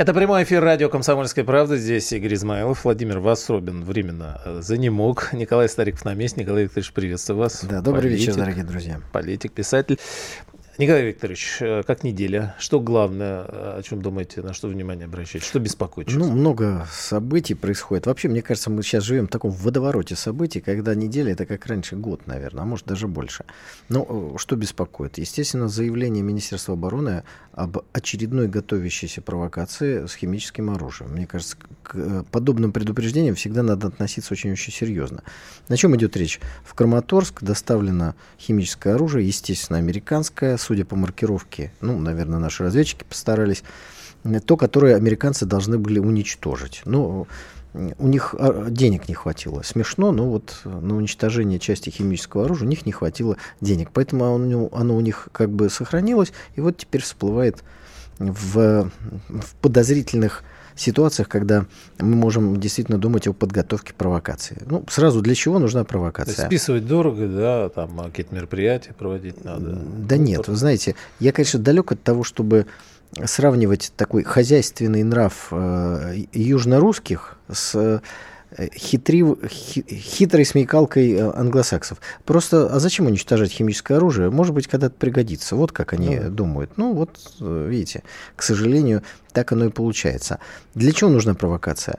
Это 0.00 0.14
прямой 0.14 0.44
эфир 0.44 0.64
радио 0.64 0.88
«Комсомольская 0.88 1.44
правда». 1.44 1.76
Здесь 1.76 2.10
Игорь 2.10 2.32
Измайлов, 2.32 2.86
Владимир 2.86 3.18
Васробин 3.18 3.84
временно 3.84 4.40
э, 4.46 4.60
занемог. 4.62 5.34
Николай 5.34 5.68
Стариков 5.68 6.06
на 6.06 6.14
месте. 6.14 6.40
Николай 6.40 6.62
Викторович, 6.62 6.94
приветствую 6.94 7.38
вас. 7.38 7.62
Да, 7.64 7.82
добрый 7.82 8.04
политик, 8.04 8.28
вечер, 8.28 8.34
дорогие 8.36 8.64
друзья. 8.64 9.02
Политик, 9.12 9.52
писатель. 9.52 9.98
Николай 10.80 11.04
Викторович, 11.04 11.58
э, 11.60 11.82
как 11.86 12.04
неделя? 12.04 12.54
Что 12.58 12.80
главное, 12.80 13.44
э, 13.46 13.78
о 13.80 13.82
чем 13.82 14.00
думаете, 14.00 14.40
на 14.40 14.54
что 14.54 14.66
внимание 14.66 15.04
обращаете? 15.04 15.46
Что 15.46 15.58
беспокоит? 15.58 16.08
Ну, 16.10 16.30
много 16.30 16.88
событий 16.90 17.52
происходит. 17.52 18.06
Вообще, 18.06 18.28
мне 18.28 18.40
кажется, 18.40 18.70
мы 18.70 18.82
сейчас 18.82 19.04
живем 19.04 19.26
в 19.26 19.30
таком 19.30 19.50
водовороте 19.50 20.16
событий, 20.16 20.62
когда 20.62 20.94
неделя 20.94 21.32
это 21.32 21.44
как 21.44 21.66
раньше 21.66 21.96
год, 21.96 22.26
наверное, 22.26 22.62
а 22.62 22.64
может 22.64 22.86
даже 22.86 23.08
больше. 23.08 23.44
Но 23.90 24.06
э, 24.08 24.38
что 24.38 24.56
беспокоит? 24.56 25.18
Естественно, 25.18 25.68
заявление 25.68 26.22
Министерства 26.22 26.72
обороны 26.72 27.24
об 27.52 27.76
очередной 27.92 28.48
готовящейся 28.48 29.20
провокации 29.20 30.06
с 30.06 30.14
химическим 30.14 30.70
оружием. 30.70 31.12
Мне 31.12 31.26
кажется, 31.26 31.58
к 31.82 32.24
подобным 32.30 32.72
предупреждениям 32.72 33.34
всегда 33.34 33.62
надо 33.62 33.88
относиться 33.88 34.32
очень-очень 34.32 34.72
серьезно. 34.72 35.24
На 35.68 35.76
чем 35.76 35.94
идет 35.94 36.16
речь? 36.16 36.40
В 36.64 36.72
Краматорск 36.72 37.42
доставлено 37.42 38.14
химическое 38.38 38.94
оружие, 38.94 39.26
естественно, 39.26 39.78
американское, 39.78 40.56
с 40.56 40.69
судя 40.70 40.84
по 40.84 40.94
маркировке, 40.94 41.72
ну, 41.80 41.98
наверное, 41.98 42.38
наши 42.38 42.62
разведчики 42.62 43.02
постарались, 43.02 43.64
то, 44.46 44.56
которое 44.56 44.94
американцы 44.94 45.44
должны 45.44 45.78
были 45.78 45.98
уничтожить. 45.98 46.82
Ну, 46.84 47.26
у 47.74 48.06
них 48.06 48.36
а, 48.38 48.70
денег 48.70 49.08
не 49.08 49.14
хватило. 49.14 49.62
Смешно, 49.62 50.12
но 50.12 50.30
вот 50.30 50.60
на 50.64 50.94
уничтожение 50.94 51.58
части 51.58 51.90
химического 51.90 52.44
оружия 52.44 52.68
у 52.68 52.70
них 52.70 52.86
не 52.86 52.92
хватило 52.92 53.36
денег. 53.60 53.90
Поэтому 53.92 54.32
оно, 54.32 54.68
оно 54.70 54.96
у 54.96 55.00
них 55.00 55.28
как 55.32 55.50
бы 55.50 55.68
сохранилось, 55.70 56.32
и 56.54 56.60
вот 56.60 56.76
теперь 56.76 57.02
всплывает 57.02 57.64
в, 58.20 58.92
в 59.28 59.54
подозрительных 59.60 60.44
ситуациях, 60.80 61.28
когда 61.28 61.66
мы 61.98 62.16
можем 62.16 62.58
действительно 62.58 62.98
думать 62.98 63.26
о 63.26 63.32
подготовке 63.32 63.92
провокации. 63.92 64.62
Ну, 64.66 64.84
сразу 64.88 65.20
для 65.20 65.34
чего 65.34 65.58
нужна 65.58 65.84
провокация? 65.84 66.46
списывать 66.46 66.86
дорого, 66.86 67.28
да, 67.28 67.68
там 67.68 67.98
какие-то 67.98 68.34
мероприятия 68.34 68.92
проводить 68.92 69.44
надо. 69.44 69.72
Да 69.72 70.16
ну, 70.16 70.22
нет, 70.22 70.48
вы 70.48 70.56
знаете, 70.56 70.94
я, 71.18 71.32
конечно, 71.32 71.60
далек 71.60 71.92
от 71.92 72.02
того, 72.02 72.24
чтобы 72.24 72.66
сравнивать 73.24 73.92
такой 73.96 74.22
хозяйственный 74.22 75.02
нрав 75.02 75.48
э, 75.50 76.24
южнорусских 76.32 77.36
с 77.50 78.02
Э, 78.56 78.68
хитри, 78.74 79.24
хитрой 79.48 80.44
смекалкой 80.44 81.12
э, 81.12 81.30
англосаксов. 81.34 81.98
Просто, 82.24 82.66
а 82.66 82.80
зачем 82.80 83.06
уничтожать 83.06 83.52
химическое 83.52 83.94
оружие? 83.96 84.30
Может 84.30 84.54
быть, 84.54 84.66
когда-то 84.66 84.94
пригодится. 84.96 85.54
Вот 85.54 85.70
как 85.70 85.92
они 85.92 86.18
да. 86.18 86.28
думают. 86.28 86.72
Ну, 86.76 86.92
вот, 86.94 87.10
э, 87.40 87.66
видите, 87.68 88.02
к 88.34 88.42
сожалению, 88.42 89.02
так 89.32 89.52
оно 89.52 89.66
и 89.66 89.70
получается. 89.70 90.40
Для 90.74 90.92
чего 90.92 91.10
нужна 91.10 91.34
провокация? 91.34 91.98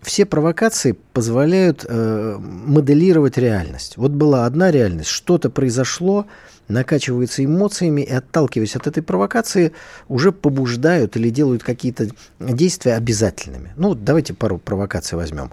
Все 0.00 0.26
провокации 0.26 0.96
позволяют 1.12 1.86
э, 1.88 2.36
моделировать 2.38 3.38
реальность. 3.38 3.96
Вот 3.96 4.10
была 4.10 4.46
одна 4.46 4.72
реальность, 4.72 5.08
что-то 5.08 5.50
произошло, 5.50 6.26
накачиваются 6.66 7.44
эмоциями 7.44 8.00
и, 8.00 8.10
отталкиваясь 8.10 8.74
от 8.74 8.88
этой 8.88 9.04
провокации, 9.04 9.72
уже 10.08 10.32
побуждают 10.32 11.16
или 11.16 11.30
делают 11.30 11.62
какие-то 11.62 12.08
действия 12.40 12.94
обязательными. 12.94 13.72
Ну, 13.76 13.94
давайте 13.94 14.34
пару 14.34 14.58
провокаций 14.58 15.16
возьмем. 15.16 15.52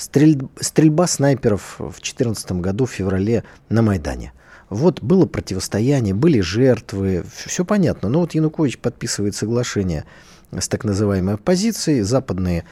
Стрель... 0.00 0.48
Стрельба 0.58 1.06
снайперов 1.06 1.74
в 1.78 2.00
2014 2.00 2.52
году, 2.52 2.86
в 2.86 2.90
феврале, 2.90 3.44
на 3.68 3.82
Майдане. 3.82 4.32
Вот 4.70 5.02
было 5.02 5.26
противостояние, 5.26 6.14
были 6.14 6.40
жертвы, 6.40 7.22
все 7.44 7.66
понятно. 7.66 8.08
Но 8.08 8.20
вот 8.20 8.34
Янукович 8.34 8.78
подписывает 8.78 9.36
соглашение 9.36 10.06
с 10.52 10.68
так 10.68 10.84
называемой 10.84 11.34
оппозицией, 11.34 12.00
западные 12.00 12.64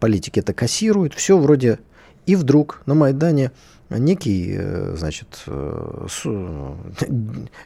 политики 0.00 0.40
это 0.40 0.52
кассируют, 0.52 1.14
все 1.14 1.38
вроде... 1.38 1.78
И 2.24 2.36
вдруг 2.36 2.82
на 2.86 2.94
Майдане 2.94 3.50
некий, 3.90 4.54
э, 4.56 4.94
значит, 4.96 5.42
э, 5.46 6.06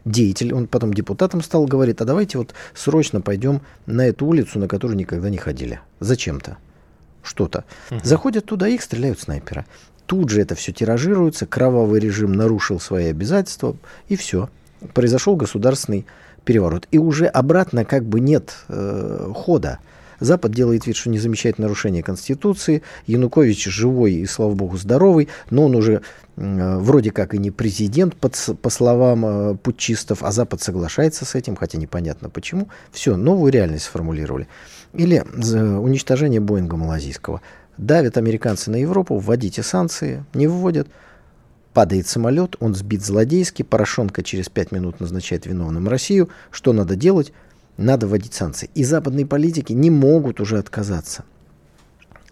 деятель, 0.06 0.54
он 0.54 0.66
потом 0.66 0.94
депутатом 0.94 1.43
стал, 1.43 1.66
говорит, 1.66 2.00
а 2.00 2.06
давайте 2.06 2.38
вот 2.38 2.54
срочно 2.75 3.21
пойдем 3.21 3.60
на 3.84 4.06
эту 4.06 4.25
улицу, 4.25 4.59
на 4.59 4.66
которую 4.66 4.97
никогда 4.97 5.28
не 5.28 5.37
ходили. 5.37 5.81
Зачем-то 6.00 6.56
что-то. 7.26 7.64
Угу. 7.91 8.00
Заходят 8.03 8.47
туда, 8.47 8.69
их 8.69 8.82
стреляют 8.82 9.20
снайпера. 9.20 9.66
Тут 10.06 10.31
же 10.31 10.41
это 10.41 10.54
все 10.54 10.72
тиражируется, 10.72 11.47
кровавый 11.47 12.00
режим 12.00 12.32
нарушил 12.32 12.78
свои 12.78 13.06
обязательства, 13.06 13.76
и 14.09 14.16
все. 14.16 14.48
Произошел 14.94 15.36
государственный 15.36 16.06
переворот. 16.44 16.86
И 16.92 16.98
уже 16.98 17.26
обратно 17.26 17.84
как 17.84 18.04
бы 18.04 18.20
нет 18.20 18.54
э, 18.69 19.32
хода. 19.34 19.81
Запад 20.21 20.53
делает 20.53 20.87
вид, 20.87 20.97
что 20.97 21.10
не 21.10 21.19
замечает 21.19 21.59
нарушение 21.59 22.03
Конституции. 22.03 22.82
Янукович 23.06 23.66
живой 23.66 24.15
и, 24.15 24.27
слава 24.27 24.54
богу, 24.54 24.77
здоровый, 24.77 25.28
но 25.50 25.65
он 25.65 25.75
уже 25.75 26.03
э, 26.37 26.78
вроде 26.78 27.10
как 27.10 27.34
и 27.34 27.38
не 27.38 27.50
президент, 27.50 28.16
под, 28.16 28.37
по 28.60 28.71
словам 28.71 29.27
э, 29.27 29.54
путчистов, 29.56 30.22
а 30.22 30.32
Запад 30.32 30.62
соглашается 30.62 31.25
с 31.25 31.34
этим, 31.34 31.56
хотя 31.56 31.78
непонятно 31.78 32.31
почему. 32.31 32.69
Все, 32.93 33.16
новую 33.16 33.53
реальность 33.53 33.84
сформулировали. 33.84 34.49
Или 34.93 35.19
уничтожение 35.21 36.41
Боинга 36.41 36.77
малазийского. 36.77 37.43
Давят 37.77 38.16
американцы 38.16 38.71
на 38.71 38.77
Европу, 38.77 39.19
вводите 39.19 39.62
санкции, 39.62 40.25
не 40.33 40.47
вводят. 40.47 40.88
Падает 41.75 42.06
самолет, 42.06 42.56
он 42.59 42.75
сбит 42.75 43.04
злодейски, 43.04 43.62
Порошенко 43.62 44.22
через 44.22 44.48
пять 44.48 44.72
минут 44.72 44.98
назначает 44.98 45.44
виновным 45.44 45.88
Россию. 45.88 46.31
Что 46.50 46.72
надо 46.72 46.97
делать? 46.97 47.34
Надо 47.76 48.06
вводить 48.06 48.34
санкции. 48.34 48.70
И 48.75 48.84
западные 48.84 49.26
политики 49.26 49.72
не 49.72 49.91
могут 49.91 50.41
уже 50.41 50.59
отказаться. 50.59 51.25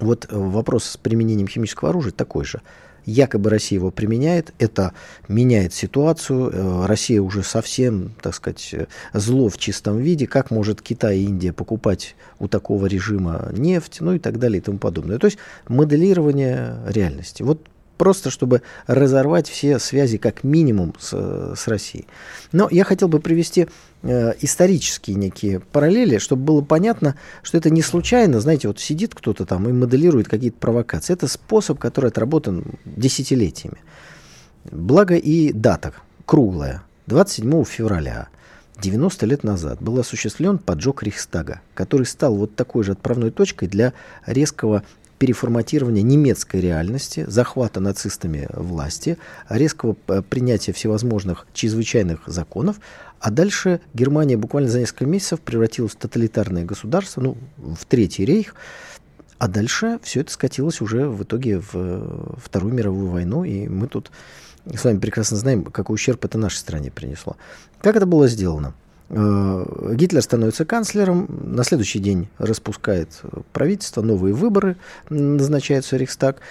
Вот 0.01 0.27
э, 0.31 0.37
вопрос 0.37 0.85
с 0.85 0.97
применением 0.97 1.49
химического 1.49 1.91
оружия 1.91 2.13
такой 2.13 2.45
же. 2.45 2.61
Якобы 3.07 3.51
Россия 3.51 3.79
его 3.79 3.91
применяет, 3.91 4.55
это 4.59 4.95
меняет 5.29 5.75
ситуацию. 5.75 6.51
Э, 6.51 6.87
Россия 6.87 7.21
уже 7.21 7.43
совсем, 7.43 8.15
так 8.23 8.35
сказать, 8.35 8.71
э, 8.73 8.87
зло 9.13 9.49
в 9.49 9.59
чистом 9.59 9.99
виде. 9.99 10.27
Как 10.27 10.51
может 10.51 10.81
Китай 10.81 11.19
и 11.19 11.25
Индия 11.25 11.53
покупать 11.53 12.17
у 12.39 12.49
такого 12.49 12.87
режима 12.87 13.51
нефть, 13.53 13.99
ну 14.01 14.15
и 14.15 14.19
так 14.19 14.39
далее 14.39 14.59
и 14.59 14.63
тому 14.63 14.79
подобное. 14.79 15.19
То 15.19 15.27
есть 15.27 15.39
моделирование 15.69 16.79
реальности. 16.87 17.43
Вот 17.43 17.61
просто 17.99 18.31
чтобы 18.31 18.63
разорвать 18.87 19.49
все 19.49 19.79
связи 19.79 20.19
как 20.19 20.43
минимум 20.43 20.95
с, 20.99 21.55
с 21.57 21.69
Россией. 21.69 22.07
Но 22.53 22.69
я 22.71 22.85
хотел 22.85 23.09
бы 23.09 23.21
привести 23.21 23.69
исторические 24.05 25.17
некие 25.17 25.61
параллели, 25.61 26.19
чтобы 26.19 26.43
было 26.45 26.61
понятно, 26.61 27.17
что 27.43 27.57
это 27.59 27.71
не 27.71 27.83
случайно, 27.83 28.41
знаете, 28.41 28.69
вот 28.69 28.79
сидит 28.79 29.15
кто-то 29.15 29.47
там 29.47 29.69
и 29.69 29.73
моделирует 29.73 30.29
какие-то 30.29 30.59
провокации. 30.59 31.13
Это 31.13 31.29
способ, 31.29 31.79
который 31.79 32.11
отработан 32.11 32.65
десятилетиями. 32.85 33.79
Благо 34.71 35.17
и 35.17 35.53
дата 35.53 35.93
круглая. 36.27 36.83
27 37.07 37.65
февраля 37.65 38.29
90 38.81 39.27
лет 39.27 39.45
назад 39.45 39.81
был 39.83 39.99
осуществлен 39.99 40.59
поджог 40.59 41.03
Рейхстага, 41.03 41.61
который 41.75 42.07
стал 42.07 42.35
вот 42.35 42.57
такой 42.57 42.85
же 42.85 42.93
отправной 42.93 43.31
точкой 43.31 43.69
для 43.69 43.93
резкого 44.27 44.83
переформатирования 45.19 46.03
немецкой 46.03 46.61
реальности, 46.61 47.25
захвата 47.29 47.81
нацистами 47.81 48.49
власти, 48.53 49.17
резкого 49.49 49.97
э, 50.09 50.23
принятия 50.23 50.73
всевозможных 50.73 51.47
чрезвычайных 51.55 52.23
законов, 52.27 52.81
а 53.25 53.31
дальше 53.31 53.81
Германия 53.95 54.37
буквально 54.37 54.69
за 54.69 54.81
несколько 54.81 55.07
месяцев 55.07 55.41
превратилась 55.41 55.93
в 55.93 55.97
тоталитарное 55.97 56.67
государство, 56.67 57.23
ну, 57.23 57.39
в 57.57 57.87
Третий 57.87 58.27
рейх, 58.27 58.55
а 59.39 59.49
дальше 59.49 59.99
все 60.03 60.21
это 60.21 60.31
скатилось 60.31 60.83
уже 60.83 61.09
в 61.09 61.23
итоге 61.23 61.59
в 61.59 61.71
э, 61.73 62.35
Вторую 62.37 62.75
мировую 62.75 63.09
войну, 63.09 63.43
и 63.43 63.67
мы 63.67 63.87
тут 63.87 64.11
с 64.67 64.85
вами 64.85 64.99
прекрасно 64.99 65.39
знаем, 65.39 65.65
какой 65.65 65.95
ущерб 65.95 66.23
это 66.23 66.37
нашей 66.37 66.59
стране 66.59 66.91
принесло. 66.91 67.39
Как 67.81 67.97
это 67.97 68.05
было 68.05 68.29
сделано? 68.29 68.75
Э, 69.09 69.95
Гитлер 69.95 70.21
становится 70.21 70.67
канцлером, 70.67 71.27
на 71.31 71.65
следующий 71.65 72.01
день 72.01 72.29
распускает 72.37 73.23
правительство, 73.55 74.03
новые 74.03 74.35
выборы, 74.35 74.77
назначается 75.09 75.97
Рейхстаг, 75.97 76.43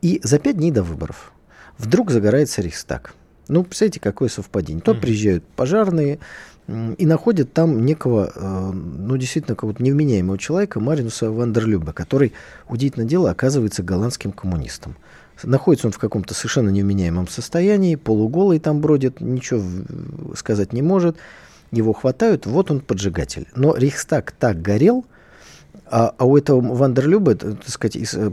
и 0.00 0.20
за 0.22 0.38
пять 0.38 0.58
дней 0.58 0.70
до 0.70 0.84
выборов 0.84 1.32
вдруг 1.76 2.12
загорается 2.12 2.62
Рейхстаг. 2.62 3.14
Ну, 3.48 3.62
представляете, 3.64 4.00
какое 4.00 4.28
совпадение. 4.28 4.82
То 4.82 4.94
приезжают 4.94 5.44
пожарные, 5.44 6.18
и 6.66 7.04
находят 7.04 7.52
там 7.52 7.84
некого, 7.84 8.32
э, 8.34 8.70
ну, 8.72 9.16
действительно, 9.18 9.54
какого-то 9.54 9.82
невменяемого 9.82 10.38
человека, 10.38 10.80
Маринуса 10.80 11.30
Вандерлюба, 11.30 11.92
который, 11.92 12.32
удивительное 12.70 13.06
дело, 13.06 13.30
оказывается 13.30 13.82
голландским 13.82 14.32
коммунистом. 14.32 14.96
Находится 15.42 15.88
он 15.88 15.92
в 15.92 15.98
каком-то 15.98 16.32
совершенно 16.32 16.70
невменяемом 16.70 17.28
состоянии, 17.28 17.96
полуголый 17.96 18.60
там 18.60 18.80
бродит, 18.80 19.20
ничего 19.20 19.62
сказать 20.36 20.72
не 20.72 20.80
может. 20.80 21.16
Его 21.70 21.92
хватают, 21.92 22.46
вот 22.46 22.70
он 22.70 22.80
поджигатель. 22.80 23.46
Но 23.54 23.76
Рейхстаг 23.76 24.32
так 24.32 24.62
горел, 24.62 25.04
а, 25.86 26.14
а 26.16 26.24
у 26.24 26.36
этого 26.36 26.60
Вандерлюба, 26.60 27.34
так 27.34 27.68
сказать, 27.68 27.96
из 27.96 28.14
э, 28.14 28.30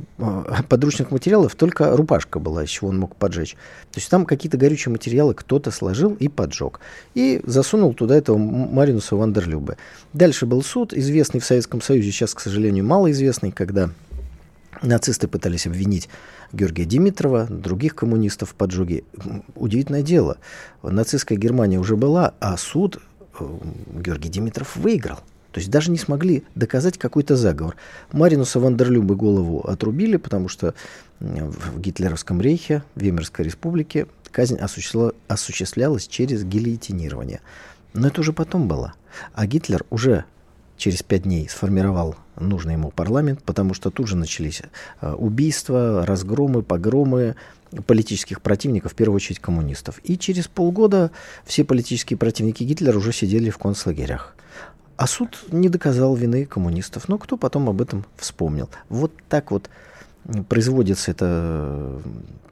подручных 0.69 1.11
материалов 1.11 1.55
только 1.55 1.95
рубашка 1.95 2.39
была, 2.39 2.63
из 2.63 2.69
чего 2.69 2.89
он 2.89 2.99
мог 2.99 3.15
поджечь. 3.15 3.53
То 3.91 3.99
есть 3.99 4.09
там 4.09 4.25
какие-то 4.25 4.57
горючие 4.57 4.91
материалы 4.91 5.33
кто-то 5.33 5.69
сложил 5.71 6.13
и 6.13 6.29
поджег. 6.29 6.79
И 7.13 7.41
засунул 7.45 7.93
туда 7.93 8.15
этого 8.15 8.37
Маринуса 8.37 9.15
Вандерлюба. 9.15 9.75
Дальше 10.13 10.45
был 10.45 10.63
суд, 10.63 10.93
известный 10.93 11.41
в 11.41 11.45
Советском 11.45 11.81
Союзе, 11.81 12.11
сейчас, 12.11 12.33
к 12.33 12.39
сожалению, 12.39 12.85
малоизвестный, 12.85 13.51
когда 13.51 13.89
нацисты 14.81 15.27
пытались 15.27 15.67
обвинить 15.67 16.09
Георгия 16.53 16.85
Димитрова, 16.85 17.47
других 17.49 17.95
коммунистов 17.95 18.51
в 18.51 18.55
поджоге. 18.55 19.03
Удивительное 19.55 20.03
дело. 20.03 20.37
Нацистская 20.83 21.37
Германия 21.37 21.79
уже 21.79 21.97
была, 21.97 22.33
а 22.39 22.57
суд 22.57 23.01
э, 23.39 23.45
Георгий 23.93 24.29
Димитров 24.29 24.75
выиграл. 24.75 25.19
То 25.51 25.59
есть 25.59 25.69
даже 25.69 25.91
не 25.91 25.97
смогли 25.97 26.43
доказать 26.55 26.97
какой-то 26.97 27.35
заговор. 27.35 27.75
Маринуса 28.11 28.59
Вандерлюба 28.59 29.15
голову 29.15 29.59
отрубили, 29.61 30.17
потому 30.17 30.47
что 30.47 30.73
в 31.19 31.79
гитлеровском 31.79 32.41
рейхе, 32.41 32.83
в 32.95 33.01
Веймарской 33.01 33.45
республике, 33.45 34.07
казнь 34.31 34.57
осуществлялась 34.57 36.07
через 36.07 36.43
гильотинирование. 36.43 37.41
Но 37.93 38.07
это 38.07 38.21
уже 38.21 38.33
потом 38.33 38.67
было. 38.67 38.93
А 39.33 39.45
Гитлер 39.45 39.83
уже 39.89 40.23
через 40.77 41.03
пять 41.03 41.23
дней 41.23 41.47
сформировал 41.49 42.15
нужный 42.39 42.73
ему 42.73 42.89
парламент, 42.89 43.43
потому 43.43 43.73
что 43.73 43.91
тут 43.91 44.07
же 44.07 44.15
начались 44.15 44.63
э, 45.01 45.13
убийства, 45.13 46.05
разгромы, 46.05 46.63
погромы 46.63 47.35
политических 47.85 48.41
противников, 48.41 48.93
в 48.93 48.95
первую 48.95 49.17
очередь 49.17 49.39
коммунистов. 49.39 49.99
И 50.03 50.17
через 50.17 50.47
полгода 50.47 51.11
все 51.45 51.63
политические 51.63 52.17
противники 52.17 52.63
Гитлера 52.63 52.97
уже 52.97 53.13
сидели 53.13 53.49
в 53.49 53.57
концлагерях. 53.57 54.35
А 55.01 55.07
суд 55.07 55.45
не 55.51 55.67
доказал 55.67 56.13
вины 56.13 56.45
коммунистов. 56.45 57.09
Но 57.09 57.17
кто 57.17 57.35
потом 57.35 57.67
об 57.69 57.81
этом 57.81 58.05
вспомнил? 58.17 58.69
Вот 58.87 59.11
так 59.29 59.49
вот 59.49 59.67
производится 60.47 61.09
это 61.09 61.99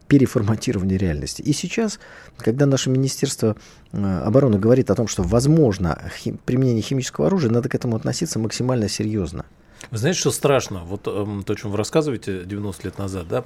переформатирование 0.08 0.98
реальности. 0.98 1.44
И 1.44 1.54
сейчас, 1.54 2.00
когда 2.40 2.66
наше 2.66 2.90
Министерство 2.90 3.56
обороны 3.92 4.58
говорит 4.58 4.90
о 4.90 4.96
том, 4.96 5.08
что 5.08 5.22
возможно 5.22 6.02
хим, 6.18 6.40
применение 6.44 6.82
химического 6.82 7.28
оружия, 7.28 7.52
надо 7.52 7.70
к 7.70 7.76
этому 7.76 7.96
относиться 7.96 8.40
максимально 8.40 8.90
серьезно. 8.90 9.46
Вы 9.92 9.98
знаете, 9.98 10.20
что 10.20 10.32
страшно? 10.32 10.84
Вот 10.84 11.08
э, 11.08 11.26
то, 11.46 11.54
о 11.54 11.56
чем 11.56 11.72
вы 11.72 11.78
рассказываете 11.78 12.44
90 12.46 12.84
лет 12.84 12.98
назад, 12.98 13.28
да, 13.28 13.44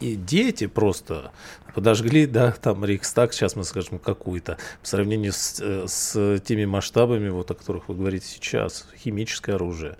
и 0.00 0.14
дети 0.14 0.66
просто 0.66 1.32
подожгли, 1.74 2.26
да, 2.26 2.52
там 2.52 2.84
Рейхстаг, 2.84 3.32
сейчас 3.32 3.56
мы 3.56 3.64
скажем, 3.64 3.98
какую-то, 3.98 4.56
по 4.80 4.86
сравнению 4.86 5.32
с, 5.32 5.60
э, 5.60 5.84
с 5.86 6.40
теми 6.40 6.64
масштабами, 6.64 7.28
вот 7.28 7.50
о 7.50 7.54
которых 7.54 7.88
вы 7.88 7.96
говорите 7.96 8.26
сейчас, 8.26 8.86
химическое 8.96 9.54
оружие, 9.54 9.96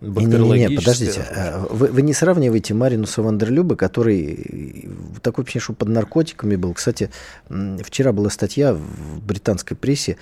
бактериологическое 0.00 0.58
не, 0.58 0.66
не, 0.66 0.66
не, 0.68 0.76
подождите, 0.76 1.20
оружие. 1.22 1.66
Вы, 1.70 1.86
вы 1.88 2.02
не 2.02 2.12
сравниваете 2.12 2.74
Маринуса 2.74 3.22
Вандерлюба, 3.22 3.76
который 3.76 4.88
такой, 5.22 5.42
вообще, 5.42 5.60
что 5.60 5.72
под 5.72 5.88
наркотиками 5.88 6.56
был. 6.56 6.72
Кстати, 6.74 7.10
вчера 7.48 8.12
была 8.12 8.30
статья 8.30 8.74
в 8.74 9.22
британской 9.22 9.76
прессе, 9.76 10.16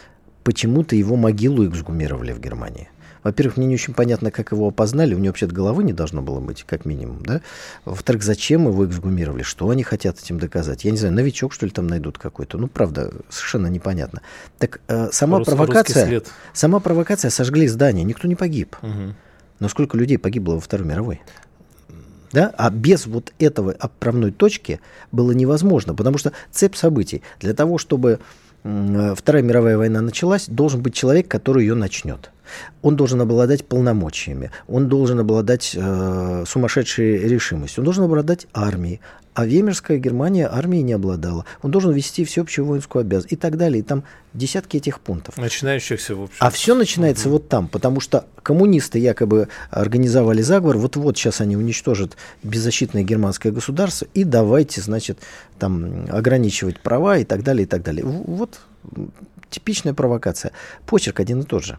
почему-то 0.45 0.97
его 0.97 1.17
могилу 1.17 1.69
эксгумировали 1.69 2.33
в 2.33 2.41
Германии. 2.41 2.89
Во-первых, 3.23 3.57
мне 3.57 3.67
не 3.67 3.75
очень 3.75 3.95
понятно, 3.95 4.31
как 4.31 4.53
его 4.53 4.69
опознали. 4.69 5.15
У 5.15 5.19
него 5.19 5.29
вообще-то 5.29 5.55
головы 5.55 5.85
не 5.85 5.93
должно 5.93 6.23
было 6.23 6.41
быть, 6.41 6.65
как 6.67 6.85
минимум. 6.85 7.23
Да? 7.23 7.41
Во-вторых, 7.85 8.23
зачем 8.23 8.67
его 8.67 8.87
эксгумировали? 8.87 9.43
Что 9.43 9.71
они 9.71 9.83
хотят 9.83 10.19
этим 10.21 10.39
доказать? 10.39 10.85
Я 10.85 10.91
не 10.91 10.97
знаю, 10.97 11.15
новичок, 11.15 11.53
что 11.53 11.67
ли, 11.67 11.73
там 11.73 11.87
найдут 11.87 12.19
какой-то. 12.19 12.59
Ну, 12.59 12.67
правда, 12.67 13.13
совершенно 13.29 13.69
непонятно. 13.69 14.23
Так 14.59 14.81
э, 14.89 15.11
сама 15.13 15.39
Рус, 15.39 15.47
провокация... 15.47 16.23
Сама 16.53 16.81
провокация 16.81 17.31
сожгли 17.31 17.69
здание. 17.69 18.05
Никто 18.05 18.27
не 18.27 18.35
погиб. 18.35 18.77
Угу. 18.83 19.15
Но 19.61 19.69
сколько 19.69 19.97
людей 19.97 20.19
погибло 20.19 20.55
во 20.55 20.61
Второй 20.61 20.87
мировой? 20.87 21.23
Да? 22.33 22.53
А 22.57 22.71
без 22.71 23.07
вот 23.07 23.33
этого 23.39 23.73
отправной 23.73 24.33
точки 24.33 24.81
было 25.13 25.33
невозможно, 25.33 25.95
потому 25.95 26.19
что 26.19 26.33
цепь 26.51 26.75
событий 26.75 27.23
для 27.41 27.55
того, 27.55 27.79
чтобы 27.79 28.19
э, 28.65 29.15
Вторая 29.17 29.43
мировая 29.43 29.77
война 29.77 30.01
началась, 30.01 30.47
должен 30.49 30.81
быть 30.81 30.95
человек, 30.95 31.29
который 31.29 31.65
ее 31.65 31.75
начнет. 31.75 32.31
Он 32.83 32.97
должен 32.97 33.21
обладать 33.21 33.65
полномочиями, 33.65 34.51
он 34.69 34.89
должен 34.89 35.21
обладать 35.21 35.73
э, 35.75 36.45
сумасшедшей 36.47 37.19
решимостью, 37.29 37.83
он 37.83 37.85
должен 37.85 38.05
обладать 38.05 38.47
армией. 38.53 39.01
А 39.35 39.47
Веймерская 39.47 39.97
Германия 39.97 40.47
армией 40.47 40.83
не 40.83 40.93
обладала. 40.93 41.47
Он 41.63 41.71
должен 41.71 41.93
вести 41.93 42.23
всеобщую 42.25 42.67
воинскую 42.67 43.01
обязанность 43.01 43.33
и 43.33 43.37
так 43.37 43.57
далее. 43.57 43.81
И 43.81 43.83
там 43.83 44.05
десятки 44.35 44.77
этих 44.77 45.01
пунктов. 45.01 45.39
Начинающихся, 45.39 46.15
в 46.15 46.25
общем. 46.25 46.37
А 46.39 46.51
все 46.51 46.75
начинается 46.75 47.29
угу. 47.29 47.39
вот 47.39 47.49
там, 47.49 47.69
потому 47.69 48.01
что 48.01 48.27
коммунисты 48.43 48.99
якобы 48.99 49.49
организовали 49.71 50.43
заговор. 50.43 50.77
Вот-вот 50.77 51.17
сейчас 51.17 51.41
они 51.41 51.57
уничтожат 51.57 52.19
беззащитное 52.43 53.05
германское 53.05 53.53
государство. 53.53 54.07
И 54.13 54.25
давайте, 54.25 54.83
значит, 54.83 55.19
там 55.59 56.05
ограничивать 56.11 56.79
права 56.81 57.17
и 57.17 57.25
так 57.25 57.43
далее, 57.43 57.65
и 57.65 57.67
так 57.67 57.83
далее. 57.83 58.05
Вот 58.05 58.61
типичная 59.49 59.95
провокация. 59.95 60.53
Почерк 60.85 61.21
один 61.21 61.41
и 61.41 61.45
тот 61.45 61.65
же. 61.65 61.79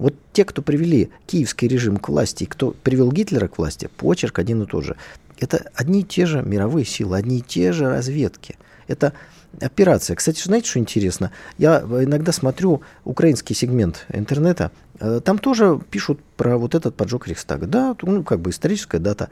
Вот 0.00 0.14
те, 0.32 0.46
кто 0.46 0.62
привели 0.62 1.10
киевский 1.26 1.68
режим 1.68 1.98
к 1.98 2.08
власти, 2.08 2.44
кто 2.44 2.70
привел 2.70 3.12
Гитлера 3.12 3.48
к 3.48 3.58
власти, 3.58 3.90
почерк 3.98 4.38
один 4.38 4.62
и 4.62 4.66
тот 4.66 4.84
же. 4.84 4.96
Это 5.38 5.70
одни 5.74 6.00
и 6.00 6.04
те 6.04 6.24
же 6.24 6.42
мировые 6.42 6.86
силы, 6.86 7.18
одни 7.18 7.38
и 7.38 7.42
те 7.42 7.72
же 7.72 7.86
разведки. 7.86 8.56
Это 8.88 9.12
операция. 9.60 10.16
Кстати, 10.16 10.42
знаете, 10.42 10.70
что 10.70 10.78
интересно? 10.78 11.32
Я 11.58 11.80
иногда 11.80 12.32
смотрю 12.32 12.80
украинский 13.04 13.54
сегмент 13.54 14.06
интернета. 14.10 14.72
Э, 15.00 15.20
там 15.22 15.38
тоже 15.38 15.78
пишут 15.90 16.18
про 16.36 16.56
вот 16.56 16.74
этот 16.74 16.96
поджог 16.96 17.26
Рейхстага. 17.26 17.66
Да, 17.66 17.94
ну, 18.00 18.24
как 18.24 18.40
бы 18.40 18.50
историческая 18.50 19.00
дата. 19.00 19.28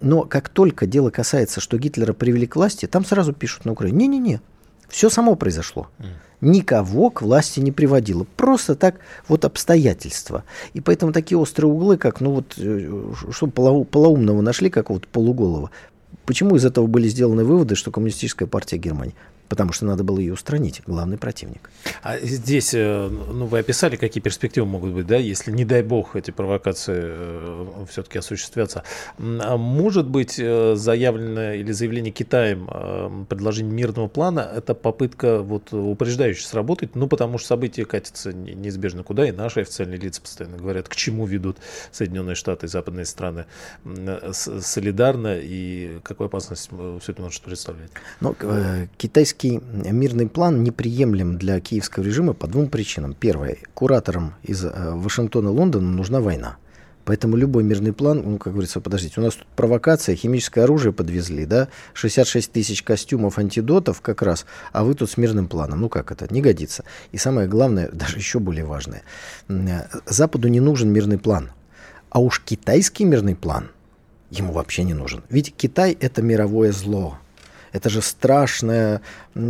Но 0.00 0.22
как 0.22 0.48
только 0.50 0.86
дело 0.86 1.10
касается, 1.10 1.60
что 1.60 1.78
Гитлера 1.78 2.12
привели 2.12 2.46
к 2.46 2.54
власти, 2.54 2.86
там 2.86 3.04
сразу 3.04 3.32
пишут 3.32 3.64
на 3.64 3.72
Украине. 3.72 4.06
Не-не-не, 4.06 4.40
все 4.88 5.10
само 5.10 5.36
произошло 5.36 5.88
никого 6.40 7.10
к 7.10 7.22
власти 7.22 7.60
не 7.60 7.72
приводило. 7.72 8.26
Просто 8.36 8.74
так 8.74 8.96
вот 9.28 9.44
обстоятельства. 9.44 10.44
И 10.74 10.80
поэтому 10.80 11.12
такие 11.12 11.38
острые 11.38 11.70
углы, 11.70 11.96
как, 11.96 12.20
ну 12.20 12.30
вот, 12.32 12.54
э, 12.58 13.12
что 13.30 13.46
полу, 13.46 13.84
полоумного 13.84 14.40
нашли 14.42 14.70
какого-то 14.70 15.08
полуголого, 15.08 15.70
Почему 16.24 16.56
из 16.56 16.64
этого 16.64 16.86
были 16.88 17.08
сделаны 17.08 17.44
выводы, 17.44 17.76
что 17.76 17.92
Коммунистическая 17.92 18.46
партия 18.46 18.78
Германии 18.78 19.14
потому 19.48 19.72
что 19.72 19.84
надо 19.86 20.04
было 20.04 20.18
ее 20.18 20.32
устранить, 20.32 20.82
главный 20.86 21.18
противник. 21.18 21.70
А 22.02 22.18
здесь, 22.18 22.74
э, 22.74 23.08
ну, 23.08 23.46
вы 23.46 23.58
описали, 23.60 23.96
какие 23.96 24.22
перспективы 24.22 24.66
могут 24.66 24.92
быть, 24.92 25.06
да, 25.06 25.16
если, 25.16 25.50
не 25.50 25.64
дай 25.64 25.82
бог, 25.82 26.16
эти 26.16 26.30
провокации 26.30 26.98
э, 26.98 27.86
все-таки 27.88 28.18
осуществятся. 28.18 28.82
А 29.18 29.56
может 29.56 30.08
быть, 30.08 30.36
э, 30.38 30.74
заявленное 30.76 31.56
или 31.56 31.72
заявление 31.72 32.12
Китаем 32.12 33.26
предложение 33.28 33.72
мирного 33.72 34.08
плана– 34.08 34.40
это 34.56 34.74
попытка 34.74 35.40
вот 35.40 35.72
упреждающе 35.72 36.46
сработать, 36.46 36.94
ну, 36.94 37.08
потому 37.08 37.38
что 37.38 37.48
события 37.48 37.84
катятся 37.84 38.32
неизбежно 38.32 39.02
куда, 39.02 39.28
и 39.28 39.32
наши 39.32 39.60
официальные 39.60 39.98
лица 39.98 40.20
постоянно 40.20 40.56
говорят, 40.56 40.88
к 40.88 40.96
чему 40.96 41.26
ведут 41.26 41.58
Соединенные 41.92 42.34
Штаты 42.34 42.66
и 42.66 42.68
западные 42.68 43.06
страны 43.06 43.46
солидарно, 44.32 45.38
и 45.38 46.00
какую 46.02 46.26
опасность 46.26 46.70
все 47.00 47.12
это 47.12 47.22
может 47.22 47.42
представлять? 47.42 47.90
Ну, 48.20 48.34
китайский 48.96 49.35
киевский 49.36 49.60
мирный 49.92 50.28
план 50.28 50.62
неприемлем 50.62 51.38
для 51.38 51.60
киевского 51.60 52.04
режима 52.04 52.32
по 52.32 52.46
двум 52.46 52.68
причинам. 52.68 53.14
Первое. 53.14 53.58
Кураторам 53.74 54.34
из 54.42 54.64
э, 54.64 54.70
Вашингтона 54.94 55.48
и 55.48 55.52
Лондона 55.52 55.90
нужна 55.90 56.20
война. 56.20 56.56
Поэтому 57.04 57.36
любой 57.36 57.62
мирный 57.62 57.92
план, 57.92 58.22
ну, 58.24 58.38
как 58.38 58.52
говорится, 58.52 58.80
подождите, 58.80 59.20
у 59.20 59.22
нас 59.22 59.34
тут 59.34 59.46
провокация, 59.54 60.16
химическое 60.16 60.62
оружие 60.62 60.92
подвезли, 60.92 61.46
да, 61.46 61.68
66 61.94 62.50
тысяч 62.50 62.82
костюмов, 62.82 63.38
антидотов 63.38 64.00
как 64.00 64.22
раз, 64.22 64.44
а 64.72 64.82
вы 64.82 64.94
тут 64.94 65.08
с 65.08 65.16
мирным 65.16 65.46
планом. 65.46 65.82
Ну 65.82 65.88
как 65.88 66.10
это? 66.10 66.26
Не 66.32 66.42
годится. 66.42 66.84
И 67.12 67.18
самое 67.18 67.46
главное, 67.46 67.88
даже 67.92 68.16
еще 68.16 68.40
более 68.40 68.64
важное, 68.64 69.02
э, 69.48 69.82
Западу 70.06 70.48
не 70.48 70.60
нужен 70.60 70.90
мирный 70.90 71.18
план. 71.18 71.50
А 72.10 72.20
уж 72.20 72.40
китайский 72.40 73.04
мирный 73.04 73.36
план 73.36 73.70
ему 74.30 74.52
вообще 74.52 74.82
не 74.82 74.94
нужен. 74.94 75.22
Ведь 75.28 75.54
Китай– 75.54 75.96
это 76.00 76.22
мировое 76.22 76.72
зло. 76.72 77.18
Это 77.76 77.90
же 77.90 78.00
страшная 78.00 79.02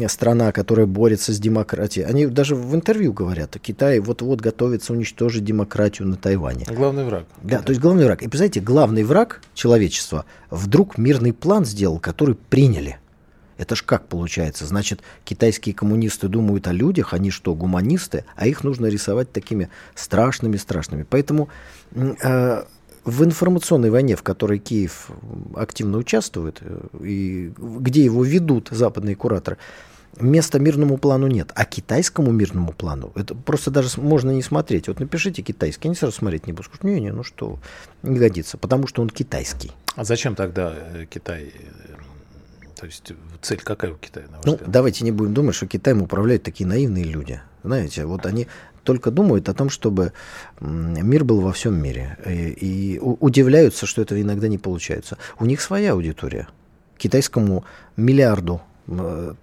страна, 0.09 0.51
которая 0.51 0.87
борется 0.87 1.33
с 1.33 1.39
демократией. 1.39 2.07
Они 2.07 2.27
даже 2.27 2.57
в 2.57 2.75
интервью 2.75 3.13
говорят, 3.13 3.57
Китай 3.63 4.01
вот-вот 4.01 4.41
готовится 4.41 4.93
уничтожить 4.93 5.45
демократию 5.45 6.09
на 6.09 6.17
Тайване. 6.17 6.67
Главный 6.69 7.05
враг. 7.05 7.27
Да, 7.45 7.61
то 7.63 7.71
есть 7.71 7.81
главный 7.81 8.05
враг. 8.05 8.23
И, 8.23 8.27
представляете, 8.27 8.61
главный 8.61 9.05
враг 9.05 9.43
человечества 9.55 10.25
вдруг 10.51 10.99
мирный 10.99 11.33
план 11.33 11.65
сделал, 11.65 12.01
который 12.01 12.35
приняли. 12.35 12.99
Это 13.59 13.77
ж 13.77 13.83
как 13.83 14.09
получается? 14.09 14.67
Значит, 14.67 15.03
китайские 15.25 15.73
коммунисты 15.73 16.27
думают 16.27 16.67
о 16.67 16.73
людях, 16.73 17.15
они 17.15 17.31
что, 17.31 17.55
гуманисты, 17.55 18.25
а 18.35 18.49
их 18.49 18.65
нужно 18.65 18.87
рисовать 18.87 19.31
такими 19.31 19.71
страшными-страшными. 19.95 21.07
Поэтому 21.09 21.49
э, 21.95 22.65
в 23.07 23.25
информационной 23.25 23.91
войне, 23.91 24.17
в 24.17 24.23
которой 24.23 24.59
Киев 24.59 25.11
активно 25.55 25.99
участвует, 25.99 26.59
э, 26.61 26.81
и 27.03 27.53
где 27.57 28.05
его 28.05 28.25
ведут 28.25 28.69
западные 28.71 29.15
кураторы, 29.15 29.59
места 30.19 30.59
мирному 30.59 30.99
плану 30.99 31.29
нет. 31.29 31.53
А 31.55 31.65
китайскому 31.65 32.33
мирному 32.33 32.73
плану, 32.73 33.13
это 33.15 33.35
просто 33.35 33.71
даже 33.71 34.01
можно 34.01 34.33
не 34.33 34.43
смотреть. 34.43 34.89
Вот 34.89 34.99
напишите 34.99 35.43
китайский, 35.43 35.89
они 35.89 35.95
сразу 35.95 36.17
смотреть 36.17 36.47
не 36.47 36.53
будут. 36.53 36.67
Скажут, 36.67 36.85
не, 36.85 37.01
не, 37.01 37.13
ну 37.13 37.23
что, 37.23 37.59
не 38.03 38.19
годится, 38.19 38.59
потому 38.59 38.89
что 38.89 39.03
он 39.03 39.09
китайский. 39.09 39.71
А 39.95 40.05
зачем 40.05 40.35
тогда 40.35 40.75
э, 40.77 41.07
Китай 41.09 41.53
то 42.79 42.85
есть 42.85 43.13
цель 43.41 43.61
какая 43.63 43.93
у 43.93 43.95
Китая? 43.95 44.27
На 44.29 44.41
ну, 44.45 44.59
давайте 44.67 45.05
не 45.05 45.13
будем 45.13 45.33
думать, 45.33 45.55
что 45.55 45.67
Китаем 45.67 46.03
управляют 46.03 46.43
такие 46.43 46.67
наивные 46.67 47.05
люди. 47.05 47.41
Знаете, 47.65 48.05
вот 48.05 48.27
они 48.27 48.49
только 48.87 49.11
думают 49.11 49.49
о 49.49 49.55
том, 49.55 49.69
чтобы 49.69 50.13
мир 50.61 51.25
был 51.25 51.41
во 51.41 51.53
всем 51.53 51.75
мире. 51.75 52.17
И, 52.25 52.95
и 52.95 52.99
удивляются, 52.99 53.85
что 53.85 54.01
это 54.01 54.21
иногда 54.21 54.49
не 54.49 54.59
получается. 54.59 55.19
У 55.39 55.45
них 55.45 55.61
своя 55.61 55.93
аудитория. 55.93 56.49
Китайскому 56.97 57.65
миллиарду 57.97 58.63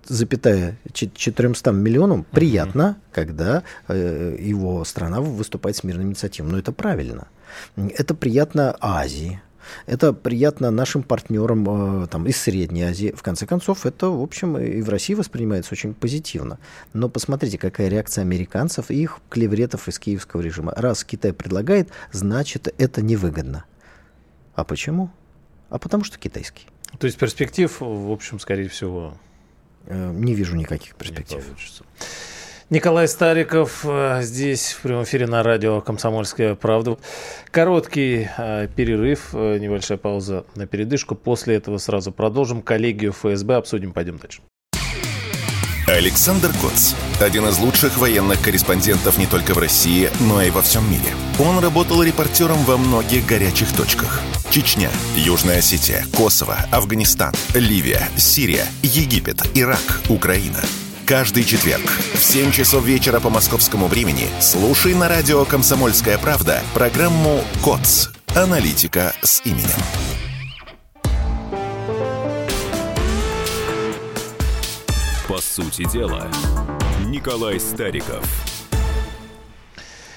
запятая 0.05 0.77
400 0.93 1.71
миллионам 1.71 2.25
приятно, 2.31 2.95
uh-huh. 2.97 3.13
когда 3.13 3.63
э, 3.89 4.37
его 4.39 4.85
страна 4.85 5.19
выступает 5.19 5.75
с 5.75 5.83
мирной 5.83 6.05
инициативой. 6.05 6.49
Но 6.51 6.57
это 6.57 6.71
правильно. 6.71 7.27
Это 7.75 8.15
приятно 8.15 8.75
Азии, 8.79 9.41
это 9.85 10.13
приятно 10.13 10.71
нашим 10.71 11.03
партнерам 11.03 12.03
э, 12.03 12.07
там, 12.07 12.27
из 12.27 12.37
Средней 12.37 12.83
Азии. 12.83 13.13
В 13.15 13.21
конце 13.21 13.45
концов, 13.45 13.85
это, 13.85 14.07
в 14.09 14.21
общем, 14.21 14.57
и 14.57 14.81
в 14.81 14.89
России 14.89 15.13
воспринимается 15.13 15.73
очень 15.73 15.93
позитивно. 15.93 16.59
Но 16.93 17.09
посмотрите, 17.09 17.57
какая 17.57 17.89
реакция 17.89 18.21
американцев 18.23 18.91
и 18.91 18.95
их 19.01 19.19
клевретов 19.29 19.87
из 19.87 19.99
киевского 19.99 20.41
режима. 20.41 20.73
Раз 20.75 21.03
Китай 21.03 21.33
предлагает, 21.33 21.89
значит, 22.11 22.73
это 22.77 23.01
невыгодно. 23.01 23.65
А 24.55 24.63
почему? 24.63 25.09
А 25.69 25.79
потому 25.79 26.03
что 26.03 26.19
китайский. 26.19 26.67
То 26.99 27.07
есть 27.07 27.17
перспектив, 27.17 27.75
в 27.79 28.11
общем, 28.11 28.39
скорее 28.39 28.69
всего... 28.69 29.17
Э, 29.85 30.11
не 30.13 30.35
вижу 30.35 30.55
никаких 30.55 30.95
перспектив. 30.95 31.43
Николай 32.69 33.07
Стариков 33.07 33.81
э, 33.83 34.19
здесь 34.21 34.71
в 34.71 34.81
прямом 34.81 35.03
эфире 35.03 35.27
на 35.27 35.43
радио 35.43 35.81
«Комсомольская 35.81 36.55
правда». 36.55 36.97
Короткий 37.51 38.29
э, 38.37 38.67
перерыв, 38.73 39.29
э, 39.33 39.57
небольшая 39.59 39.97
пауза 39.97 40.45
на 40.55 40.65
передышку. 40.65 41.13
После 41.15 41.55
этого 41.55 41.77
сразу 41.77 42.11
продолжим. 42.11 42.61
Коллегию 42.61 43.11
ФСБ 43.11 43.55
обсудим. 43.55 43.91
Пойдем 43.91 44.17
дальше. 44.17 44.41
Александр 45.87 46.49
Коц. 46.61 46.93
Один 47.19 47.45
из 47.45 47.59
лучших 47.59 47.97
военных 47.97 48.41
корреспондентов 48.41 49.17
не 49.17 49.25
только 49.25 49.53
в 49.53 49.57
России, 49.57 50.09
но 50.21 50.41
и 50.41 50.49
во 50.49 50.61
всем 50.61 50.89
мире. 50.89 51.13
Он 51.39 51.59
работал 51.59 52.01
репортером 52.01 52.57
во 52.59 52.77
многих 52.77 53.25
горячих 53.25 53.71
точках. 53.75 54.21
Чечня, 54.49 54.89
Южная 55.17 55.57
Осетия, 55.57 56.05
Косово, 56.15 56.57
Афганистан, 56.71 57.33
Ливия, 57.53 58.07
Сирия, 58.15 58.65
Египет, 58.81 59.41
Ирак, 59.53 60.01
Украина– 60.09 60.61
Каждый 61.05 61.43
четверг 61.43 61.83
в 62.13 62.23
7 62.23 62.51
часов 62.51 62.85
вечера 62.85 63.19
по 63.19 63.29
московскому 63.29 63.87
времени 63.87 64.29
слушай 64.39 64.93
на 64.93 65.09
радио 65.09 65.43
«Комсомольская 65.43 66.17
правда» 66.17 66.61
программу 66.73 67.43
«КОЦ. 67.61 68.09
Аналитика 68.35 69.13
с 69.21 69.41
именем». 69.45 69.67
По 75.27 75.39
сути 75.41 75.83
дела, 75.91 76.31
Николай 77.05 77.59
Стариков– 77.59 78.25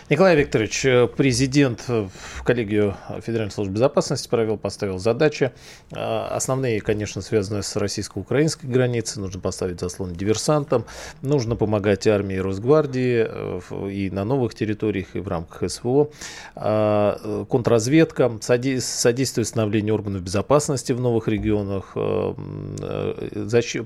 Николай 0.09 0.37
Викторович, 0.37 0.85
э, 0.85 1.09
президент 1.09 1.89
в 1.89 2.45
коллегию 2.45 2.95
Федеральной 3.23 3.51
службы 3.51 3.75
безопасности 3.75 4.29
провел, 4.29 4.57
поставил 4.57 5.01
задачи. 5.01 5.51
Э, 5.91 6.29
основные, 6.31 6.81
конечно, 6.81 7.23
связаны 7.23 7.65
с 7.65 7.75
российско-украинской 7.75 8.67
границей. 8.67 9.21
Нужно 9.21 9.41
поставить 9.41 9.81
заслон 9.81 10.13
диверсантам. 10.13 10.85
Нужно 11.23 11.57
помогать 11.57 12.07
армии 12.07 12.37
и 12.37 12.41
Росгвардии 12.41 13.27
э, 13.29 13.61
и 13.91 14.09
на 14.11 14.23
новых 14.23 14.55
территориях, 14.55 15.17
и 15.17 15.19
в 15.19 15.27
рамках 15.27 15.69
СВО. 15.69 16.11
Контрразведка, 16.55 18.31
содействие 18.41 19.43
установлению 19.43 19.95
органов 19.95 20.23
безопасности 20.23 20.93
в 20.93 21.01
новых 21.01 21.27
регионах, 21.27 21.95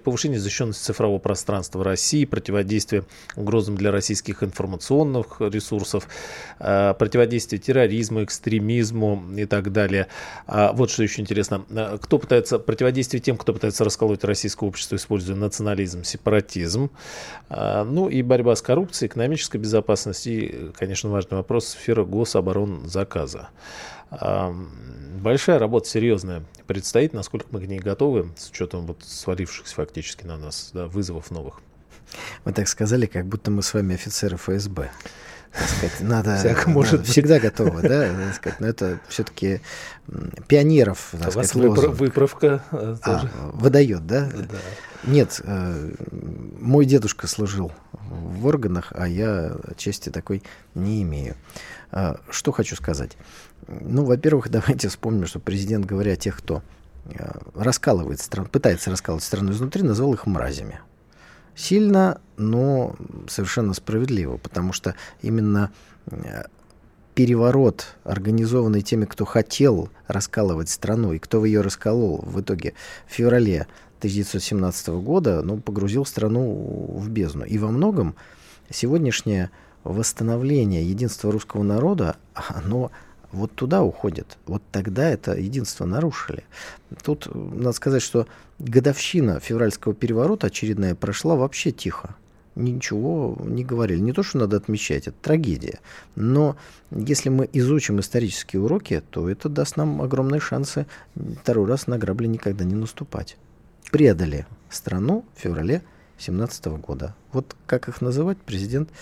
повышение 0.04 0.38
защищенности 0.38 0.84
цифрового 0.84 1.18
пространства 1.18 1.82
России, 1.82 2.26
противодействие 2.26 3.04
угрозам 3.36 3.76
для 3.76 3.90
российских 3.90 4.42
информационных 4.42 5.40
ресурсов, 5.40 6.09
Э, 6.62 6.92
противодействие 6.98 7.58
терроризму, 7.58 8.22
экстремизму 8.22 9.24
и 9.34 9.46
так 9.46 9.72
далее. 9.72 10.08
А 10.46 10.72
вот 10.72 10.90
что 10.90 11.02
еще 11.02 11.22
интересно. 11.22 11.64
Э, 11.70 11.96
кто 12.00 12.18
пытается 12.18 12.58
противодействие 12.58 13.22
тем, 13.22 13.38
кто 13.38 13.54
пытается 13.54 13.82
расколоть 13.82 14.24
российское 14.24 14.66
общество, 14.66 14.96
используя 14.96 15.36
национализм, 15.36 16.04
сепаратизм. 16.04 16.90
Э, 17.48 17.82
ну 17.84 18.10
и 18.10 18.20
борьба 18.20 18.54
с 18.54 18.60
коррупцией, 18.60 19.08
экономической 19.08 19.56
безопасностью 19.56 20.32
и, 20.32 20.72
конечно, 20.72 21.08
важный 21.08 21.38
вопрос 21.38 21.68
сфера 21.68 22.04
гособоронзаказа. 22.04 23.48
Большая 25.20 25.60
работа 25.60 25.88
серьезная 25.88 26.42
предстоит, 26.66 27.12
насколько 27.12 27.46
мы 27.52 27.60
к 27.60 27.68
ней 27.68 27.78
готовы, 27.78 28.32
с 28.36 28.50
учетом 28.50 28.86
вот 28.86 29.04
свалившихся 29.04 29.72
фактически 29.72 30.26
на 30.26 30.36
нас 30.36 30.70
да, 30.74 30.88
вызовов 30.88 31.30
новых. 31.30 31.60
Вы 32.44 32.52
так 32.52 32.66
сказали, 32.66 33.06
как 33.06 33.26
будто 33.26 33.52
мы 33.52 33.62
с 33.62 33.72
вами 33.72 33.94
офицеры 33.94 34.36
ФСБ 34.36 34.90
сказать, 35.52 36.00
надо, 36.00 36.36
Всяко 36.36 36.70
может 36.70 37.00
надо 37.00 37.04
всегда 37.04 37.40
готовы, 37.40 37.82
да, 37.82 38.32
сказать, 38.34 38.60
но 38.60 38.66
это 38.68 39.00
все-таки 39.08 39.60
пионеров, 40.46 41.08
так 41.12 41.32
сказать, 41.32 41.54
лозунг. 41.54 41.96
выправка 41.96 42.62
э, 42.70 42.96
а, 43.02 43.16
тоже. 43.18 43.30
А, 43.34 43.50
выдает, 43.54 44.06
да? 44.06 44.28
да? 44.32 44.58
Нет, 45.04 45.40
э, 45.42 45.94
мой 46.60 46.84
дедушка 46.84 47.26
служил 47.26 47.72
в 47.92 48.46
органах, 48.46 48.92
а 48.94 49.08
я 49.08 49.56
чести 49.76 50.10
такой 50.10 50.42
не 50.74 51.02
имею. 51.02 51.36
А, 51.90 52.20
что 52.30 52.52
хочу 52.52 52.76
сказать? 52.76 53.16
Ну, 53.66 54.04
во-первых, 54.04 54.48
давайте 54.50 54.88
вспомним, 54.88 55.26
что 55.26 55.40
президент, 55.40 55.86
говоря 55.86 56.12
о 56.12 56.16
тех, 56.16 56.36
кто 56.36 56.62
э, 57.06 57.30
раскалывает 57.54 58.20
страну, 58.20 58.48
пытается 58.48 58.90
раскалывать 58.90 59.24
страну 59.24 59.52
изнутри, 59.52 59.82
назвал 59.82 60.14
их 60.14 60.26
мразями. 60.26 60.80
Сильно, 61.54 62.20
но 62.36 62.96
совершенно 63.28 63.74
справедливо, 63.74 64.36
потому 64.36 64.72
что 64.72 64.94
именно 65.20 65.70
э, 66.06 66.44
переворот, 67.14 67.96
организованный 68.04 68.82
теми, 68.82 69.04
кто 69.04 69.24
хотел 69.24 69.90
раскалывать 70.06 70.68
страну, 70.70 71.12
и 71.12 71.18
кто 71.18 71.44
ее 71.44 71.60
расколол 71.60 72.22
в 72.24 72.40
итоге 72.40 72.74
в 73.06 73.12
феврале 73.12 73.66
1917 73.98 74.88
года, 74.88 75.42
ну, 75.42 75.58
погрузил 75.58 76.06
страну 76.06 76.88
в 76.94 77.10
бездну. 77.10 77.44
И 77.44 77.58
во 77.58 77.68
многом 77.68 78.14
сегодняшнее 78.70 79.50
восстановление 79.84 80.82
единства 80.82 81.30
русского 81.30 81.62
народа, 81.62 82.16
оно 82.34 82.90
вот 83.32 83.52
туда 83.54 83.82
уходит. 83.82 84.38
Вот 84.46 84.62
тогда 84.72 85.08
это 85.08 85.34
единство 85.34 85.84
нарушили. 85.84 86.44
Тут 87.02 87.28
надо 87.34 87.72
сказать, 87.72 88.02
что 88.02 88.26
годовщина 88.58 89.40
февральского 89.40 89.94
переворота 89.94 90.48
очередная 90.48 90.94
прошла 90.94 91.36
вообще 91.36 91.70
тихо. 91.70 92.16
Ничего 92.56 93.38
не 93.44 93.64
говорили. 93.64 94.00
Не 94.00 94.12
то, 94.12 94.22
что 94.22 94.38
надо 94.38 94.56
отмечать, 94.56 95.06
это 95.06 95.16
трагедия. 95.22 95.78
Но 96.16 96.56
если 96.90 97.28
мы 97.28 97.48
изучим 97.52 98.00
исторические 98.00 98.60
уроки, 98.62 99.02
то 99.10 99.30
это 99.30 99.48
даст 99.48 99.76
нам 99.76 100.02
огромные 100.02 100.40
шансы 100.40 100.86
второй 101.40 101.66
раз 101.66 101.86
на 101.86 101.96
грабли 101.96 102.26
никогда 102.26 102.64
не 102.64 102.74
наступать. 102.74 103.36
Предали 103.92 104.46
страну 104.68 105.24
в 105.36 105.40
феврале 105.40 105.82
2017 106.18 106.66
года. 106.66 107.14
Вот 107.32 107.56
как 107.66 107.88
их 107.88 108.00
называть, 108.00 108.38
президент 108.38 108.90
Э, 108.90 108.94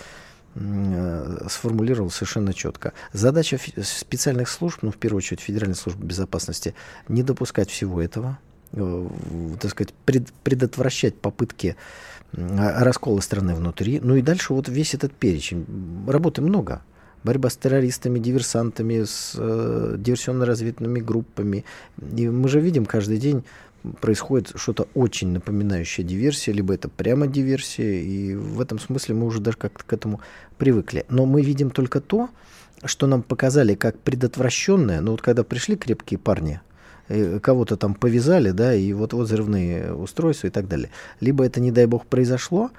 сформулировал 0.55 2.11
совершенно 2.11 2.53
четко. 2.53 2.93
Задача 3.13 3.59
специальных 3.83 4.49
служб, 4.49 4.79
ну, 4.83 4.91
в 4.91 4.97
первую 4.97 5.19
очередь, 5.19 5.41
Федеральной 5.41 5.77
службы 5.77 6.05
безопасности, 6.05 6.75
не 7.07 7.23
допускать 7.23 7.71
всего 7.71 8.03
этого, 8.03 8.39
э, 8.73 9.09
так 9.61 9.71
сказать, 9.71 9.95
пред, 10.05 10.33
предотвращать 10.43 11.17
попытки 11.17 11.77
раскола 12.33 13.21
страны 13.21 13.55
внутри. 13.55 14.01
Ну 14.01 14.17
и 14.17 14.23
дальше 14.23 14.53
вот 14.53 14.69
весь 14.69 14.95
этот 14.95 15.13
перечень. 15.13 15.67
Работы 16.07 16.43
много. 16.43 16.83
Борьба 17.25 17.51
с 17.51 17.57
террористами, 17.57 18.19
диверсантами, 18.19 19.03
с 19.05 19.35
э, 19.37 19.97
диверсионно-разведными 19.99 21.01
группами. 21.01 21.65
И 22.17 22.29
мы 22.29 22.49
же 22.49 22.61
видим 22.61 22.87
каждый 22.87 23.19
день 23.19 23.45
происходит 24.01 24.53
что-то 24.57 24.89
очень 24.95 25.29
напоминающее 25.29 26.07
диверсия, 26.07 26.53
либо 26.53 26.75
это 26.75 26.89
прямо 26.89 27.27
диверсия, 27.27 28.01
и 28.01 28.35
в 28.35 28.61
этом 28.61 28.79
смысле 28.79 29.15
мы 29.15 29.27
уже 29.27 29.41
даже 29.41 29.57
как-то 29.57 29.85
к 29.85 29.93
этому 29.93 30.21
привыкли. 30.57 31.05
Но 31.09 31.27
мы 31.27 31.43
видим 31.43 31.71
только 31.71 32.01
то, 32.01 32.29
что 32.85 33.07
нам 33.07 33.23
показали 33.23 33.75
как 33.75 33.99
предотвращенное, 33.99 35.01
ну 35.01 35.13
вот 35.13 35.23
когда 35.23 35.45
пришли 35.45 35.77
крепкие 35.77 36.19
парни 36.19 36.61
э, 37.09 37.41
кого-то 37.41 37.77
там 37.77 37.95
повязали, 37.95 38.51
да, 38.51 38.75
и 38.75 38.93
вот-вот 38.93 39.27
взрывные 39.27 39.93
устройства 39.95 40.49
и 40.49 40.51
так 40.51 40.69
далее. 40.69 40.91
Либо 41.21 41.45
это, 41.45 41.61
не 41.61 41.73
дай 41.73 41.87
бог, 41.87 42.07
произошло, 42.07 42.71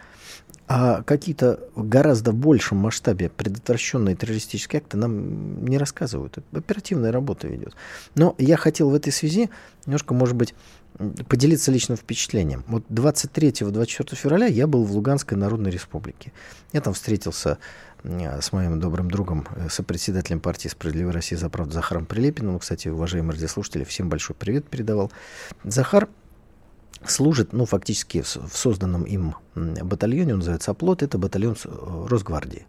а 0.72 1.02
какие-то 1.02 1.60
гораздо 1.76 2.32
большем 2.32 2.78
масштабе 2.78 3.30
предотвращенные 3.30 4.16
террористические 4.16 4.82
акты 4.82 4.98
нам 4.98 5.66
не 5.66 5.80
рассказывают. 5.80 6.38
Оперативная 6.52 7.12
работа 7.12 7.48
ведет. 7.48 7.74
Но 8.14 8.36
я 8.38 8.56
хотел 8.56 8.92
в 8.92 8.94
этой 8.94 9.12
связи 9.12 9.50
немножко, 9.88 10.14
может 10.14 10.36
быть, 10.36 10.54
поделиться 11.28 11.72
личным 11.72 11.98
впечатлением. 11.98 12.64
Вот 12.68 12.84
23-24 12.90 14.16
февраля 14.16 14.48
я 14.48 14.68
был 14.68 14.84
в 14.84 14.92
Луганской 14.92 15.38
Народной 15.38 15.72
Республике. 15.72 16.34
Я 16.74 16.82
там 16.82 16.94
встретился 16.94 17.58
с 18.04 18.52
моим 18.52 18.80
добрым 18.80 19.12
другом, 19.12 19.48
э, 19.56 19.68
сопредседателем 19.70 20.40
партии 20.40 20.70
«Справедливая 20.70 21.14
Россия 21.14 21.38
за 21.38 21.50
правду» 21.50 21.74
Захаром 21.74 22.06
Прилепиным. 22.06 22.60
Кстати, 22.60 22.88
уважаемые 22.88 23.34
радиослушатели, 23.34 23.84
всем 23.84 24.10
большой 24.10 24.36
привет 24.36 24.70
передавал. 24.70 25.12
Захар 25.64 26.08
служит, 27.06 27.54
ну, 27.54 27.66
фактически 27.66 28.22
в 28.22 28.52
созданном 28.54 29.04
им 29.04 29.36
батальоне, 29.56 30.34
он 30.34 30.40
называется 30.40 30.72
«Оплот», 30.72 31.04
это 31.04 31.18
батальон 31.18 31.58
э, 31.64 32.06
Росгвардии. 32.08 32.66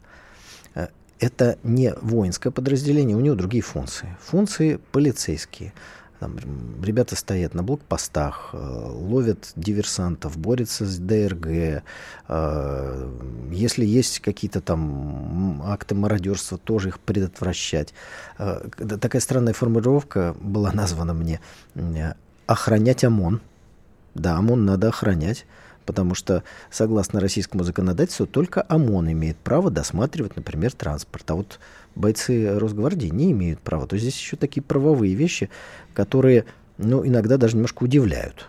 Э, 0.75 0.89
это 1.21 1.59
не 1.63 1.95
воинское 2.01 2.51
подразделение, 2.51 3.17
у 3.17 3.21
него 3.21 3.37
другие 3.37 3.63
функции. 3.63 4.17
Функции 4.21 4.81
полицейские. 4.91 5.73
Там 6.21 6.37
ребята 6.83 7.17
стоят 7.17 7.55
на 7.55 7.63
блокпостах, 7.63 8.51
э, 8.53 8.57
ловят 8.59 9.53
диверсантов, 9.57 10.37
борются 10.37 10.85
с 10.85 10.99
ДРГ. 10.99 11.83
Если 13.51 13.87
есть 13.87 14.21
какие-то 14.21 14.61
там 14.61 15.63
акты 15.65 15.95
мародерства, 15.95 16.59
тоже 16.59 16.89
их 16.91 17.01
предотвращать. 17.01 17.95
Такая 18.37 19.23
странная 19.23 19.55
формулировка 19.55 20.37
была 20.41 20.73
названа 20.73 21.15
мне 21.15 21.41
«охранять 22.47 23.03
ОМОН». 23.03 23.41
Да, 24.15 24.37
ОМОН 24.37 24.67
надо 24.67 24.89
охранять, 24.89 25.47
потому 25.87 26.15
что, 26.15 26.43
согласно 26.71 27.21
российскому 27.21 27.65
законодательству, 27.65 28.27
только 28.27 28.65
ОМОН 28.69 29.13
имеет 29.13 29.39
право 29.39 29.71
досматривать, 29.71 30.37
например, 30.37 30.73
транспорт. 30.73 31.31
А 31.31 31.35
вот 31.35 31.59
бойцы 32.01 32.59
Росгвардии 32.59 33.09
не 33.09 33.33
имеют 33.33 33.61
права. 33.61 33.87
То 33.87 33.95
есть 33.95 34.05
здесь 34.05 34.19
еще 34.19 34.37
такие 34.37 34.63
правовые 34.63 35.15
вещи, 35.15 35.51
которые 35.95 36.45
ну, 36.79 37.07
иногда 37.07 37.37
даже 37.37 37.55
немножко 37.55 37.85
удивляют. 37.85 38.49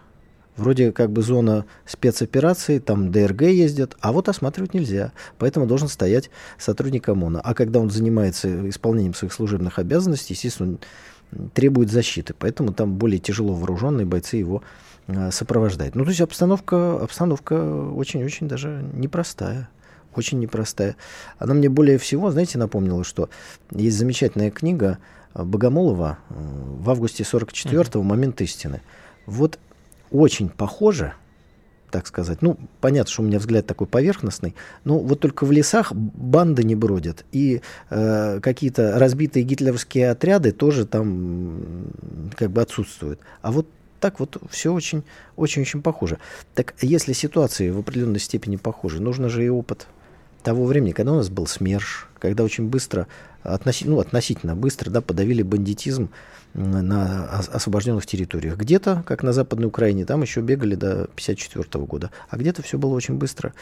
Вроде 0.58 0.92
как 0.92 1.12
бы 1.12 1.22
зона 1.22 1.66
спецоперации, 1.86 2.80
там 2.80 3.12
ДРГ 3.12 3.44
ездят, 3.44 3.96
а 4.02 4.12
вот 4.12 4.30
осматривать 4.30 4.74
нельзя. 4.74 5.14
Поэтому 5.38 5.66
должен 5.66 5.88
стоять 5.88 6.30
сотрудник 6.58 7.08
ОМОНа. 7.08 7.42
А 7.42 7.54
когда 7.54 7.80
он 7.80 7.90
занимается 7.90 8.70
исполнением 8.70 9.14
своих 9.14 9.34
служебных 9.34 9.80
обязанностей, 9.80 10.34
естественно, 10.34 10.78
требует 11.54 11.90
защиты. 11.90 12.34
Поэтому 12.38 12.74
там 12.74 12.96
более 12.96 13.20
тяжело 13.20 13.54
вооруженные 13.54 14.06
бойцы 14.06 14.38
его 14.38 14.62
Э, 15.08 15.32
сопровождает. 15.32 15.96
Ну, 15.96 16.04
то 16.04 16.10
есть 16.10 16.22
обстановка, 16.22 17.02
обстановка 17.02 17.54
очень-очень 17.54 18.48
даже 18.48 18.84
непростая. 18.94 19.70
Очень 20.16 20.40
непростая. 20.40 20.96
Она 21.40 21.54
мне 21.54 21.70
более 21.70 21.98
всего, 21.98 22.32
знаете, 22.32 22.58
напомнила, 22.58 23.04
что 23.04 23.30
есть 23.72 23.98
замечательная 23.98 24.52
книга 24.52 24.98
э, 25.34 25.44
Богомолова 25.44 26.20
э, 26.30 26.34
в 26.34 26.90
августе 26.90 27.24
44-го 27.24 28.00
mm-hmm. 28.00 28.04
«Момент 28.04 28.42
истины». 28.42 28.82
Вот 29.26 29.60
очень 30.12 30.50
похоже, 30.50 31.14
так 31.92 32.08
сказать. 32.08 32.42
Ну, 32.42 32.58
понятно, 32.80 33.12
что 33.12 33.22
у 33.22 33.26
меня 33.26 33.40
взгляд 33.40 33.66
такой 33.68 33.88
поверхностный, 33.88 34.56
но 34.84 35.00
вот 35.00 35.20
только 35.20 35.46
в 35.46 35.52
лесах 35.52 35.94
банды 35.94 36.64
не 36.64 36.76
бродят. 36.76 37.26
И 37.32 37.62
э, 37.90 38.40
какие-то 38.42 38.98
разбитые 38.98 39.44
гитлеровские 39.44 40.10
отряды 40.10 40.52
тоже 40.52 40.86
там 40.86 41.88
как 42.36 42.52
бы 42.52 42.62
отсутствуют. 42.62 43.20
А 43.42 43.52
вот 43.52 43.68
так 44.02 44.20
вот 44.20 44.42
все 44.50 44.74
очень, 44.74 45.04
очень-очень 45.38 45.82
похоже. 45.82 46.18
Так 46.56 46.74
если 46.82 47.14
ситуации 47.14 47.70
в 47.70 47.80
определенной 47.80 48.20
степени 48.20 48.56
похожи, 48.56 49.00
нужно 49.00 49.30
же 49.30 49.46
и 49.46 49.50
опыт 49.50 49.88
того 50.44 50.66
времени, 50.66 50.92
когда 50.92 51.14
у 51.14 51.16
нас 51.16 51.30
был 51.30 51.48
СМЕРШ, 51.48 52.08
когда 52.20 52.44
очень 52.44 52.68
быстро, 52.68 53.08
относи, 53.44 53.86
ну, 53.88 54.00
относительно 54.00 54.56
быстро, 54.56 54.90
да, 54.90 55.02
подавили 55.02 55.42
бандитизм 55.42 56.10
на 56.54 57.26
освобожденных 57.26 58.06
территориях. 58.06 58.58
Где-то, 58.58 59.04
как 59.08 59.24
на 59.24 59.34
Западной 59.34 59.68
Украине, 59.68 60.06
там 60.06 60.22
еще 60.22 60.42
бегали 60.42 60.76
до 60.76 61.04
1954 61.04 61.86
года, 61.86 62.12
а 62.30 62.38
где-то 62.38 62.62
все 62.62 62.78
было 62.78 62.94
очень 62.94 63.16
быстро 63.16 63.54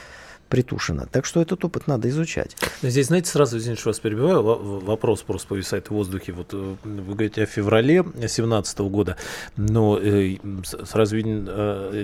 притушено. 0.49 1.05
Так 1.09 1.25
что 1.25 1.41
этот 1.41 1.63
опыт 1.63 1.87
надо 1.87 2.09
изучать. 2.09 2.57
Здесь, 2.81 3.07
знаете, 3.07 3.29
сразу, 3.29 3.57
извините, 3.57 3.81
что 3.81 3.89
вас 3.89 3.99
перебиваю, 3.99 4.41
вопрос 4.41 5.21
просто 5.21 5.47
повисает 5.47 5.87
в 5.87 5.91
воздухе. 5.91 6.33
Вот 6.33 6.53
э, 6.53 6.75
вы 6.83 7.13
говорите 7.13 7.43
о 7.43 7.45
феврале 7.45 8.03
2017 8.03 8.79
года, 8.79 9.15
но 9.55 9.99
э, 10.01 10.37
сразу 10.85 11.15
виден 11.15 11.45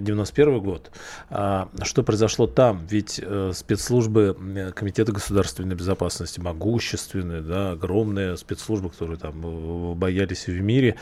91 0.04 0.54
э, 0.54 0.60
год. 0.60 0.92
А 1.30 1.70
что 1.84 2.04
произошло 2.04 2.48
там? 2.48 2.86
Ведь 2.90 3.22
спецслужбы 3.54 4.38
Комитета 4.76 5.12
государственной 5.12 5.76
безопасности 5.76 6.40
могущественные, 6.40 7.42
да, 7.42 7.72
огромные 7.72 8.38
спецслужбы, 8.38 8.90
которые 8.90 9.18
там 9.18 9.96
боялись 9.96 10.48
в 10.48 10.62
мире, 10.62 10.96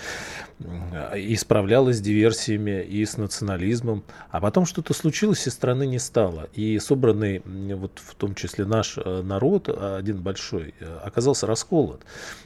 и 1.18 1.36
справлялась 1.36 1.98
с 1.98 2.02
диверсиями 2.02 2.84
и 2.84 3.06
с 3.06 3.18
национализмом. 3.18 4.04
А 4.30 4.40
потом 4.40 4.66
что-то 4.66 4.94
случилось, 4.94 5.46
и 5.48 5.50
страны 5.50 5.86
не 5.86 6.00
стало. 6.00 6.50
И 6.54 6.80
собранные 6.80 7.33
вот 7.40 8.00
в 8.04 8.16
том 8.16 8.36
числе 8.36 8.66
наш 8.66 8.98
э, 8.98 9.22
народ, 9.22 9.70
э, 9.70 9.98
один 9.98 10.22
большой, 10.22 10.74
э, 10.80 11.00
оказался 11.04 11.48
расколот. 11.48 12.02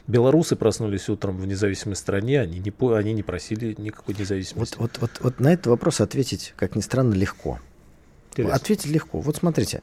Белорусы 0.06 0.56
проснулись 0.56 1.08
утром 1.08 1.36
в 1.36 1.46
независимой 1.46 1.96
стране, 1.96 2.40
они 2.40 2.58
не, 2.58 2.94
они 2.94 3.12
не 3.12 3.22
просили 3.22 3.74
никакой 3.78 4.14
независимости. 4.14 4.76
Вот, 4.78 4.98
вот, 4.98 5.00
вот, 5.00 5.20
вот 5.20 5.40
на 5.40 5.52
этот 5.52 5.66
вопрос 5.66 6.00
ответить, 6.00 6.54
как 6.56 6.76
ни 6.76 6.80
странно, 6.80 7.14
легко. 7.14 7.58
Интересно. 8.30 8.54
Ответить 8.54 8.86
легко. 8.86 9.20
Вот 9.20 9.36
смотрите, 9.36 9.82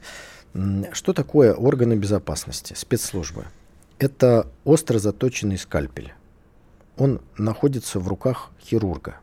что 0.92 1.12
такое 1.12 1.54
органы 1.54 1.94
безопасности, 1.94 2.74
спецслужбы? 2.74 3.44
Это 3.98 4.46
остро 4.64 4.98
заточенный 4.98 5.58
скальпель. 5.58 6.12
Он 6.96 7.20
находится 7.36 8.00
в 8.00 8.08
руках 8.08 8.50
хирурга. 8.62 9.16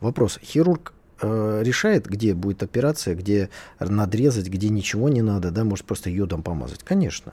Вопрос. 0.00 0.38
Хирург 0.42 0.92
э, 1.20 1.62
решает, 1.64 2.06
где 2.06 2.34
будет 2.34 2.62
операция, 2.62 3.14
где 3.14 3.50
надрезать, 3.78 4.48
где 4.48 4.68
ничего 4.68 5.08
не 5.08 5.22
надо, 5.22 5.50
да, 5.50 5.64
может 5.64 5.86
просто 5.86 6.10
йодом 6.10 6.42
помазать. 6.42 6.82
Конечно. 6.82 7.32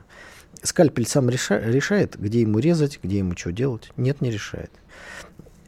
Скальпель 0.64 1.08
сам 1.08 1.30
реша, 1.30 1.60
решает, 1.60 2.20
где 2.20 2.42
ему 2.42 2.60
резать, 2.60 3.00
где 3.04 3.20
ему 3.20 3.36
что 3.36 3.52
делать. 3.52 3.92
Нет, 3.98 4.22
не 4.22 4.32
решает. 4.32 4.72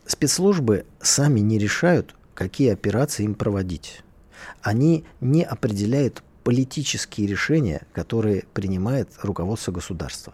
Спецслужбы 0.06 0.86
сами 1.02 1.42
не 1.42 1.60
решают, 1.60 2.16
какие 2.34 2.72
операции 2.72 3.24
им 3.24 3.36
проводить. 3.36 4.04
Они 4.62 5.06
не 5.22 5.44
определяют 5.44 6.24
политические 6.44 7.28
решения, 7.28 7.82
которые 7.94 8.46
принимает 8.54 9.10
руководство 9.22 9.72
государства. 9.74 10.34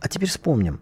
А 0.00 0.08
теперь 0.08 0.28
вспомним, 0.28 0.80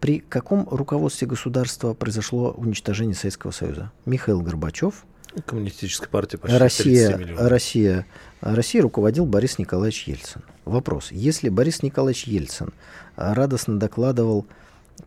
при 0.00 0.18
каком 0.18 0.68
руководстве 0.68 1.28
государства 1.28 1.94
произошло 1.94 2.50
уничтожение 2.50 3.14
Советского 3.14 3.52
Союза? 3.52 3.92
Михаил 4.04 4.40
Горбачев 4.40 5.04
Коммунистическая 5.46 6.08
партия 6.08 6.38
почти 6.38 6.56
Россия, 6.56 7.18
Россия, 7.38 8.06
Россия 8.40 8.82
руководил 8.82 9.24
Борис 9.24 9.58
Николаевич 9.58 10.06
Ельцин. 10.06 10.42
Вопрос. 10.64 11.10
Если 11.10 11.48
Борис 11.48 11.82
Николаевич 11.82 12.24
Ельцин 12.24 12.72
радостно 13.16 13.78
докладывал 13.78 14.46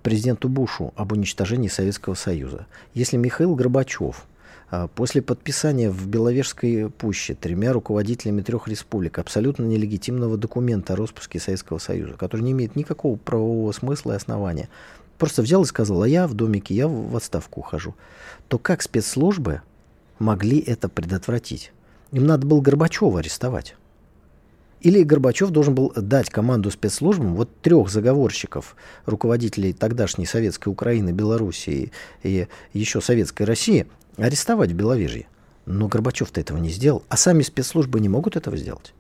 президенту 0.02 0.50
Бушу 0.50 0.94
об 0.96 1.12
уничтожении 1.12 1.68
Советского 1.68 2.16
Союза, 2.16 2.66
если 2.94 3.18
Михаил 3.18 3.56
Горбачев 3.56 4.26
а, 4.72 4.88
после 4.88 5.22
подписания 5.22 5.90
в 5.90 6.08
Беловежской 6.08 6.90
пуще 6.90 7.36
тремя 7.36 7.72
руководителями 7.72 8.42
трех 8.42 8.68
республик 8.68 9.20
абсолютно 9.20 9.64
нелегитимного 9.64 10.38
документа 10.38 10.94
о 10.94 10.96
распуске 10.96 11.40
Советского 11.40 11.78
Союза, 11.78 12.14
который 12.14 12.42
не 12.42 12.52
имеет 12.52 12.76
никакого 12.76 13.16
правового 13.16 13.72
смысла 13.72 14.14
и 14.14 14.16
основания, 14.16 14.70
просто 15.18 15.44
взял 15.44 15.62
и 15.64 15.68
сказал, 15.68 16.02
а 16.02 16.08
я 16.08 16.28
в 16.28 16.34
домике, 16.34 16.74
я 16.74 16.88
в 16.88 17.16
отставку 17.16 17.60
ухожу, 17.60 17.96
то 18.48 18.58
как 18.58 18.82
спецслужбы 18.82 19.62
могли 20.19 20.60
это 20.60 20.89
предотвратить. 20.89 21.71
Им 22.12 22.25
надо 22.25 22.47
было 22.47 22.62
Горбачева 22.62 23.19
арестовать. 23.19 23.75
Или 24.82 25.04
Горбачев 25.04 25.49
должен 25.49 25.73
был 25.73 25.91
дать 25.95 26.30
команду 26.30 26.69
спецслужбам 26.69 27.36
вот 27.36 27.49
трех 27.62 27.89
заговорщиков, 27.89 28.75
руководителей 29.06 29.73
тогдашней 29.73 30.25
советской 30.25 30.69
Украины, 30.69 31.10
Белоруссии 31.10 31.91
и 32.21 32.47
еще 32.73 33.01
советской 33.01 33.43
России, 33.43 33.88
арестовать 34.17 34.71
в 34.71 34.75
Беловежье. 34.75 35.28
Но 35.65 35.88
Горбачев-то 35.88 36.39
этого 36.39 36.58
не 36.60 36.69
сделал, 36.69 37.04
а 37.10 37.17
сами 37.17 37.41
спецслужбы 37.41 37.99
не 37.99 38.10
могут 38.10 38.36
этого 38.36 38.56
сделать. 38.58 38.93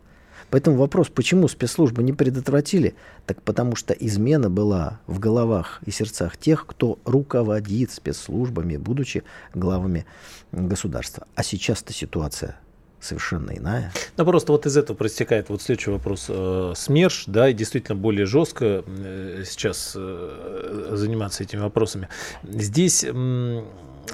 Поэтому 0.49 0.77
вопрос, 0.77 1.09
почему 1.09 1.47
спецслужбы 1.47 2.03
не 2.03 2.13
предотвратили, 2.13 2.95
так 3.25 3.41
потому 3.41 3.75
что 3.75 3.93
измена 3.93 4.49
была 4.49 4.99
в 5.07 5.19
головах 5.19 5.81
и 5.85 5.91
сердцах 5.91 6.37
тех, 6.37 6.65
кто 6.65 6.99
руководит 7.05 7.91
спецслужбами, 7.91 8.77
будучи 8.77 9.23
главами 9.53 10.05
государства. 10.51 11.27
А 11.35 11.43
сейчас-то 11.43 11.93
ситуация 11.93 12.57
совершенно 13.05 13.51
иная. 13.51 13.93
Ну, 14.17 14.25
просто 14.25 14.51
вот 14.51 14.65
из 14.65 14.75
этого 14.77 14.97
проистекает 14.97 15.49
вот 15.49 15.61
следующий 15.61 15.91
вопрос. 15.91 16.25
Э, 16.27 16.73
СМЕРШ, 16.75 17.25
да, 17.27 17.49
и 17.49 17.53
действительно 17.53 17.95
более 17.95 18.25
жестко 18.25 18.83
э, 18.85 19.43
сейчас 19.45 19.93
э, 19.95 20.89
заниматься 20.93 21.43
этими 21.43 21.61
вопросами. 21.61 22.09
Здесь 22.43 23.05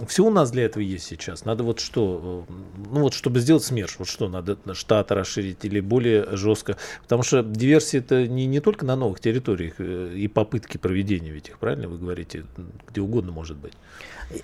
все 0.07 0.25
у 0.25 0.29
нас 0.29 0.51
для 0.51 0.65
этого 0.65 0.83
есть 0.83 1.05
сейчас. 1.05 1.45
Надо 1.45 1.63
вот 1.63 1.79
что, 1.79 2.45
э, 2.47 2.53
ну 2.91 3.01
вот 3.01 3.13
чтобы 3.13 3.39
сделать 3.39 3.63
СМЕРШ, 3.63 3.99
вот 3.99 4.07
что 4.07 4.29
надо 4.29 4.57
штат 4.73 5.11
расширить 5.11 5.63
или 5.63 5.79
более 5.79 6.35
жестко. 6.35 6.77
Потому 7.03 7.23
что 7.23 7.43
диверсия 7.43 7.99
это 7.99 8.27
не, 8.27 8.45
не 8.45 8.59
только 8.59 8.85
на 8.85 8.95
новых 8.95 9.19
территориях 9.19 9.75
э, 9.79 10.13
и 10.15 10.27
попытки 10.27 10.77
проведения 10.77 11.31
ведь 11.31 11.49
их, 11.49 11.59
правильно 11.59 11.87
вы 11.87 11.97
говорите, 11.97 12.45
где 12.89 13.01
угодно 13.01 13.31
может 13.31 13.57
быть. 13.57 13.73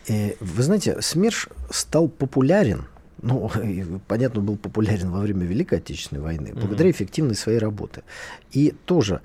Э, 0.08 0.34
вы 0.40 0.64
знаете, 0.64 1.02
СМЕРШ 1.02 1.50
стал 1.70 2.08
популярен 2.08 2.86
ну, 3.22 3.50
понятно, 4.08 4.42
был 4.42 4.58
популярен 4.58 5.10
во 5.10 5.20
время 5.20 5.46
Великой 5.46 5.80
Отечественной 5.80 6.22
войны, 6.22 6.54
благодаря 6.54 6.92
эффективной 6.92 7.36
своей 7.36 7.58
работы. 7.58 8.04
И 8.52 8.76
тоже, 8.86 9.22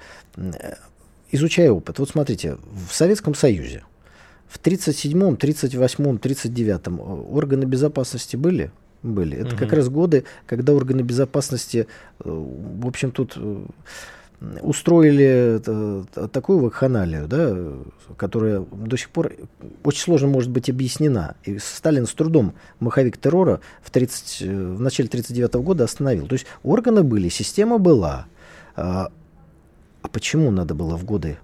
изучая 1.30 1.70
опыт, 1.70 1.98
вот 1.98 2.08
смотрите, 2.08 2.56
в 2.88 2.94
Советском 2.94 3.34
Союзе 3.34 3.84
в 4.52 4.60
37-м, 4.60 5.34
38-м, 5.34 6.16
39-м 6.16 7.00
органы 7.00 7.64
безопасности 7.64 8.36
были? 8.36 8.70
Были. 9.02 9.38
Это 9.38 9.54
угу. 9.54 9.56
как 9.56 9.72
раз 9.72 9.88
годы, 9.88 10.24
когда 10.46 10.74
органы 10.74 11.00
безопасности, 11.00 11.86
э, 12.22 12.24
в 12.24 12.86
общем, 12.86 13.10
тут 13.12 13.32
э, 13.36 13.64
устроили 14.60 15.60
такую 16.28 16.58
вакханалию, 16.58 17.26
да, 17.26 17.56
которая 18.16 18.60
до 18.60 18.96
сих 18.96 19.08
пор 19.08 19.32
очень 19.84 20.00
сложно 20.02 20.28
может 20.28 20.50
быть 20.50 20.68
объяснена. 20.68 21.34
И 21.44 21.58
Сталин 21.58 22.06
с 22.06 22.12
трудом 22.12 22.52
маховик 22.78 23.16
террора 23.16 23.60
в, 23.82 23.90
30, 23.90 24.42
э, 24.42 24.44
в 24.44 24.80
начале 24.80 25.08
1939 25.08 25.54
года 25.64 25.84
остановил. 25.84 26.26
То 26.26 26.34
есть 26.34 26.44
органы 26.62 27.02
были, 27.02 27.30
система 27.30 27.78
была. 27.78 28.26
А, 28.76 29.10
а 30.02 30.08
почему 30.08 30.50
надо 30.50 30.74
было 30.74 30.96
в 30.96 31.04
годы 31.04 31.38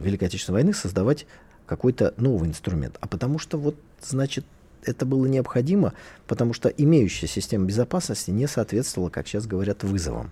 Великой 0.00 0.24
Отечественной 0.24 0.62
войны 0.62 0.74
создавать 0.74 1.26
какой-то 1.68 2.14
новый 2.16 2.48
инструмент, 2.48 2.96
а 3.00 3.06
потому 3.06 3.38
что 3.38 3.58
вот, 3.58 3.76
значит, 4.00 4.44
это 4.82 5.04
было 5.06 5.26
необходимо, 5.26 5.92
потому 6.26 6.54
что 6.54 6.68
имеющая 6.68 7.26
система 7.26 7.66
безопасности 7.66 8.30
не 8.30 8.46
соответствовала, 8.46 9.10
как 9.10 9.26
сейчас 9.28 9.46
говорят, 9.46 9.84
вызовам. 9.84 10.30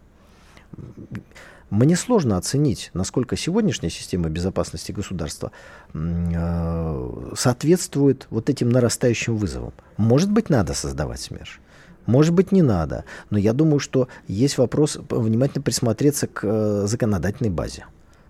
Мне 1.69 1.97
сложно 1.97 2.37
оценить, 2.37 2.91
насколько 2.95 3.37
сегодняшняя 3.37 3.91
система 3.91 4.29
безопасности 4.29 4.93
государства 4.93 5.51
э, 5.93 7.33
соответствует 7.37 8.29
вот 8.31 8.49
этим 8.49 8.69
нарастающим 8.69 9.37
вызовам. 9.37 9.73
Может 9.97 10.31
быть, 10.31 10.49
надо 10.49 10.75
создавать 10.75 11.21
СМЕРШ. 11.21 11.61
Может 12.07 12.35
быть, 12.35 12.53
не 12.53 12.63
надо. 12.63 13.05
Но 13.31 13.39
я 13.39 13.53
думаю, 13.53 13.81
что 13.81 14.07
есть 14.29 14.59
вопрос 14.59 14.97
внимательно 15.11 15.63
присмотреться 15.63 16.29
к 16.29 16.45
э, 16.45 16.87
законодательной 16.87 17.51
базе. 17.51 17.87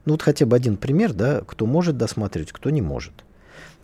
Ну 0.07 0.13
вот 0.13 0.23
хотя 0.23 0.47
бы 0.47 0.57
один 0.57 0.77
пример, 0.77 1.13
да, 1.13 1.43
кто 1.47 1.67
может 1.67 1.99
досматривать, 1.99 2.53
кто 2.53 2.71
не 2.71 2.81
может. 2.81 3.13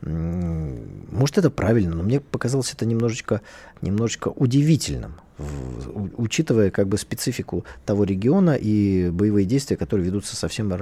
Может, 0.01 1.39
это 1.39 1.51
правильно, 1.51 1.95
но 1.95 2.03
мне 2.03 2.21
показалось 2.21 2.73
это 2.73 2.87
немножечко, 2.87 3.41
немножечко 3.83 4.29
удивительным 4.29 5.21
учитывая 6.17 6.71
как 6.71 6.89
бы 6.89 6.99
специфику 6.99 7.65
того 7.85 8.05
региона 8.05 8.55
и 8.55 9.11
боевые 9.11 9.47
действия, 9.47 9.77
которые 9.77 10.07
ведутся 10.07 10.37
совсем 10.37 10.73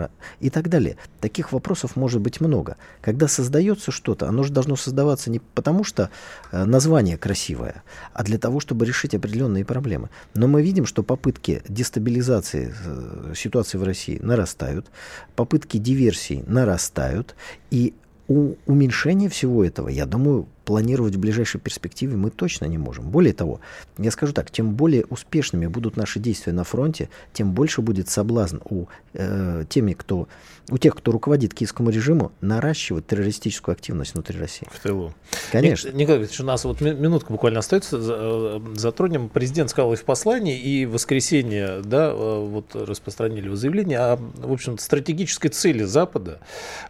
и 0.40 0.50
так 0.50 0.68
далее. 0.68 0.96
Таких 1.20 1.52
вопросов 1.52 1.96
может 1.96 2.20
быть 2.20 2.40
много. 2.40 2.76
Когда 3.00 3.28
создается 3.28 3.90
что-то, 3.90 4.28
оно 4.28 4.42
же 4.42 4.52
должно 4.52 4.76
создаваться 4.76 5.30
не 5.30 5.40
потому, 5.40 5.84
что 5.84 6.10
э, 6.52 6.64
название 6.64 7.16
красивое, 7.16 7.82
а 8.12 8.22
для 8.22 8.38
того, 8.38 8.60
чтобы 8.60 8.86
решить 8.86 9.14
определенные 9.14 9.64
проблемы. 9.64 10.10
Но 10.34 10.46
мы 10.46 10.62
видим, 10.62 10.86
что 10.86 11.02
попытки 11.02 11.62
дестабилизации 11.68 12.72
э, 12.84 13.32
ситуации 13.36 13.78
в 13.78 13.82
России 13.82 14.18
нарастают, 14.22 14.86
попытки 15.34 15.78
диверсий 15.78 16.44
нарастают, 16.46 17.34
и 17.70 17.94
у 18.28 18.54
уменьшения 18.66 19.28
всего 19.28 19.64
этого, 19.64 19.88
я 19.88 20.06
думаю, 20.06 20.46
планировать 20.70 21.16
в 21.16 21.18
ближайшей 21.18 21.60
перспективе 21.60 22.16
мы 22.16 22.30
точно 22.30 22.66
не 22.66 22.78
можем. 22.78 23.10
Более 23.10 23.32
того, 23.32 23.58
я 23.98 24.12
скажу 24.12 24.32
так, 24.32 24.52
чем 24.52 24.76
более 24.76 25.04
успешными 25.06 25.66
будут 25.66 25.96
наши 25.96 26.20
действия 26.20 26.52
на 26.52 26.62
фронте, 26.62 27.08
тем 27.32 27.54
больше 27.54 27.80
будет 27.82 28.08
соблазн 28.08 28.58
у, 28.70 28.86
э, 29.14 29.64
теми, 29.68 29.94
кто, 29.94 30.28
у 30.70 30.78
тех, 30.78 30.94
кто 30.94 31.10
руководит 31.10 31.54
киевскому 31.54 31.90
режиму, 31.90 32.30
наращивать 32.40 33.04
террористическую 33.08 33.72
активность 33.72 34.14
внутри 34.14 34.38
России. 34.38 34.68
В 34.70 34.78
тылу. 34.78 35.12
Конечно. 35.50 35.90
Николай 35.90 36.20
Ильич, 36.20 36.38
у 36.38 36.44
нас 36.44 36.62
вот 36.64 36.80
минутка 36.80 37.32
буквально 37.32 37.58
остается. 37.58 37.98
Э, 38.00 38.60
затронем. 38.76 39.28
Президент 39.28 39.70
сказал 39.70 39.92
и 39.92 39.96
в 39.96 40.04
послании, 40.04 40.56
и 40.56 40.86
в 40.86 40.92
воскресенье 40.92 41.82
да, 41.82 42.10
э, 42.10 42.14
вот 42.14 42.76
распространили 42.76 43.46
его 43.46 43.56
заявление 43.56 43.98
о, 43.98 44.16
в 44.16 44.52
общем 44.52 44.78
стратегической 44.78 45.50
цели 45.50 45.82
Запада 45.82 46.38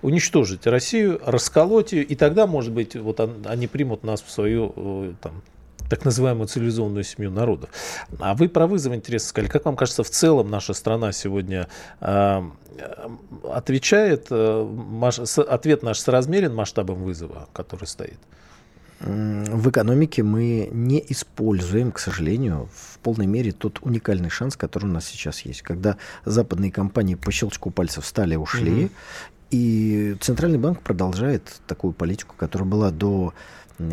уничтожить 0.02 0.66
Россию, 0.66 1.18
расколоть 1.24 1.92
ее, 1.92 2.02
и 2.02 2.14
тогда, 2.14 2.46
может 2.46 2.74
быть, 2.74 2.94
вот 2.94 3.20
они 3.46 3.69
примут 3.70 4.04
нас 4.04 4.22
в 4.22 4.30
свою 4.30 4.72
э, 4.76 5.12
там, 5.20 5.42
так 5.88 6.04
называемую 6.04 6.46
цивилизованную 6.46 7.04
семью 7.04 7.30
народов. 7.30 7.70
А 8.18 8.34
вы 8.34 8.48
про 8.48 8.66
вызов 8.66 8.94
интереса 8.94 9.28
сказали. 9.28 9.50
Как 9.50 9.64
вам 9.64 9.76
кажется, 9.76 10.02
в 10.02 10.10
целом 10.10 10.50
наша 10.50 10.72
страна 10.72 11.12
сегодня 11.12 11.68
э, 12.00 12.42
отвечает, 13.50 14.28
э, 14.30 15.16
ответ 15.48 15.82
наш 15.82 15.98
соразмерен 15.98 16.54
масштабам 16.54 17.02
вызова, 17.02 17.48
который 17.52 17.86
стоит? 17.86 18.18
В 19.00 19.70
экономике 19.70 20.22
мы 20.22 20.68
не 20.72 21.02
используем, 21.08 21.90
к 21.90 21.98
сожалению, 21.98 22.68
в 22.74 22.98
полной 22.98 23.26
мере 23.26 23.50
тот 23.50 23.78
уникальный 23.80 24.28
шанс, 24.28 24.56
который 24.56 24.84
у 24.84 24.92
нас 24.92 25.06
сейчас 25.06 25.40
есть. 25.40 25.62
Когда 25.62 25.96
западные 26.26 26.70
компании 26.70 27.14
по 27.14 27.32
щелчку 27.32 27.70
пальцев 27.70 28.04
встали, 28.04 28.36
ушли, 28.36 28.84
угу. 28.84 28.92
И 29.50 30.16
Центральный 30.20 30.58
банк 30.58 30.80
продолжает 30.80 31.60
такую 31.66 31.92
политику, 31.92 32.34
которая 32.36 32.68
была 32.68 32.90
до 32.90 33.34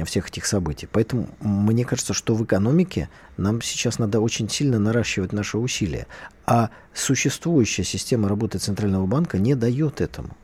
всех 0.06 0.28
этих 0.28 0.46
событий. 0.46 0.88
Поэтому 0.92 1.30
мне 1.40 1.86
кажется, 1.86 2.14
что 2.14 2.36
в 2.36 2.44
экономике 2.44 3.10
нам 3.38 3.62
сейчас 3.62 4.00
надо 4.00 4.20
очень 4.20 4.50
сильно 4.50 4.80
наращивать 4.80 5.32
наши 5.32 5.58
усилия. 5.58 6.08
А 6.46 6.70
существующая 6.94 7.84
система 7.84 8.28
работы 8.28 8.58
Центрального 8.58 9.06
банка 9.06 9.38
не 9.38 9.56
дает 9.56 10.02
этому. 10.02 10.36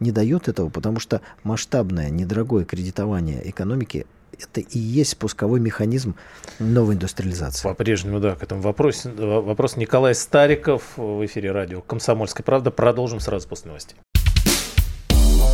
Не 0.00 0.12
дает 0.12 0.48
этого, 0.48 0.68
потому 0.68 1.00
что 1.00 1.20
масштабное, 1.44 2.10
недорогое 2.10 2.64
кредитование 2.64 3.48
экономики 3.48 4.06
это 4.40 4.60
и 4.60 4.78
есть 4.78 5.10
спусковой 5.10 5.58
механизм 5.58 6.14
новой 6.60 6.94
индустриализации. 6.94 7.66
По-прежнему, 7.66 8.20
да, 8.20 8.36
к 8.36 8.42
этому 8.42 8.60
вопросу. 8.60 9.10
Вопрос 9.16 9.76
Николай 9.76 10.14
Стариков 10.14 10.96
в 10.96 11.24
эфире 11.26 11.50
радио 11.50 11.80
«Комсомольская 11.80 12.44
правда». 12.44 12.70
Продолжим 12.70 13.18
сразу 13.18 13.48
после 13.48 13.68
новостей. 13.68 13.96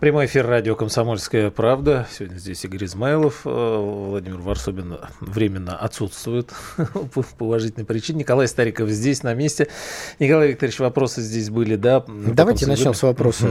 Прямой 0.00 0.26
эфир 0.26 0.46
радио 0.46 0.76
«Комсомольская 0.76 1.50
правда». 1.50 2.06
Сегодня 2.16 2.36
здесь 2.36 2.64
Игорь 2.64 2.84
Измайлов. 2.84 3.40
Э, 3.44 3.48
Владимир 3.50 4.38
Варсобин 4.38 4.96
временно 5.18 5.76
отсутствует 5.76 6.52
по 7.36 7.44
уважительной 7.44 7.84
причине. 7.84 8.20
Николай 8.20 8.46
Стариков 8.46 8.88
здесь, 8.90 9.24
на 9.24 9.34
месте. 9.34 9.66
Николай 10.20 10.50
Викторович, 10.50 10.78
вопросы 10.78 11.20
здесь 11.20 11.50
были, 11.50 11.74
да? 11.74 12.04
Давайте 12.06 12.68
начнем 12.68 12.94
с 12.94 13.02
вопроса. 13.02 13.48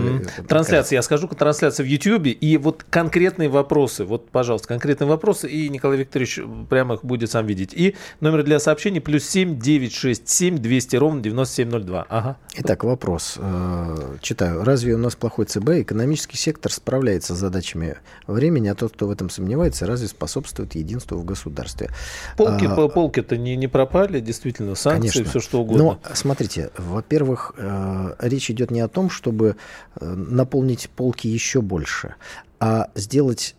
Трансляция, 0.47 0.95
я 0.95 1.01
скажу, 1.01 1.27
трансляция 1.27 1.83
в 1.83 1.88
YouTube. 1.89 2.27
И 2.27 2.55
вот 2.55 2.86
конкретные 2.89 3.49
вопросы. 3.49 4.05
Вот, 4.05 4.29
пожалуйста, 4.29 4.69
конкретные 4.69 5.10
вопросы. 5.10 5.49
И 5.49 5.67
Николай 5.67 5.97
Викторович 5.97 6.39
прямо 6.69 6.95
их 6.95 7.03
будет 7.03 7.29
сам 7.29 7.45
видеть. 7.45 7.73
И 7.73 7.97
номер 8.21 8.43
для 8.43 8.60
сообщений 8.60 9.01
плюс 9.01 9.25
7 9.25 9.60
967 9.60 10.60
200 10.60 10.95
ровно 10.95 11.21
9702. 11.21 12.05
Ага. 12.07 12.38
Итак, 12.55 12.86
вопрос. 12.86 13.36
Э, 13.38 14.15
читаю. 14.21 14.63
Разве 14.63 14.93
у 14.93 14.97
нас 14.97 15.17
плохой 15.17 15.43
ЦБ? 15.43 15.71
Экономический 15.71 16.37
сектор 16.38 16.71
справляется 16.71 17.36
с 17.36 17.39
задачами 17.39 17.97
времени, 18.28 18.69
а 18.69 18.76
тот, 18.76 18.93
кто 18.93 19.08
в 19.08 19.12
этом 19.12 19.30
сомневается, 19.30 19.86
разве 19.86 20.08
способствует 20.08 20.76
единству 20.76 21.17
в 21.17 21.26
государстве? 21.26 21.89
Полки, 22.38 22.65
а, 22.65 22.88
полки-то 22.88 23.38
не, 23.38 23.56
не 23.56 23.67
пропали, 23.67 24.19
действительно, 24.19 24.76
санкции, 24.76 25.10
конечно. 25.10 25.30
все 25.30 25.39
что 25.39 25.62
угодно. 25.62 25.84
Но, 25.84 26.00
смотрите, 26.13 26.71
во-первых, 26.78 27.54
э, 27.58 28.15
речь 28.19 28.50
идет 28.50 28.71
не 28.71 28.80
о 28.80 28.88
том, 28.88 29.10
чтобы 29.10 29.58
э, 30.00 30.06
наполнить 30.06 30.89
полки 30.89 31.28
еще 31.28 31.62
больше, 31.62 32.15
а 32.60 32.89
сделать 32.95 33.56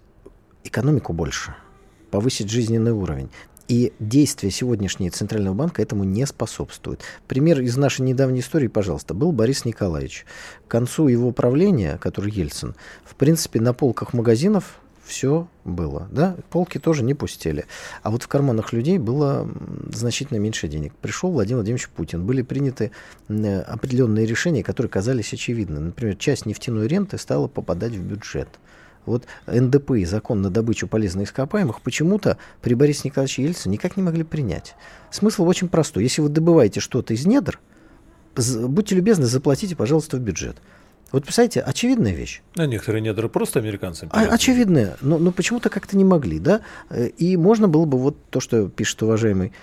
экономику 0.64 1.12
больше, 1.12 1.55
повысить 2.11 2.49
жизненный 2.49 2.93
уровень. 2.93 3.31
И 3.68 3.92
действия 4.00 4.50
сегодняшнего 4.50 5.11
Центрального 5.11 5.54
банка 5.54 5.83
этому 5.83 6.04
не 6.04 6.26
способствуют. 6.26 7.02
Пример 7.26 7.61
из 7.61 7.76
нашей 7.76 8.00
недавней 8.00 8.40
истории, 8.40 8.66
пожалуйста, 8.66 9.12
был 9.12 9.31
Борис 9.31 9.66
Николаевич. 9.66 10.24
К 10.66 10.70
концу 10.70 11.09
его 11.09 11.33
правления, 11.33 11.98
который 11.98 12.33
Ельцин, 12.33 12.74
в 13.04 13.14
принципе, 13.14 13.61
на 13.61 13.74
полках 13.74 14.14
магазинов 14.14 14.81
все 15.04 15.48
было. 15.66 16.09
Да? 16.11 16.37
Полки 16.50 16.78
тоже 16.78 17.02
не 17.02 17.12
пустили. 17.12 17.66
А 18.02 18.11
вот 18.11 18.22
в 18.22 18.28
карманах 18.28 18.72
людей 18.72 18.98
было 18.98 19.46
значительно 19.92 20.38
меньше 20.38 20.66
денег. 20.68 20.94
Пришел 20.94 21.31
Владимир 21.31 21.59
Владимирович 21.59 21.90
Путин. 21.90 22.24
Были 22.24 22.40
приняты 22.42 22.90
определенные 23.28 24.24
решения, 24.24 24.62
которые 24.62 24.90
казались 24.90 25.33
очевидны. 25.35 25.81
Например, 25.81 26.16
часть 26.16 26.46
нефтяной 26.46 26.88
ренты 26.88 27.18
стала 27.18 27.48
попадать 27.48 27.92
в 27.92 28.02
бюджет. 28.02 28.48
Вот 29.06 29.24
НДП 29.46 29.92
и 29.92 30.04
закон 30.04 30.42
на 30.42 30.50
добычу 30.50 30.87
полезных 30.87 31.28
ископаемых 31.28 31.80
почему-то 31.80 32.37
при 32.61 32.74
Борисе 32.74 33.02
Николаевиче 33.04 33.42
Ельцине 33.44 33.74
никак 33.74 33.96
не 33.96 34.02
могли 34.02 34.22
принять. 34.22 34.74
Смысл 35.11 35.46
очень 35.46 35.68
простой. 35.68 36.02
Если 36.02 36.20
вы 36.20 36.28
добываете 36.28 36.80
что-то 36.80 37.14
из 37.14 37.24
недр, 37.26 37.58
будьте 38.34 38.94
любезны, 38.94 39.26
заплатите, 39.26 39.76
пожалуйста, 39.76 40.16
в 40.16 40.20
бюджет. 40.20 40.56
Вот 41.11 41.22
представляете, 41.22 41.61
очевидная 41.62 42.12
вещь. 42.12 42.42
А 42.56 42.66
некоторые 42.66 43.00
недра 43.00 43.28
просто 43.28 43.58
американцам. 43.61 44.11
А, 44.12 44.24
очевидная, 44.24 44.98
но, 45.00 45.16
но 45.16 45.32
почему-то 45.32 45.70
как-то 45.70 45.96
не 45.96 46.04
могли, 46.04 46.38
да? 46.38 46.61
И 47.16 47.38
можно 47.38 47.66
было 47.66 47.87
бы 47.87 47.96
вот 47.96 48.18
то, 48.28 48.40
что 48.40 48.68
пишет 48.68 49.02
уважаемый 49.02 49.54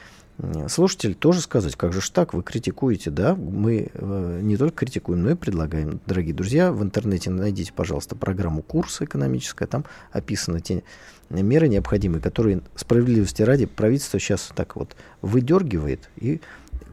слушатель, 0.68 1.16
тоже 1.16 1.42
сказать, 1.42 1.76
как 1.76 1.94
же 1.94 2.02
ж 2.02 2.10
так, 2.10 2.34
вы 2.34 2.44
критикуете, 2.44 3.10
да? 3.10 3.36
Мы 3.36 3.90
э, 3.94 4.40
не 4.42 4.58
только 4.58 4.86
критикуем, 4.86 5.24
но 5.24 5.32
и 5.32 5.36
предлагаем. 5.36 6.00
Дорогие 6.06 6.34
друзья, 6.34 6.72
в 6.72 6.84
интернете 6.84 7.30
найдите, 7.30 7.72
пожалуйста, 7.74 8.16
программу 8.16 8.62
курса 8.62 9.06
экономическая, 9.06 9.66
там 9.66 9.86
описаны 10.12 10.60
те 10.60 10.84
меры 11.30 11.68
необходимые, 11.68 12.22
которые 12.22 12.62
справедливости 12.76 13.42
ради 13.42 13.66
правительство 13.66 14.20
сейчас 14.20 14.52
так 14.56 14.76
вот 14.76 14.96
выдергивает 15.22 16.10
и 16.18 16.42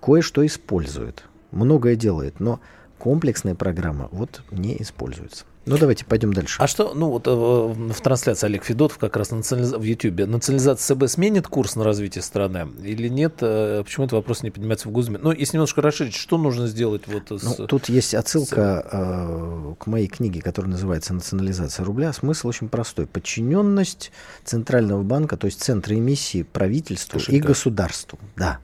кое-что 0.01 0.47
использует. 0.47 1.25
Многое 1.51 1.97
делает, 1.97 2.41
но 2.41 2.61
комплексная 2.99 3.55
программа 3.55 4.09
вот 4.11 4.43
не 4.51 4.81
используется. 4.81 5.45
Ну, 5.65 5.79
давайте 5.79 6.05
пойдем 6.05 6.33
дальше. 6.33 6.57
А 6.61 6.67
что, 6.67 6.93
ну, 6.93 7.09
вот 7.09 7.29
э, 7.29 7.31
в 7.31 8.01
трансляции 8.01 8.47
Олег 8.47 8.65
Федотов 8.65 8.99
как 8.99 9.17
раз 9.17 9.31
национализ... 9.31 9.73
в 9.73 9.83
Ютьюбе. 9.83 10.27
Национализация 10.27 10.97
ЦБ 10.97 11.09
сменит 11.09 11.47
курс 11.47 11.77
на 11.77 11.85
развитие 11.85 12.23
страны 12.23 12.69
или 12.83 13.09
нет? 13.09 13.35
Э, 13.41 13.83
почему 13.85 14.07
этот 14.07 14.15
вопрос 14.15 14.43
не 14.43 14.51
поднимается 14.51 14.89
в 14.89 14.91
Гузме? 14.91 15.19
Ну, 15.23 15.31
если 15.31 15.57
немножко 15.57 15.81
расширить, 15.81 16.15
что 16.15 16.37
нужно 16.37 16.67
сделать 16.67 17.03
вот 17.07 17.41
с... 17.41 17.59
ну, 17.59 17.67
Тут 17.67 17.89
есть 17.89 18.15
отсылка 18.15 18.87
э, 18.91 19.75
к 19.79 19.87
моей 19.87 20.09
книге, 20.09 20.43
которая 20.43 20.73
называется 20.73 21.15
«Национализация 21.15 21.85
рубля». 21.85 22.13
Смысл 22.13 22.49
очень 22.49 22.69
простой. 22.69 23.07
Подчиненность 23.07 24.11
Центрального 24.45 25.03
банка, 25.03 25.37
то 25.37 25.47
есть 25.47 25.63
центра 25.63 25.95
эмиссии 25.95 26.43
правительству 26.43 27.21
Кошелька. 27.21 27.37
и 27.37 27.41
государству. 27.41 28.19
Да, 28.35 28.59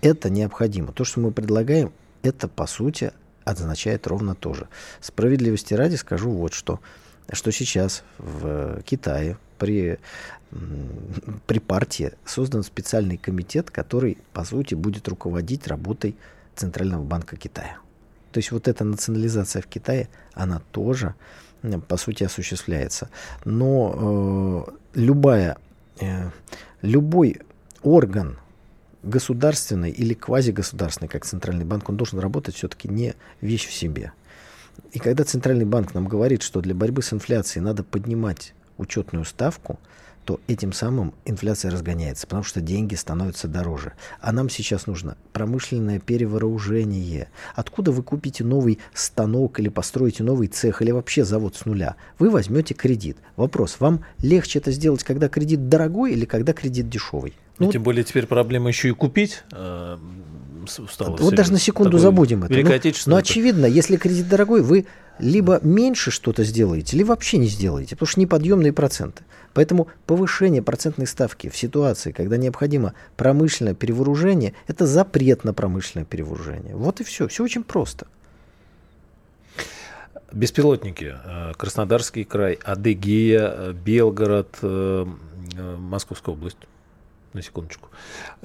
это 0.00 0.30
необходимо. 0.30 0.92
То, 0.92 1.04
что 1.04 1.20
мы 1.20 1.30
предлагаем, 1.30 1.92
это, 2.22 2.48
по 2.48 2.66
сути, 2.66 3.12
означает 3.50 4.06
ровно 4.06 4.34
то 4.34 4.54
же. 4.54 4.68
Справедливости 5.00 5.74
ради 5.74 5.96
скажу 5.96 6.30
вот 6.30 6.52
что. 6.52 6.80
Что 7.30 7.50
сейчас 7.52 8.04
в 8.18 8.82
Китае 8.82 9.36
при, 9.58 9.98
при 11.46 11.58
партии 11.58 12.12
создан 12.24 12.62
специальный 12.62 13.18
комитет, 13.18 13.70
который, 13.70 14.18
по 14.32 14.44
сути, 14.44 14.74
будет 14.74 15.08
руководить 15.08 15.66
работой 15.66 16.16
Центрального 16.56 17.02
банка 17.02 17.36
Китая. 17.36 17.78
То 18.32 18.38
есть 18.38 18.50
вот 18.52 18.68
эта 18.68 18.84
национализация 18.84 19.62
в 19.62 19.66
Китае, 19.66 20.08
она 20.34 20.60
тоже, 20.70 21.14
по 21.88 21.96
сути, 21.96 22.24
осуществляется. 22.24 23.10
Но 23.44 24.66
э, 24.66 24.72
любая, 24.94 25.56
э, 26.00 26.30
любой 26.82 27.40
орган 27.82 28.38
государственный 29.02 29.90
или 29.90 30.14
квазигосударственный, 30.14 31.08
как 31.08 31.24
Центральный 31.24 31.64
банк, 31.64 31.88
он 31.88 31.96
должен 31.96 32.18
работать 32.18 32.54
все-таки 32.56 32.88
не 32.88 33.14
вещь 33.40 33.66
в 33.66 33.72
себе. 33.72 34.12
И 34.92 34.98
когда 34.98 35.24
Центральный 35.24 35.64
банк 35.64 35.94
нам 35.94 36.06
говорит, 36.06 36.42
что 36.42 36.60
для 36.60 36.74
борьбы 36.74 37.02
с 37.02 37.12
инфляцией 37.12 37.64
надо 37.64 37.84
поднимать 37.84 38.54
учетную 38.76 39.24
ставку, 39.24 39.78
то 40.28 40.40
этим 40.46 40.74
самым 40.74 41.14
инфляция 41.24 41.70
разгоняется, 41.70 42.26
потому 42.26 42.44
что 42.44 42.60
деньги 42.60 42.94
становятся 42.94 43.48
дороже. 43.48 43.94
А 44.20 44.30
нам 44.30 44.50
сейчас 44.50 44.86
нужно 44.86 45.16
промышленное 45.32 46.00
перевооружение. 46.00 47.30
Откуда 47.54 47.92
вы 47.92 48.02
купите 48.02 48.44
новый 48.44 48.78
станок 48.92 49.58
или 49.58 49.70
построите 49.70 50.22
новый 50.22 50.48
цех 50.48 50.82
или 50.82 50.90
вообще 50.90 51.24
завод 51.24 51.56
с 51.56 51.64
нуля? 51.64 51.96
Вы 52.18 52.28
возьмете 52.28 52.74
кредит. 52.74 53.16
Вопрос, 53.36 53.76
вам 53.80 54.04
легче 54.20 54.58
это 54.58 54.70
сделать, 54.70 55.02
когда 55.02 55.30
кредит 55.30 55.70
дорогой 55.70 56.12
или 56.12 56.26
когда 56.26 56.52
кредит 56.52 56.90
дешевый? 56.90 57.32
Ну, 57.58 57.72
тем 57.72 57.82
более 57.82 58.04
теперь 58.04 58.26
проблема 58.26 58.68
еще 58.68 58.90
и 58.90 58.92
купить. 58.92 59.44
Э, 59.52 59.96
стало 60.90 61.16
вот 61.16 61.34
даже 61.34 61.52
на 61.52 61.58
секунду 61.58 61.96
забудем 61.96 62.44
это. 62.44 62.52
Ну, 62.52 62.90
но 63.06 63.16
очевидно, 63.16 63.64
если 63.64 63.96
кредит 63.96 64.28
дорогой, 64.28 64.60
вы 64.60 64.84
либо 65.18 65.60
меньше 65.62 66.10
что-то 66.10 66.44
сделаете, 66.44 66.96
либо 66.96 67.08
вообще 67.08 67.38
не 67.38 67.46
сделаете, 67.46 67.96
потому 67.96 68.08
что 68.08 68.20
неподъемные 68.20 68.72
проценты. 68.72 69.24
Поэтому 69.54 69.88
повышение 70.06 70.62
процентной 70.62 71.06
ставки 71.06 71.48
в 71.48 71.56
ситуации, 71.56 72.12
когда 72.12 72.36
необходимо 72.36 72.94
промышленное 73.16 73.74
перевооружение, 73.74 74.54
это 74.66 74.86
запрет 74.86 75.44
на 75.44 75.52
промышленное 75.52 76.04
перевооружение. 76.04 76.76
Вот 76.76 77.00
и 77.00 77.04
все. 77.04 77.26
Все 77.28 77.42
очень 77.42 77.64
просто. 77.64 78.06
Беспилотники. 80.32 81.16
Э, 81.24 81.52
Краснодарский 81.56 82.24
край, 82.24 82.58
Адыгея, 82.62 83.52
э, 83.56 83.72
Белгород, 83.72 84.58
э, 84.62 85.06
Московская 85.78 86.32
область 86.32 86.58
на 87.32 87.42
секундочку. 87.42 87.88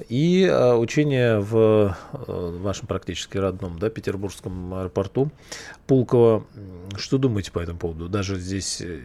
И 0.08 0.48
а, 0.50 0.76
учение 0.76 1.40
в 1.40 1.96
а, 2.12 2.58
вашем 2.58 2.86
практически 2.86 3.38
родном, 3.38 3.78
да, 3.78 3.90
Петербургском 3.90 4.74
аэропорту 4.74 5.30
Пулково. 5.86 6.46
Что 6.96 7.18
думаете 7.18 7.52
по 7.52 7.58
этому 7.58 7.78
поводу? 7.78 8.08
Даже 8.08 8.36
здесь 8.36 8.80
э, 8.80 9.02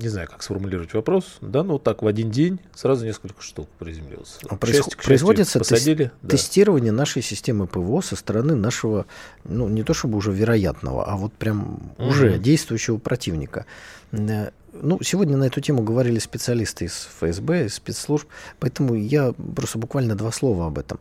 не 0.00 0.08
знаю, 0.08 0.28
как 0.28 0.42
сформулировать 0.42 0.94
вопрос, 0.94 1.38
да, 1.40 1.62
ну 1.62 1.78
так 1.78 2.02
в 2.02 2.06
один 2.06 2.30
день 2.30 2.60
сразу 2.74 3.04
несколько 3.04 3.42
штук 3.42 3.68
приземлилось. 3.78 4.38
А 4.48 4.56
происход... 4.56 4.92
счастью, 4.92 5.04
производится 5.04 5.58
посадили, 5.58 6.04
тес... 6.04 6.12
да. 6.22 6.28
тестирование 6.28 6.92
нашей 6.92 7.22
системы 7.22 7.66
ПВО 7.66 8.00
со 8.00 8.16
стороны 8.16 8.54
нашего, 8.54 9.06
ну 9.44 9.68
не 9.68 9.82
то 9.82 9.94
чтобы 9.94 10.18
уже 10.18 10.32
вероятного, 10.32 11.04
а 11.04 11.16
вот 11.16 11.32
прям 11.32 11.92
угу. 11.98 12.08
уже 12.08 12.38
действующего 12.38 12.98
противника. 12.98 13.66
Э, 14.12 14.50
ну, 14.72 15.02
сегодня 15.02 15.36
на 15.36 15.44
эту 15.44 15.60
тему 15.60 15.82
говорили 15.82 16.18
специалисты 16.18 16.86
из 16.86 17.08
ФСБ, 17.18 17.66
из 17.66 17.74
спецслужб, 17.74 18.28
поэтому 18.58 18.94
я 18.94 19.32
просто 19.32 19.78
буквально 19.78 20.14
два 20.14 20.32
слова 20.32 20.66
об 20.66 20.78
этом. 20.78 21.00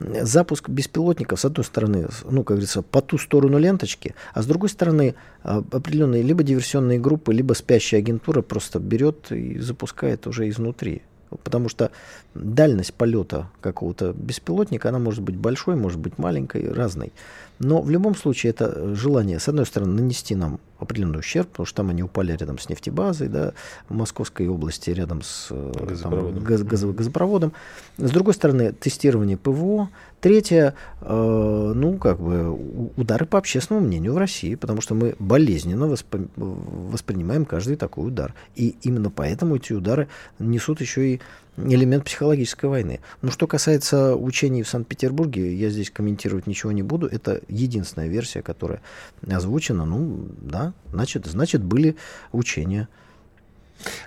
Запуск 0.00 0.70
беспилотников, 0.70 1.38
с 1.38 1.44
одной 1.44 1.64
стороны, 1.64 2.08
ну, 2.24 2.42
как 2.42 2.56
говорится, 2.56 2.80
по 2.80 3.02
ту 3.02 3.18
сторону 3.18 3.58
ленточки, 3.58 4.14
а 4.32 4.42
с 4.42 4.46
другой 4.46 4.70
стороны, 4.70 5.14
а, 5.42 5.58
определенные 5.58 6.22
либо 6.22 6.42
диверсионные 6.42 6.98
группы, 6.98 7.34
либо 7.34 7.52
спящая 7.52 8.00
агентура 8.00 8.40
просто 8.40 8.78
берет 8.78 9.30
и 9.30 9.58
запускает 9.58 10.26
уже 10.26 10.48
изнутри. 10.48 11.02
Потому 11.44 11.68
что 11.68 11.90
дальность 12.34 12.94
полета 12.94 13.48
какого-то 13.60 14.12
беспилотника, 14.12 14.88
она 14.88 14.98
может 14.98 15.22
быть 15.22 15.36
большой, 15.36 15.76
может 15.76 15.98
быть 15.98 16.18
маленькой, 16.18 16.72
разной. 16.72 17.12
Но 17.60 17.82
в 17.82 17.90
любом 17.90 18.16
случае 18.16 18.50
это 18.50 18.94
желание, 18.94 19.38
с 19.38 19.48
одной 19.48 19.66
стороны, 19.66 19.92
нанести 19.92 20.34
нам 20.34 20.60
определенный 20.78 21.18
ущерб, 21.18 21.48
потому 21.48 21.66
что 21.66 21.76
там 21.76 21.90
они 21.90 22.02
упали 22.02 22.32
рядом 22.32 22.58
с 22.58 22.68
нефтебазой, 22.68 23.28
да, 23.28 23.52
в 23.88 23.94
Московской 23.94 24.48
области, 24.48 24.90
рядом 24.90 25.20
с 25.22 25.48
э, 25.50 25.72
газопроводом. 25.86 26.36
Там, 26.36 26.44
газ, 26.44 26.62
газ, 26.62 26.84
газопроводом. 26.84 27.52
С 27.98 28.10
другой 28.10 28.34
стороны, 28.34 28.72
тестирование 28.72 29.36
ПВО. 29.36 29.90
Третье, 30.20 30.74
э, 31.00 31.72
ну, 31.74 31.96
как 31.96 32.20
бы, 32.20 32.52
удары 32.96 33.24
по 33.24 33.38
общественному 33.38 33.86
мнению 33.86 34.12
в 34.12 34.18
России, 34.18 34.54
потому 34.54 34.82
что 34.82 34.94
мы 34.94 35.14
болезненно 35.18 35.86
воспри 35.86 36.26
воспринимаем 36.36 37.46
каждый 37.46 37.76
такой 37.76 38.08
удар. 38.08 38.34
И 38.54 38.76
именно 38.82 39.08
поэтому 39.10 39.56
эти 39.56 39.72
удары 39.72 40.08
несут 40.38 40.82
еще 40.82 41.14
и 41.14 41.20
элемент 41.56 42.04
психологической 42.04 42.68
войны. 42.68 43.00
Но 43.22 43.30
что 43.30 43.46
касается 43.46 44.14
учений 44.14 44.62
в 44.62 44.68
Санкт-Петербурге, 44.68 45.54
я 45.54 45.70
здесь 45.70 45.90
комментировать 45.90 46.46
ничего 46.46 46.72
не 46.72 46.82
буду. 46.82 47.06
Это 47.06 47.40
единственная 47.48 48.08
версия, 48.08 48.42
которая 48.42 48.82
озвучена. 49.26 49.86
Ну, 49.86 50.28
да, 50.40 50.74
значит, 50.92 51.24
значит 51.26 51.62
были 51.62 51.96
учения. 52.32 52.88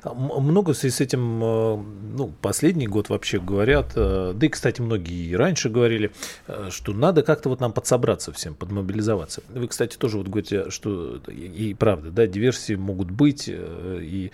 Много 0.04 0.74
в 0.74 0.78
связи 0.78 0.96
с 0.96 1.02
этим, 1.02 1.44
э, 1.44 1.84
ну, 2.18 2.34
последний 2.42 2.88
год 2.88 3.10
вообще 3.10 3.40
говорят, 3.40 3.94
э, 3.96 4.34
да 4.36 4.46
и, 4.46 4.50
кстати, 4.50 4.82
многие 4.82 5.28
и 5.28 5.36
раньше 5.36 5.70
говорили, 5.70 6.12
э, 6.48 6.70
что 6.72 6.94
надо 6.94 7.24
как-то 7.24 7.50
вот 7.50 7.60
нам 7.60 7.74
подсобраться 7.74 8.32
всем, 8.32 8.56
подмобилизоваться. 8.56 9.44
Вы, 9.50 9.68
кстати, 9.68 9.98
тоже 9.98 10.18
вот 10.18 10.28
говорите, 10.28 10.70
что 10.70 11.18
и 11.28 11.74
правда, 11.74 12.12
да, 12.12 12.28
диверсии 12.28 12.76
могут 12.76 13.12
быть, 13.12 13.48
и 13.48 14.32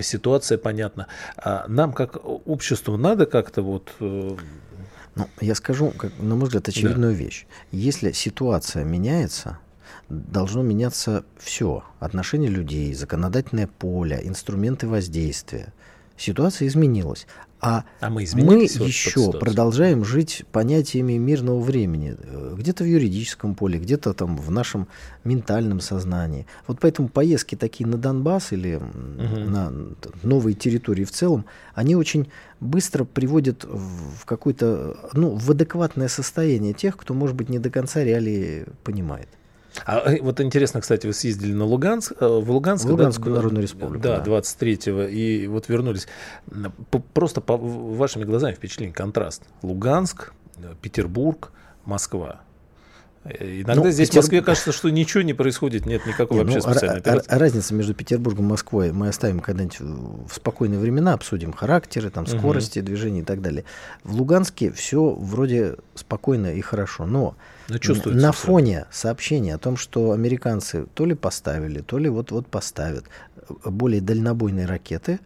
ситуация 0.00 0.58
понятна. 0.58 1.06
А 1.36 1.66
нам, 1.68 1.92
как 1.92 2.18
обществу, 2.24 2.96
надо 2.96 3.26
как-то 3.26 3.62
вот... 3.62 3.92
Ну, 4.00 5.26
я 5.40 5.56
скажу, 5.56 5.90
как, 5.90 6.12
на 6.20 6.36
мой 6.36 6.44
взгляд, 6.44 6.68
очевидную 6.68 7.12
да. 7.12 7.18
вещь. 7.18 7.46
Если 7.72 8.12
ситуация 8.12 8.84
меняется, 8.84 9.58
должно 10.08 10.62
меняться 10.62 11.24
все. 11.38 11.84
Отношения 12.00 12.48
людей, 12.48 12.92
законодательное 12.94 13.66
поле, 13.66 14.20
инструменты 14.22 14.86
воздействия. 14.86 15.72
Ситуация 16.16 16.66
изменилась. 16.66 17.26
А, 17.60 17.84
А 18.00 18.08
мы 18.08 18.24
мы 18.34 18.68
вот 18.78 18.86
еще 18.86 19.32
продолжаем 19.32 20.04
жить 20.04 20.44
понятиями 20.52 21.14
мирного 21.14 21.60
времени. 21.60 22.16
Где-то 22.56 22.84
в 22.84 22.86
юридическом 22.86 23.56
поле, 23.56 23.80
где-то 23.80 24.14
там 24.14 24.36
в 24.36 24.50
нашем 24.50 24.86
ментальном 25.24 25.80
сознании. 25.80 26.46
Вот 26.68 26.78
поэтому 26.80 27.08
поездки 27.08 27.56
такие 27.56 27.88
на 27.88 27.96
Донбасс 27.96 28.52
или 28.52 28.76
Мгм. 28.76 29.52
на 29.52 29.72
новые 30.22 30.54
территории 30.54 31.04
в 31.04 31.10
целом, 31.10 31.46
они 31.74 31.96
очень 31.96 32.28
быстро 32.60 33.04
приводят 33.04 33.64
в 33.64 34.24
какое-то, 34.24 34.96
ну, 35.14 35.34
в 35.34 35.50
адекватное 35.50 36.08
состояние 36.08 36.74
тех, 36.74 36.96
кто, 36.96 37.12
может 37.12 37.34
быть, 37.34 37.48
не 37.48 37.58
до 37.58 37.70
конца 37.70 38.04
реалии 38.04 38.66
понимает. 38.84 39.28
А 39.84 40.10
э, 40.12 40.20
вот 40.20 40.40
интересно, 40.40 40.80
кстати, 40.80 41.06
вы 41.06 41.12
съездили 41.12 41.52
на 41.52 41.64
Луганск, 41.64 42.12
э, 42.20 42.26
в 42.26 42.50
Луганск, 42.50 42.84
В 42.84 42.88
да, 42.88 42.92
Луганскую 42.94 43.30
д- 43.32 43.36
Народную 43.36 43.62
Республику, 43.62 44.02
Да, 44.02 44.20
да. 44.20 44.30
23-го, 44.30 45.02
и 45.02 45.46
вот 45.46 45.68
вернулись. 45.68 46.08
Просто 47.14 47.40
по 47.40 47.56
вашими 47.56 48.24
глазами 48.24 48.54
впечатление, 48.54 48.94
контраст. 48.94 49.42
Луганск, 49.62 50.32
э, 50.58 50.74
Петербург, 50.82 51.52
Москва. 51.84 52.40
Иногда 53.24 53.74
Ну, 53.74 53.90
здесь 53.90 54.08
Петер- 54.08 54.20
в 54.20 54.24
Москве 54.24 54.42
кажется, 54.42 54.72
что 54.72 54.88
ничего 54.90 55.22
не 55.22 55.34
происходит, 55.34 55.84
нет 55.86 56.06
никакой 56.06 56.38
Не, 56.38 56.44
вообще 56.44 56.56
ну, 56.66 56.72
специальной 56.72 56.96
ра- 56.96 57.00
операции. 57.00 57.30
разница 57.34 57.74
между 57.74 57.94
Петербургом 57.94 58.46
и 58.46 58.48
Москвой 58.50 58.92
мы 58.92 59.08
оставим 59.08 59.40
когда-нибудь 59.40 59.80
в 59.80 60.32
спокойные 60.32 60.78
времена, 60.78 61.12
обсудим 61.14 61.52
характеры, 61.52 62.10
там, 62.10 62.26
скорости 62.26 62.80
движения 62.80 63.20
и 63.20 63.24
так 63.24 63.42
далее. 63.42 63.64
В 64.04 64.14
Луганске 64.14 64.70
все 64.72 65.10
вроде 65.10 65.76
спокойно 65.94 66.54
и 66.54 66.60
хорошо, 66.60 67.06
но 67.06 67.34
чувствуется 67.80 68.22
на 68.22 68.32
всё. 68.32 68.46
фоне 68.46 68.86
сообщения 68.90 69.54
о 69.54 69.58
том, 69.58 69.76
что 69.76 70.12
американцы 70.12 70.86
то 70.94 71.04
ли 71.04 71.14
поставили, 71.14 71.80
то 71.80 71.98
ли 71.98 72.08
вот-вот 72.08 72.46
поставят 72.46 73.04
более 73.64 74.00
дальнобойные 74.00 74.66
ракеты, 74.66 75.20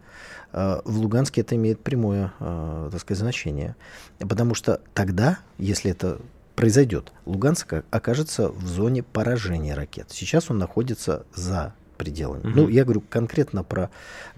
э, 0.51 0.81
в 0.83 0.97
Луганске 0.99 1.41
это 1.41 1.55
имеет 1.55 1.79
прямое, 1.79 2.33
э, 2.39 2.89
так 2.91 2.99
сказать, 3.01 3.19
значение. 3.19 3.75
Потому 4.19 4.55
что 4.55 4.81
тогда, 4.93 5.39
если 5.57 5.91
это 5.91 6.19
произойдет, 6.55 7.11
Луганск 7.25 7.73
окажется 7.91 8.49
в 8.49 8.67
зоне 8.67 9.03
поражения 9.03 9.73
ракет. 9.75 10.07
Сейчас 10.09 10.49
он 10.51 10.57
находится 10.59 11.25
за 11.33 11.73
пределами. 11.97 12.41
Мгм. 12.47 12.55
Ну, 12.55 12.67
я 12.69 12.83
говорю 12.83 13.01
конкретно 13.01 13.63
про 13.63 13.89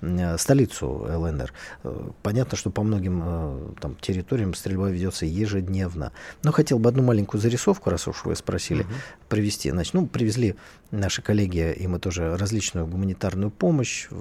э, 0.01 0.37
столицу 0.37 0.87
ЛНР. 0.87 1.53
Э, 1.83 2.09
Понятно, 2.21 2.57
что 2.57 2.69
по 2.69 2.83
многим 2.83 3.21
э, 3.25 3.73
там, 3.79 3.95
территориям 3.95 4.53
стрельба 4.53 4.89
ведется 4.89 5.25
ежедневно. 5.25 6.11
Но 6.43 6.51
хотел 6.51 6.79
бы 6.79 6.89
одну 6.89 7.01
маленькую 7.01 7.41
зарисовку, 7.41 7.89
раз 7.89 8.07
уж 8.07 8.25
вы 8.25 8.35
спросили, 8.35 8.83
Мгм. 8.83 8.93
привести. 9.29 9.71
Значит, 9.71 9.93
ну, 9.93 10.05
привезли 10.05 10.55
наши 10.91 11.21
коллеги, 11.21 11.71
и 11.73 11.87
мы 11.87 11.99
тоже 11.99 12.35
различную 12.37 12.87
гуманитарную 12.87 13.51
помощь 13.51 14.07
э, 14.11 14.15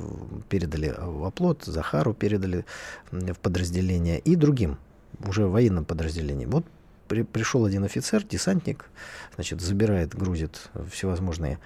передали 0.49 0.95
в 0.97 1.25
оплот, 1.25 1.65
Захару 1.65 2.15
передали 2.15 2.65
в 3.11 3.35
подразделение 3.41 4.21
и 4.21 4.37
другим, 4.37 4.79
уже 5.27 5.47
военным 5.47 5.85
подразделениям. 5.85 6.51
Вот 6.51 6.65
при- 7.09 7.23
пришел 7.23 7.65
один 7.65 7.85
офицер, 7.85 8.23
десантник, 8.25 8.87
значит, 9.35 9.61
забирает, 9.61 10.15
грузит 10.15 10.71
всевозможные 10.91 11.59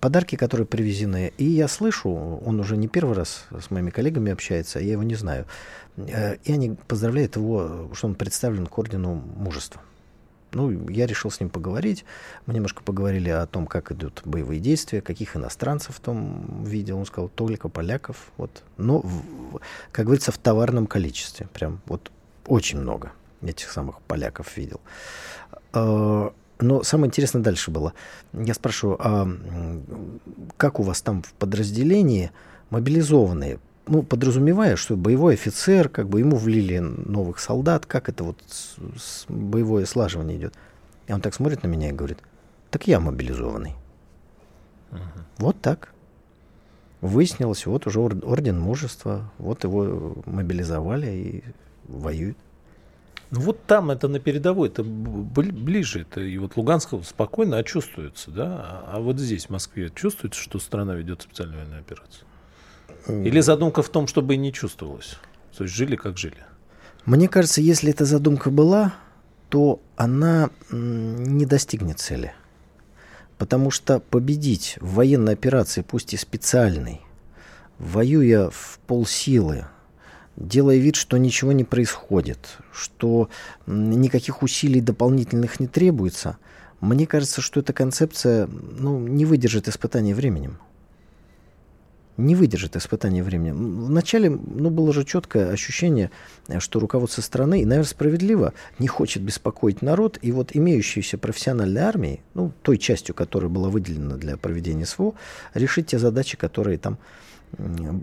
подарки, 0.00 0.36
которые 0.36 0.66
привезены. 0.66 1.32
И 1.38 1.44
я 1.44 1.68
слышу, 1.68 2.10
он 2.10 2.60
уже 2.60 2.76
не 2.76 2.86
первый 2.88 3.16
раз 3.16 3.46
с 3.50 3.70
моими 3.70 3.90
коллегами 3.90 4.30
общается, 4.32 4.78
я 4.78 4.92
его 4.92 5.02
не 5.02 5.16
знаю. 5.16 5.46
Э, 5.96 6.36
И 6.44 6.52
они 6.52 6.76
поздравляют 6.86 7.36
его, 7.36 7.90
что 7.94 8.06
он 8.06 8.14
представлен 8.14 8.66
к 8.66 8.78
ордену 8.78 9.14
мужества. 9.14 9.80
Ну, 10.52 10.88
я 10.88 11.06
решил 11.06 11.30
с 11.30 11.40
ним 11.40 11.50
поговорить. 11.50 12.04
Мы 12.46 12.54
немножко 12.54 12.82
поговорили 12.82 13.28
о 13.28 13.44
том, 13.46 13.66
как 13.66 13.90
идут 13.92 14.22
боевые 14.24 14.60
действия, 14.60 15.00
каких 15.02 15.36
иностранцев 15.36 15.98
там 16.00 16.64
видел. 16.64 16.98
Он 16.98 17.04
сказал, 17.04 17.28
только 17.28 17.68
поляков. 17.68 18.30
Вот. 18.36 18.62
Но, 18.78 19.00
в- 19.00 19.60
как 19.92 20.06
говорится, 20.06 20.30
в 20.32 20.38
товарном 20.38 20.86
количестве. 20.86 21.48
Прям 21.52 21.80
вот 21.86 22.10
очень 22.46 22.78
много 22.78 23.12
этих 23.42 23.70
самых 23.70 24.00
поляков 24.02 24.56
видел. 24.56 24.80
Э, 25.74 26.30
Но 26.60 26.82
самое 26.82 27.08
интересное 27.08 27.42
дальше 27.42 27.70
было. 27.70 27.92
Я 28.32 28.54
спрашиваю, 28.54 28.96
а 29.00 29.28
как 30.56 30.80
у 30.80 30.82
вас 30.82 31.02
там 31.02 31.22
в 31.22 31.32
подразделении 31.34 32.30
мобилизованные? 32.70 33.58
Ну, 33.88 34.02
подразумевая, 34.02 34.76
что 34.76 34.96
боевой 34.96 35.34
офицер, 35.34 35.88
как 35.88 36.08
бы 36.08 36.20
ему 36.20 36.36
влили 36.36 36.78
новых 36.78 37.38
солдат, 37.40 37.84
как 37.86 38.08
это 38.08 38.24
вот 38.24 38.38
с- 38.48 38.76
с- 38.98 39.26
боевое 39.28 39.84
слаживание 39.86 40.38
идет? 40.38 40.54
И 41.08 41.12
он 41.12 41.20
так 41.20 41.34
смотрит 41.34 41.62
на 41.62 41.68
меня 41.68 41.90
и 41.90 41.92
говорит, 41.92 42.18
так 42.70 42.86
я 42.88 42.98
мобилизованный. 43.00 43.74
Вот 45.38 45.60
так. 45.60 45.92
Выяснилось, 47.02 47.66
вот 47.66 47.86
уже 47.86 48.00
ор- 48.00 48.16
орден 48.24 48.58
мужества, 48.58 49.30
вот 49.38 49.62
его 49.64 50.16
мобилизовали 50.24 51.06
и 51.12 51.44
воюет. 51.86 52.36
Ну 53.30 53.40
вот 53.40 53.64
там 53.66 53.90
это 53.90 54.06
на 54.08 54.20
передовой, 54.20 54.68
это 54.68 54.84
ближе, 54.84 56.02
это 56.02 56.20
и 56.20 56.38
вот 56.38 56.56
Луганск 56.56 56.94
спокойно, 57.04 57.58
а 57.58 57.64
чувствуется, 57.64 58.30
да? 58.30 58.46
А 58.46 58.96
а 58.96 59.00
вот 59.00 59.18
здесь, 59.18 59.46
в 59.46 59.50
Москве, 59.50 59.90
чувствуется, 59.94 60.40
что 60.40 60.58
страна 60.58 60.94
ведет 60.94 61.22
специальную 61.22 61.58
военную 61.58 61.80
операцию? 61.80 62.26
Или 63.08 63.40
задумка 63.40 63.82
в 63.82 63.88
том, 63.88 64.06
чтобы 64.06 64.34
и 64.34 64.36
не 64.36 64.52
чувствовалось? 64.52 65.18
То 65.56 65.64
есть 65.64 65.74
жили 65.74 65.96
как 65.96 66.18
жили? 66.18 66.44
Мне 67.04 67.28
кажется, 67.28 67.60
если 67.60 67.90
эта 67.90 68.04
задумка 68.04 68.50
была, 68.50 68.94
то 69.48 69.80
она 69.96 70.50
не 70.70 71.46
достигнет 71.46 71.98
цели. 71.98 72.32
Потому 73.38 73.70
что 73.70 74.00
победить 74.00 74.78
в 74.80 74.94
военной 74.94 75.34
операции, 75.34 75.82
пусть 75.82 76.14
и 76.14 76.16
специальной, 76.16 77.00
воюя 77.78 78.50
в 78.50 78.78
полсилы, 78.86 79.66
делая 80.36 80.76
вид, 80.76 80.96
что 80.96 81.16
ничего 81.16 81.52
не 81.52 81.64
происходит, 81.64 82.58
что 82.72 83.28
никаких 83.66 84.42
усилий 84.42 84.80
дополнительных 84.80 85.60
не 85.60 85.66
требуется, 85.66 86.38
мне 86.80 87.06
кажется, 87.06 87.40
что 87.40 87.60
эта 87.60 87.72
концепция 87.72 88.46
ну, 88.46 88.98
не 89.00 89.24
выдержит 89.24 89.68
испытания 89.68 90.14
временем 90.14 90.58
не 92.16 92.34
выдержит 92.34 92.76
испытания 92.76 93.22
временем. 93.22 93.84
Вначале 93.86 94.30
ну, 94.30 94.70
было 94.70 94.92
же 94.92 95.04
четкое 95.04 95.50
ощущение, 95.50 96.10
э, 96.48 96.60
что 96.60 96.80
руководство 96.80 97.22
страны, 97.22 97.60
и, 97.60 97.64
наверное, 97.64 97.88
справедливо, 97.88 98.52
не 98.78 98.88
хочет 98.88 99.22
беспокоить 99.22 99.82
народ, 99.82 100.18
и 100.22 100.32
вот 100.32 100.50
имеющейся 100.54 101.18
профессиональной 101.18 101.82
армией, 101.82 102.20
ну, 102.34 102.52
той 102.62 102.78
частью, 102.78 103.14
которая 103.14 103.50
была 103.50 103.68
выделена 103.68 104.16
для 104.16 104.36
проведения 104.36 104.86
СВО, 104.86 105.14
решить 105.54 105.88
те 105.88 105.98
задачи, 105.98 106.36
которые 106.36 106.78
там 106.78 106.94
м, 106.94 106.98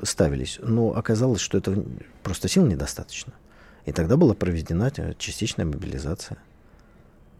ставились. 0.03 0.60
Но 0.62 0.95
оказалось, 0.95 1.41
что 1.41 1.58
это 1.58 1.84
просто 2.23 2.47
сил 2.47 2.65
недостаточно. 2.65 3.34
И 3.86 3.91
тогда 3.91 4.17
была 4.17 4.34
проведена 4.34 4.91
э, 4.95 5.13
частичная 5.17 5.65
мобилизация. 5.65 6.38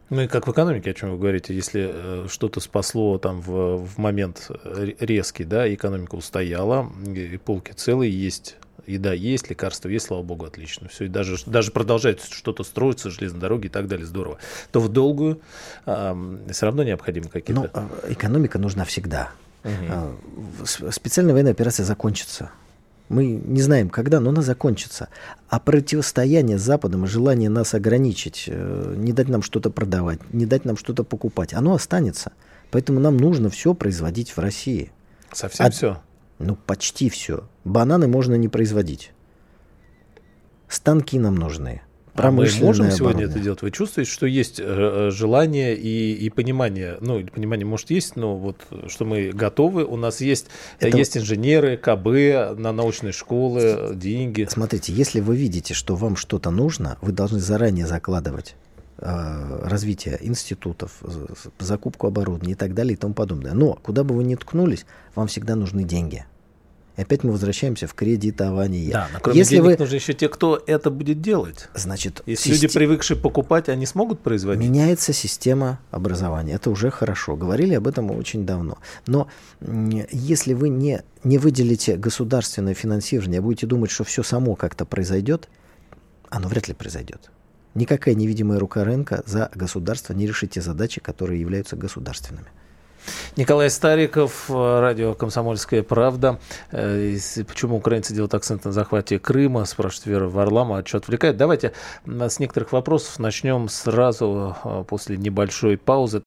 Ну 0.10 0.22
и 0.22 0.28
как 0.28 0.48
в 0.48 0.52
экономике, 0.52 0.92
о 0.92 0.94
чем 0.94 1.12
вы 1.12 1.18
говорите, 1.18 1.56
если 1.56 1.90
э, 1.92 2.28
что-то 2.30 2.60
спасло 2.60 3.18
там 3.18 3.42
в, 3.42 3.78
в 3.78 3.98
момент 3.98 4.52
ре- 4.64 4.96
резкий, 5.00 5.46
да, 5.46 5.74
экономика 5.74 6.16
устояла, 6.16 6.92
и 7.16 7.38
полки 7.38 7.72
целые, 7.72 8.12
есть 8.12 8.58
еда 8.86 9.14
есть, 9.14 9.50
лекарства 9.50 9.88
есть, 9.90 10.08
слава 10.08 10.24
богу, 10.24 10.46
отлично. 10.46 10.90
Все, 10.90 11.06
и 11.06 11.08
даже, 11.08 11.38
даже 11.46 11.72
продолжает 11.72 12.22
что-то 12.22 12.64
строиться, 12.64 13.10
железные 13.10 13.40
дороги 13.40 13.68
и 13.68 13.70
так 13.70 13.88
далее, 13.88 14.06
здорово. 14.06 14.40
То 14.72 14.82
в 14.82 14.90
долгую 14.90 15.40
все 15.86 16.66
равно 16.66 16.84
необходимы 16.84 17.28
Но 17.28 17.32
какие-то... 17.32 17.90
э, 18.04 18.12
экономика 18.12 18.60
нужна 18.60 18.84
всегда. 18.84 19.32
С- 20.66 20.92
Специальная 20.92 21.34
военная 21.34 21.52
операция 21.54 21.86
закончится. 21.86 22.52
Мы 23.10 23.28
не 23.28 23.62
знаем, 23.62 23.90
когда, 23.90 24.20
но 24.20 24.30
она 24.30 24.42
закончится. 24.42 25.10
А 25.50 25.60
противостояние 25.60 26.58
с 26.58 26.62
Западом 26.62 27.06
и 27.06 27.08
желание 27.08 27.50
нас 27.50 27.74
ограничить, 27.74 28.46
э, 28.48 28.94
не 28.98 29.12
дать 29.14 29.28
нам 29.30 29.42
что-то 29.42 29.70
продавать, 29.70 30.20
не 30.34 30.46
дать 30.46 30.66
нам 30.66 30.78
что-то 30.78 31.04
покупать, 31.04 31.54
оно 31.54 31.74
останется. 31.74 32.32
Поэтому 32.72 33.00
нам 33.00 33.18
нужно 33.18 33.50
все 33.50 33.74
производить 33.74 34.32
в 34.32 34.40
России. 34.40 34.92
Совсем 35.32 35.66
а- 35.66 35.70
все. 35.70 36.02
Ну, 36.40 36.56
почти 36.56 37.10
все. 37.10 37.44
Бананы 37.64 38.08
можно 38.08 38.36
не 38.36 38.48
производить. 38.48 39.12
Станки 40.68 41.20
нам 41.20 41.36
нужны. 41.36 41.82
А 42.16 42.30
мы 42.30 42.38
Промышленное 42.38 42.68
можем 42.68 42.86
сегодня 42.92 43.00
оборудование. 43.06 43.32
это 43.36 43.40
делать? 43.44 43.62
Вы 43.64 43.72
чувствуете, 43.72 44.12
что 44.12 44.28
есть 44.28 44.60
э, 44.60 44.64
э, 44.66 45.10
желание 45.12 45.76
и, 45.76 46.14
и 46.14 46.30
понимание? 46.30 46.98
Ну, 47.02 47.26
понимание 47.26 47.66
может 47.66 47.90
есть, 47.90 48.16
но 48.16 48.38
вот 48.38 48.58
что 48.88 49.06
мы 49.06 49.32
готовы, 49.32 49.84
у 49.84 49.98
нас 49.98 50.22
есть, 50.22 50.46
э, 50.80 50.90
Это- 50.90 50.98
есть 50.98 51.18
инженеры, 51.18 51.76
КБ, 51.76 52.56
на 52.60 52.72
научные 52.72 53.14
школы, 53.14 53.94
деньги. 53.96 54.48
Смотрите, 54.48 54.94
если 54.94 55.22
вы 55.22 55.36
видите, 55.36 55.74
что 55.74 55.96
вам 55.96 56.16
что-то 56.16 56.52
нужно, 56.52 57.00
вы 57.02 57.14
должны 57.14 57.40
заранее 57.40 57.88
закладывать 57.88 58.56
развитие 58.98 60.18
институтов, 60.22 61.02
закупку 61.60 62.08
оборудования 62.08 62.54
и 62.54 62.56
так 62.56 62.74
далее 62.74 62.94
и 62.94 62.96
тому 62.96 63.14
подобное. 63.14 63.54
Но 63.54 63.74
куда 63.74 64.04
бы 64.04 64.16
вы 64.16 64.24
ни 64.24 64.36
ткнулись, 64.36 64.86
вам 65.16 65.28
всегда 65.28 65.56
нужны 65.56 65.84
деньги. 65.84 66.26
И 66.96 67.02
опять 67.02 67.24
мы 67.24 67.32
возвращаемся 67.32 67.88
в 67.88 67.94
кредитование. 67.96 68.92
Да, 68.92 69.10
но 69.12 69.20
кроме 69.20 69.40
Если 69.40 69.56
денег 69.56 69.66
вы, 69.66 69.78
нужны 69.78 69.96
еще 69.96 70.14
те, 70.14 70.30
кто 70.30 70.62
это 70.68 70.92
будет 70.92 71.22
делать. 71.22 71.68
значит, 71.74 72.22
Если 72.28 72.50
люди, 72.52 72.68
систе- 72.68 72.78
привыкшие 72.80 73.18
покупать, 73.20 73.68
они 73.70 73.86
смогут 73.88 74.20
производить? 74.20 74.64
Меняется 74.64 75.12
система 75.12 75.80
образования. 75.90 76.54
Это 76.54 76.70
уже 76.70 76.92
хорошо. 76.92 77.36
Говорили 77.36 77.74
об 77.74 77.88
этом 77.88 78.12
очень 78.12 78.46
давно. 78.46 78.78
Но 79.08 79.28
если 79.60 80.54
вы 80.54 80.70
не, 80.70 81.02
не 81.24 81.40
выделите 81.40 81.96
государственное 81.98 82.76
финансирование, 82.76 83.40
а 83.40 83.42
будете 83.42 83.66
думать, 83.66 83.90
что 83.90 84.04
все 84.04 84.22
само 84.22 84.56
как-то 84.56 84.86
произойдет, 84.86 85.50
оно 86.30 86.48
вряд 86.48 86.68
ли 86.68 86.76
произойдет. 86.76 87.32
Никакая 87.74 88.14
невидимая 88.14 88.60
рука 88.60 88.84
рынка 88.84 89.24
за 89.26 89.50
государство 89.56 90.14
не 90.14 90.28
решит 90.28 90.52
те 90.52 90.62
задачи, 90.62 91.02
которые 91.02 91.42
являются 91.42 91.76
государственными. 91.76 92.48
Николай 93.36 93.70
Стариков, 93.70 94.50
радио 94.50 95.14
«Комсомольская 95.14 95.84
правда». 95.84 96.40
Э, 96.72 97.16
почему 97.48 97.78
украинцы 97.78 98.14
делают 98.14 98.34
акцент 98.34 98.66
на 98.66 98.72
захвате 98.72 99.20
Крыма, 99.20 99.66
спрашивает 99.66 100.06
Вера 100.06 100.28
Варламова, 100.28 100.80
а 100.80 100.86
что 100.86 100.98
отвлекает? 100.98 101.38
Давайте 101.38 101.74
с 102.06 102.40
некоторых 102.40 102.72
вопросов 102.72 103.20
начнем 103.20 103.70
сразу 103.70 104.56
э, 104.64 104.84
после 104.88 105.18
небольшой 105.18 105.78
паузы. 105.78 106.24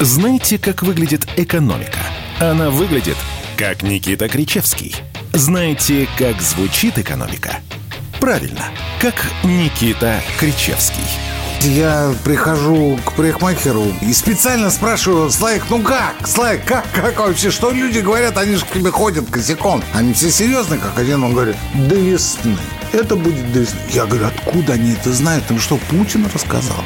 Знаете, 0.00 0.58
как 0.58 0.82
выглядит 0.82 1.26
экономика? 1.36 1.98
Она 2.40 2.70
выглядит, 2.70 3.16
как 3.56 3.82
Никита 3.82 4.28
Кричевский. 4.28 4.94
Знаете, 5.32 6.08
как 6.16 6.40
звучит 6.40 6.98
экономика? 6.98 7.56
Правильно, 8.20 8.64
как 9.00 9.14
Никита 9.42 10.20
Кричевский. 10.38 11.37
Я 11.60 12.14
прихожу 12.22 12.98
к 13.04 13.14
парикмахеру 13.14 13.86
и 14.00 14.12
специально 14.12 14.70
спрашиваю, 14.70 15.28
Слайк, 15.28 15.64
ну 15.70 15.82
как? 15.82 16.14
Слайк, 16.26 16.64
как, 16.64 16.84
как 16.92 17.18
вообще? 17.18 17.50
Что 17.50 17.72
люди 17.72 17.98
говорят? 17.98 18.38
Они 18.38 18.54
же 18.54 18.64
к 18.64 18.68
тебе 18.68 18.92
ходят 18.92 19.28
косяком. 19.28 19.82
Они 19.92 20.12
все 20.12 20.30
серьезные, 20.30 20.78
как 20.78 20.96
один. 20.96 21.24
Он 21.24 21.32
говорит, 21.32 21.56
до 21.74 21.96
весны. 21.96 22.56
Это 22.92 23.16
будет 23.16 23.52
до 23.52 23.60
весны. 23.60 23.78
Я 23.90 24.06
говорю, 24.06 24.26
откуда 24.26 24.74
они 24.74 24.92
это 24.92 25.12
знают? 25.12 25.50
Им 25.50 25.58
что, 25.58 25.78
Путин 25.90 26.28
рассказал? 26.32 26.84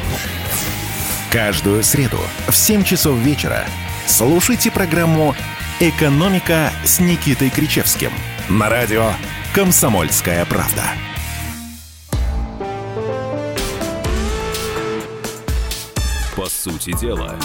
Каждую 1.30 1.84
среду 1.84 2.18
в 2.48 2.56
7 2.56 2.82
часов 2.82 3.18
вечера 3.18 3.64
слушайте 4.06 4.70
программу 4.70 5.34
«Экономика» 5.80 6.72
с 6.84 6.98
Никитой 6.98 7.50
Кричевским 7.50 8.12
на 8.48 8.70
радио 8.70 9.12
«Комсомольская 9.54 10.44
правда». 10.46 10.82
Сути 16.52 16.96
дела, 17.00 17.36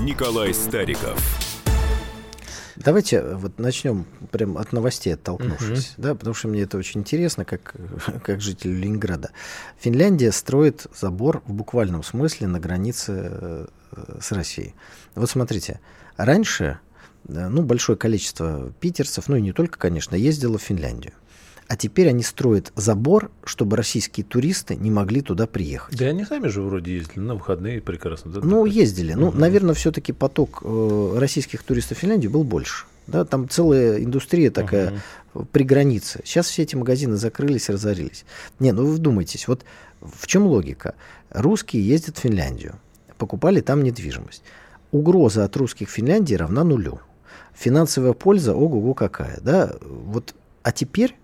Николай 0.00 0.54
Стариков. 0.54 1.18
Давайте 2.76 3.22
вот 3.22 3.58
начнем 3.58 4.06
прям 4.30 4.56
от 4.56 4.72
новостей 4.72 5.14
оттолкнувшись, 5.14 5.94
угу. 5.94 6.02
да, 6.02 6.14
потому 6.14 6.34
что 6.34 6.46
мне 6.46 6.62
это 6.62 6.78
очень 6.78 7.00
интересно, 7.00 7.44
как, 7.44 7.74
как 8.24 8.40
житель 8.40 8.72
Ленинграда. 8.72 9.30
Финляндия 9.78 10.30
строит 10.30 10.86
забор 10.94 11.42
в 11.46 11.52
буквальном 11.52 12.04
смысле 12.04 12.46
на 12.46 12.60
границе 12.60 13.12
э, 13.30 13.66
с 14.20 14.30
Россией. 14.30 14.74
Вот 15.16 15.28
смотрите, 15.28 15.80
раньше 16.16 16.78
ну, 17.26 17.62
большое 17.62 17.98
количество 17.98 18.72
питерцев, 18.80 19.28
ну 19.28 19.36
и 19.36 19.40
не 19.40 19.52
только, 19.52 19.78
конечно, 19.78 20.14
ездило 20.14 20.58
в 20.58 20.62
Финляндию. 20.62 21.12
А 21.68 21.76
теперь 21.76 22.08
они 22.08 22.22
строят 22.22 22.72
забор, 22.76 23.30
чтобы 23.44 23.76
российские 23.76 24.24
туристы 24.24 24.74
не 24.74 24.90
могли 24.90 25.20
туда 25.20 25.46
приехать. 25.46 25.98
Да 25.98 26.06
они 26.06 26.24
сами 26.24 26.48
же 26.48 26.62
вроде 26.62 26.94
ездили 26.94 27.20
на 27.20 27.34
выходные 27.34 27.82
прекрасно. 27.82 28.32
Да, 28.32 28.40
ну, 28.42 28.64
ездили. 28.64 29.12
Угу. 29.12 29.20
Ну, 29.20 29.32
наверное, 29.32 29.74
все-таки 29.74 30.12
поток 30.12 30.62
э, 30.64 31.14
российских 31.18 31.62
туристов 31.62 31.98
в 31.98 32.00
Финляндию 32.00 32.30
был 32.30 32.42
больше. 32.42 32.86
Да, 33.06 33.26
там 33.26 33.50
целая 33.50 34.02
индустрия 34.02 34.50
такая 34.50 35.02
угу. 35.34 35.46
при 35.52 35.62
границе. 35.62 36.20
Сейчас 36.24 36.46
все 36.48 36.62
эти 36.62 36.74
магазины 36.74 37.16
закрылись, 37.16 37.68
разорились. 37.68 38.24
Не, 38.60 38.72
ну 38.72 38.86
вы 38.86 38.94
вдумайтесь, 38.94 39.46
вот 39.46 39.64
в 40.00 40.26
чем 40.26 40.46
логика? 40.46 40.94
Русские 41.30 41.86
ездят 41.86 42.16
в 42.16 42.20
Финляндию, 42.20 42.76
покупали 43.18 43.60
там 43.60 43.82
недвижимость. 43.82 44.42
Угроза 44.90 45.44
от 45.44 45.54
русских 45.58 45.90
в 45.90 45.92
Финляндии 45.92 46.34
равна 46.34 46.64
нулю. 46.64 47.00
Финансовая 47.54 48.14
польза, 48.14 48.54
ого-го 48.54 48.94
какая. 48.94 49.38
Да? 49.42 49.74
Вот, 49.82 50.34
а 50.62 50.72
теперь 50.72 51.14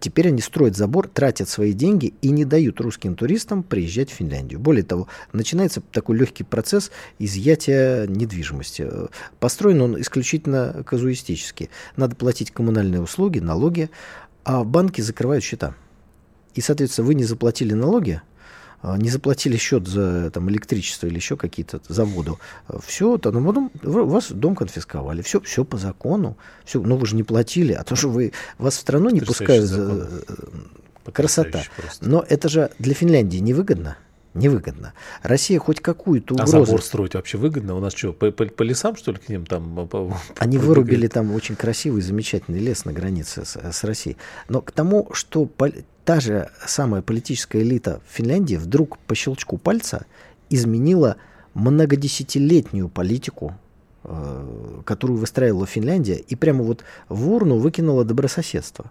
Теперь 0.00 0.28
они 0.28 0.40
строят 0.40 0.76
забор, 0.76 1.08
тратят 1.08 1.48
свои 1.48 1.72
деньги 1.72 2.14
и 2.20 2.30
не 2.30 2.44
дают 2.44 2.80
русским 2.80 3.14
туристам 3.14 3.62
приезжать 3.62 4.10
в 4.10 4.14
Финляндию. 4.14 4.60
Более 4.60 4.84
того, 4.84 5.08
начинается 5.32 5.80
такой 5.80 6.18
легкий 6.18 6.44
процесс 6.44 6.90
изъятия 7.18 8.06
недвижимости. 8.06 8.86
Построен 9.40 9.80
он 9.80 10.00
исключительно 10.00 10.82
казуистически. 10.86 11.70
Надо 11.96 12.16
платить 12.16 12.50
коммунальные 12.50 13.00
услуги, 13.00 13.38
налоги, 13.38 13.90
а 14.44 14.64
банки 14.64 15.00
закрывают 15.00 15.44
счета. 15.44 15.74
И, 16.54 16.60
соответственно, 16.60 17.06
вы 17.06 17.14
не 17.14 17.24
заплатили 17.24 17.72
налоги, 17.72 18.20
не 18.82 19.10
заплатили 19.10 19.56
счет 19.56 19.86
за 19.86 20.30
там, 20.30 20.50
электричество 20.50 21.06
или 21.06 21.16
еще 21.16 21.36
какие-то 21.36 21.80
за 21.88 22.04
воду, 22.04 22.38
все, 22.84 23.16
то, 23.18 23.30
ну, 23.30 23.44
потом 23.46 23.70
вас 23.82 24.32
дом 24.32 24.56
конфисковали, 24.56 25.22
все, 25.22 25.40
все 25.40 25.64
по 25.64 25.76
закону, 25.76 26.36
все, 26.64 26.80
но 26.80 26.88
ну, 26.88 26.96
вы 26.96 27.06
же 27.06 27.16
не 27.16 27.22
платили, 27.22 27.72
а 27.72 27.84
то, 27.84 27.94
что 27.94 28.08
вы, 28.08 28.32
вас 28.58 28.76
в 28.76 28.80
страну 28.80 29.10
не 29.10 29.20
пускают, 29.20 29.66
за, 29.66 30.08
э, 31.06 31.10
красота. 31.12 31.62
Просто. 31.76 32.08
Но 32.08 32.24
это 32.28 32.48
же 32.48 32.70
для 32.78 32.94
Финляндии 32.94 33.38
невыгодно. 33.38 33.96
Невыгодно. 34.34 34.94
Россия 35.22 35.58
хоть 35.58 35.80
какую-то 35.80 36.34
угрозу... 36.34 36.62
А 36.62 36.64
забор 36.64 36.82
строить 36.82 37.14
вообще 37.14 37.36
выгодно? 37.36 37.76
У 37.76 37.80
нас 37.80 37.94
что, 37.94 38.14
по, 38.14 38.30
по, 38.30 38.46
по 38.46 38.62
лесам, 38.62 38.96
что 38.96 39.12
ли, 39.12 39.18
к 39.18 39.28
ним 39.28 39.44
там... 39.44 39.86
По, 39.88 40.16
Они 40.38 40.56
вырубили 40.56 41.06
там 41.06 41.34
очень 41.34 41.54
красивый, 41.54 42.00
замечательный 42.00 42.58
лес 42.58 42.86
на 42.86 42.92
границе 42.92 43.44
с, 43.44 43.56
с 43.56 43.84
Россией. 43.84 44.16
Но 44.48 44.62
к 44.62 44.72
тому, 44.72 45.10
что 45.12 45.50
та 46.04 46.20
же 46.20 46.50
самая 46.66 47.02
политическая 47.02 47.60
элита 47.60 48.00
в 48.08 48.14
Финляндии 48.14 48.56
вдруг 48.56 48.98
по 48.98 49.14
щелчку 49.14 49.58
пальца 49.58 50.06
изменила 50.48 51.16
многодесятилетнюю 51.52 52.88
политику, 52.88 53.54
э, 54.04 54.80
которую 54.86 55.18
выстраивала 55.18 55.66
Финляндия, 55.66 56.16
и 56.16 56.34
прямо 56.36 56.64
вот 56.64 56.84
в 57.10 57.30
урну 57.30 57.58
выкинула 57.58 58.06
добрососедство. 58.06 58.90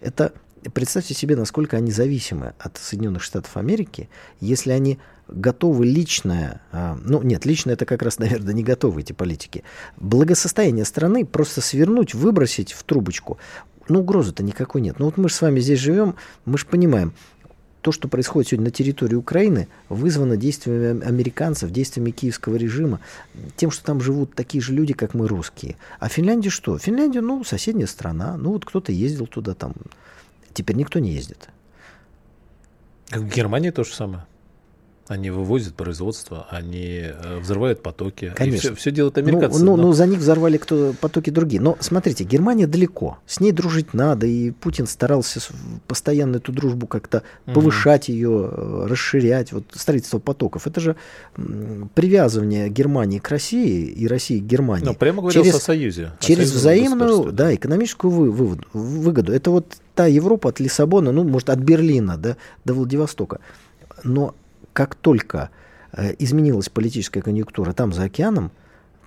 Это 0.00 0.32
представьте 0.74 1.14
себе, 1.14 1.36
насколько 1.36 1.76
они 1.76 1.90
зависимы 1.90 2.54
от 2.58 2.76
Соединенных 2.76 3.22
Штатов 3.22 3.56
Америки, 3.56 4.08
если 4.40 4.72
они 4.72 4.98
готовы 5.28 5.86
личное, 5.86 6.62
э, 6.72 6.96
ну 7.04 7.22
нет, 7.22 7.44
личное 7.44 7.74
это 7.74 7.86
как 7.86 8.02
раз, 8.02 8.18
наверное, 8.18 8.54
не 8.54 8.62
готовы 8.62 9.00
эти 9.00 9.12
политики, 9.12 9.64
благосостояние 9.96 10.84
страны 10.84 11.24
просто 11.24 11.60
свернуть, 11.60 12.14
выбросить 12.14 12.72
в 12.72 12.82
трубочку 12.84 13.38
ну, 13.88 14.00
угрозы-то 14.00 14.42
никакой 14.42 14.80
нет. 14.80 14.98
Ну, 14.98 15.06
вот 15.06 15.16
мы 15.16 15.28
же 15.28 15.34
с 15.34 15.42
вами 15.42 15.60
здесь 15.60 15.80
живем, 15.80 16.16
мы 16.44 16.58
же 16.58 16.66
понимаем, 16.66 17.14
то, 17.80 17.92
что 17.92 18.08
происходит 18.08 18.50
сегодня 18.50 18.66
на 18.66 18.70
территории 18.70 19.14
Украины, 19.14 19.68
вызвано 19.88 20.36
действиями 20.36 21.02
американцев, 21.04 21.70
действиями 21.70 22.10
киевского 22.10 22.56
режима, 22.56 23.00
тем, 23.56 23.70
что 23.70 23.84
там 23.84 24.00
живут 24.00 24.34
такие 24.34 24.60
же 24.60 24.72
люди, 24.72 24.92
как 24.92 25.14
мы, 25.14 25.28
русские. 25.28 25.76
А 26.00 26.08
Финляндия 26.08 26.50
что? 26.50 26.76
Финляндия, 26.76 27.20
ну, 27.20 27.44
соседняя 27.44 27.86
страна. 27.86 28.36
Ну, 28.36 28.52
вот 28.52 28.64
кто-то 28.64 28.92
ездил 28.92 29.26
туда 29.26 29.54
там. 29.54 29.74
Теперь 30.58 30.74
никто 30.74 30.98
не 30.98 31.12
ездит. 31.12 31.50
Как 33.10 33.22
в 33.22 33.28
Германии 33.32 33.70
то 33.70 33.84
же 33.84 33.94
самое. 33.94 34.26
Они 35.08 35.30
вывозят 35.30 35.74
производство, 35.74 36.46
они 36.50 37.00
э, 37.00 37.38
взрывают 37.38 37.82
потоки. 37.82 38.34
Конечно. 38.36 38.60
все, 38.60 38.74
все 38.74 38.90
делают 38.90 39.16
американцы. 39.16 39.58
Ну, 39.58 39.64
ну, 39.64 39.76
но... 39.76 39.82
ну, 39.84 39.92
за 39.94 40.06
них 40.06 40.18
взорвали 40.18 40.58
кто, 40.58 40.92
потоки 41.00 41.30
другие. 41.30 41.62
Но 41.62 41.78
смотрите, 41.80 42.24
Германия 42.24 42.66
далеко. 42.66 43.16
С 43.26 43.40
ней 43.40 43.52
дружить 43.52 43.94
надо. 43.94 44.26
И 44.26 44.50
Путин 44.50 44.86
старался 44.86 45.40
постоянно 45.86 46.36
эту 46.36 46.52
дружбу 46.52 46.86
как-то 46.86 47.22
угу. 47.46 47.54
повышать 47.54 48.10
ее, 48.10 48.50
э, 48.52 48.86
расширять. 48.86 49.52
Вот 49.52 49.64
строительство 49.72 50.18
потоков. 50.18 50.66
Это 50.66 50.78
же 50.78 50.96
привязывание 51.94 52.68
Германии 52.68 53.18
к 53.18 53.30
России 53.30 53.86
и 53.86 54.06
России 54.06 54.40
к 54.40 54.44
Германии. 54.44 54.84
Но 54.84 54.92
прямо 54.92 55.22
говорил 55.22 55.42
через, 55.42 55.54
о 55.54 55.60
Союзе. 55.60 56.12
О 56.18 56.22
через 56.22 56.52
взаимную 56.52 57.32
да, 57.32 57.54
экономическую 57.54 58.10
вы, 58.10 58.30
выводу, 58.30 58.64
выгоду. 58.74 59.32
Это 59.32 59.50
вот 59.50 59.72
та 59.94 60.06
Европа 60.06 60.50
от 60.50 60.60
Лиссабона, 60.60 61.12
ну, 61.12 61.24
может, 61.24 61.48
от 61.48 61.60
Берлина 61.60 62.18
да, 62.18 62.36
до 62.66 62.74
Владивостока. 62.74 63.40
Но 64.04 64.34
как 64.78 64.94
только 64.94 65.50
э, 65.90 66.14
изменилась 66.20 66.68
политическая 66.68 67.20
конъюнктура 67.20 67.72
там 67.72 67.92
за 67.92 68.04
океаном, 68.04 68.52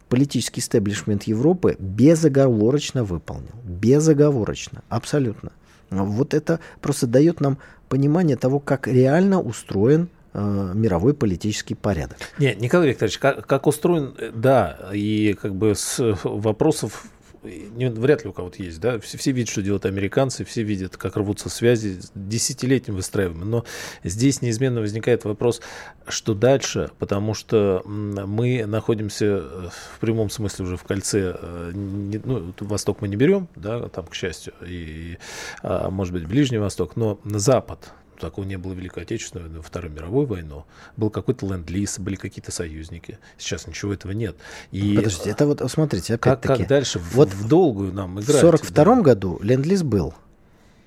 политический 0.09 0.59
стеблишмент 0.59 1.23
Европы 1.23 1.77
безоговорочно 1.79 3.05
выполнил. 3.05 3.53
Безоговорочно, 3.63 4.83
абсолютно. 4.89 5.53
Вот 5.89 6.33
это 6.33 6.59
просто 6.81 7.07
дает 7.07 7.39
нам 7.39 7.57
понимание 7.87 8.35
того, 8.35 8.59
как 8.59 8.85
реально 8.85 9.39
устроен 9.39 10.09
э, 10.33 10.71
мировой 10.75 11.13
политический 11.13 11.75
порядок. 11.75 12.17
Нет, 12.37 12.59
Николай 12.59 12.89
Викторович, 12.89 13.17
как, 13.17 13.47
как 13.47 13.65
устроен, 13.65 14.13
э, 14.17 14.29
да, 14.35 14.89
и 14.93 15.37
как 15.41 15.55
бы 15.55 15.73
с 15.73 16.17
вопросов 16.25 17.05
не, 17.43 17.89
вряд 17.89 18.23
ли 18.23 18.29
у 18.29 18.33
кого-то 18.33 18.61
есть, 18.61 18.79
да, 18.79 18.99
все, 18.99 19.17
все 19.17 19.31
видят, 19.31 19.49
что 19.49 19.61
делают 19.61 19.85
американцы, 19.85 20.45
все 20.45 20.63
видят, 20.63 20.97
как 20.97 21.17
рвутся 21.17 21.49
связи, 21.49 21.99
десятилетним 22.15 22.95
выстраиваем, 22.95 23.49
но 23.49 23.65
здесь 24.03 24.41
неизменно 24.41 24.81
возникает 24.81 25.25
вопрос, 25.25 25.61
что 26.07 26.33
дальше, 26.33 26.91
потому 26.99 27.33
что 27.33 27.81
мы 27.85 28.65
находимся 28.65 29.25
э, 29.25 29.69
в 29.95 29.99
прямом 29.99 30.29
смысле 30.29 30.65
уже 30.65 30.77
в 30.77 30.83
кольце, 30.83 31.35
э, 31.39 31.71
ну, 31.73 32.53
Восток 32.59 33.01
мы 33.01 33.07
не 33.07 33.15
берем, 33.15 33.47
да, 33.55 33.89
там, 33.89 34.05
к 34.05 34.13
счастью, 34.13 34.53
и, 34.65 35.17
а, 35.63 35.89
может 35.89 36.13
быть, 36.13 36.27
Ближний 36.27 36.59
Восток, 36.59 36.95
но 36.95 37.19
на 37.23 37.39
Запад, 37.39 37.93
такого 38.21 38.45
не 38.45 38.57
было 38.57 38.73
в 38.73 38.77
Великой 38.77 39.03
Отечественной 39.03 39.45
войну, 39.45 39.61
Вторую 39.61 39.93
мировую 39.93 40.27
войну. 40.27 40.65
Был 40.97 41.09
какой-то 41.09 41.45
ленд-лиз, 41.47 41.99
были 41.99 42.15
какие-то 42.15 42.51
союзники. 42.51 43.19
Сейчас 43.37 43.67
ничего 43.67 43.93
этого 43.93 44.11
нет. 44.11 44.35
И 44.71 44.95
Подождите, 44.95 45.29
это 45.31 45.45
вот, 45.45 45.61
смотрите, 45.69 46.15
опять-таки... 46.15 46.47
Как, 46.47 46.57
как 46.59 46.67
дальше 46.67 46.99
вот 47.13 47.29
в, 47.29 47.43
в 47.43 47.47
долгую 47.47 47.93
нам 47.93 48.19
играть? 48.19 48.37
В 48.37 48.39
42 48.39 48.95
да. 48.95 49.01
году 49.01 49.39
ленд-лиз 49.41 49.83
был, 49.83 50.13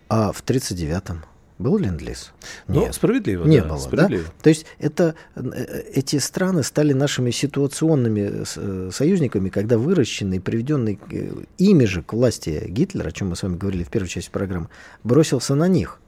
а 0.08 0.32
в 0.32 0.42
39-м 0.44 1.24
Был 1.58 1.78
ленд-лиз? 1.78 2.32
Ну, 2.66 2.82
Нет. 2.82 2.94
справедливо. 2.94 3.46
Не 3.46 3.60
да, 3.60 3.68
было, 3.68 3.78
справедливо. 3.78 4.24
да? 4.24 4.32
То 4.42 4.48
есть 4.48 4.66
это, 4.78 5.14
э, 5.36 5.40
эти 5.92 6.18
страны 6.18 6.62
стали 6.62 6.92
нашими 6.92 7.30
ситуационными 7.30 8.44
э, 8.56 8.90
союзниками, 8.92 9.48
когда 9.48 9.78
выращенный, 9.78 10.40
приведенный 10.40 10.98
э, 11.10 11.32
ими 11.58 11.84
же 11.84 12.02
к 12.02 12.12
власти 12.12 12.64
Гитлер, 12.68 13.06
о 13.06 13.12
чем 13.12 13.30
мы 13.30 13.36
с 13.36 13.42
вами 13.42 13.56
говорили 13.56 13.84
в 13.84 13.88
первой 13.88 14.08
части 14.08 14.30
программы, 14.30 14.68
бросился 15.04 15.54
на 15.54 15.68
них. 15.68 16.00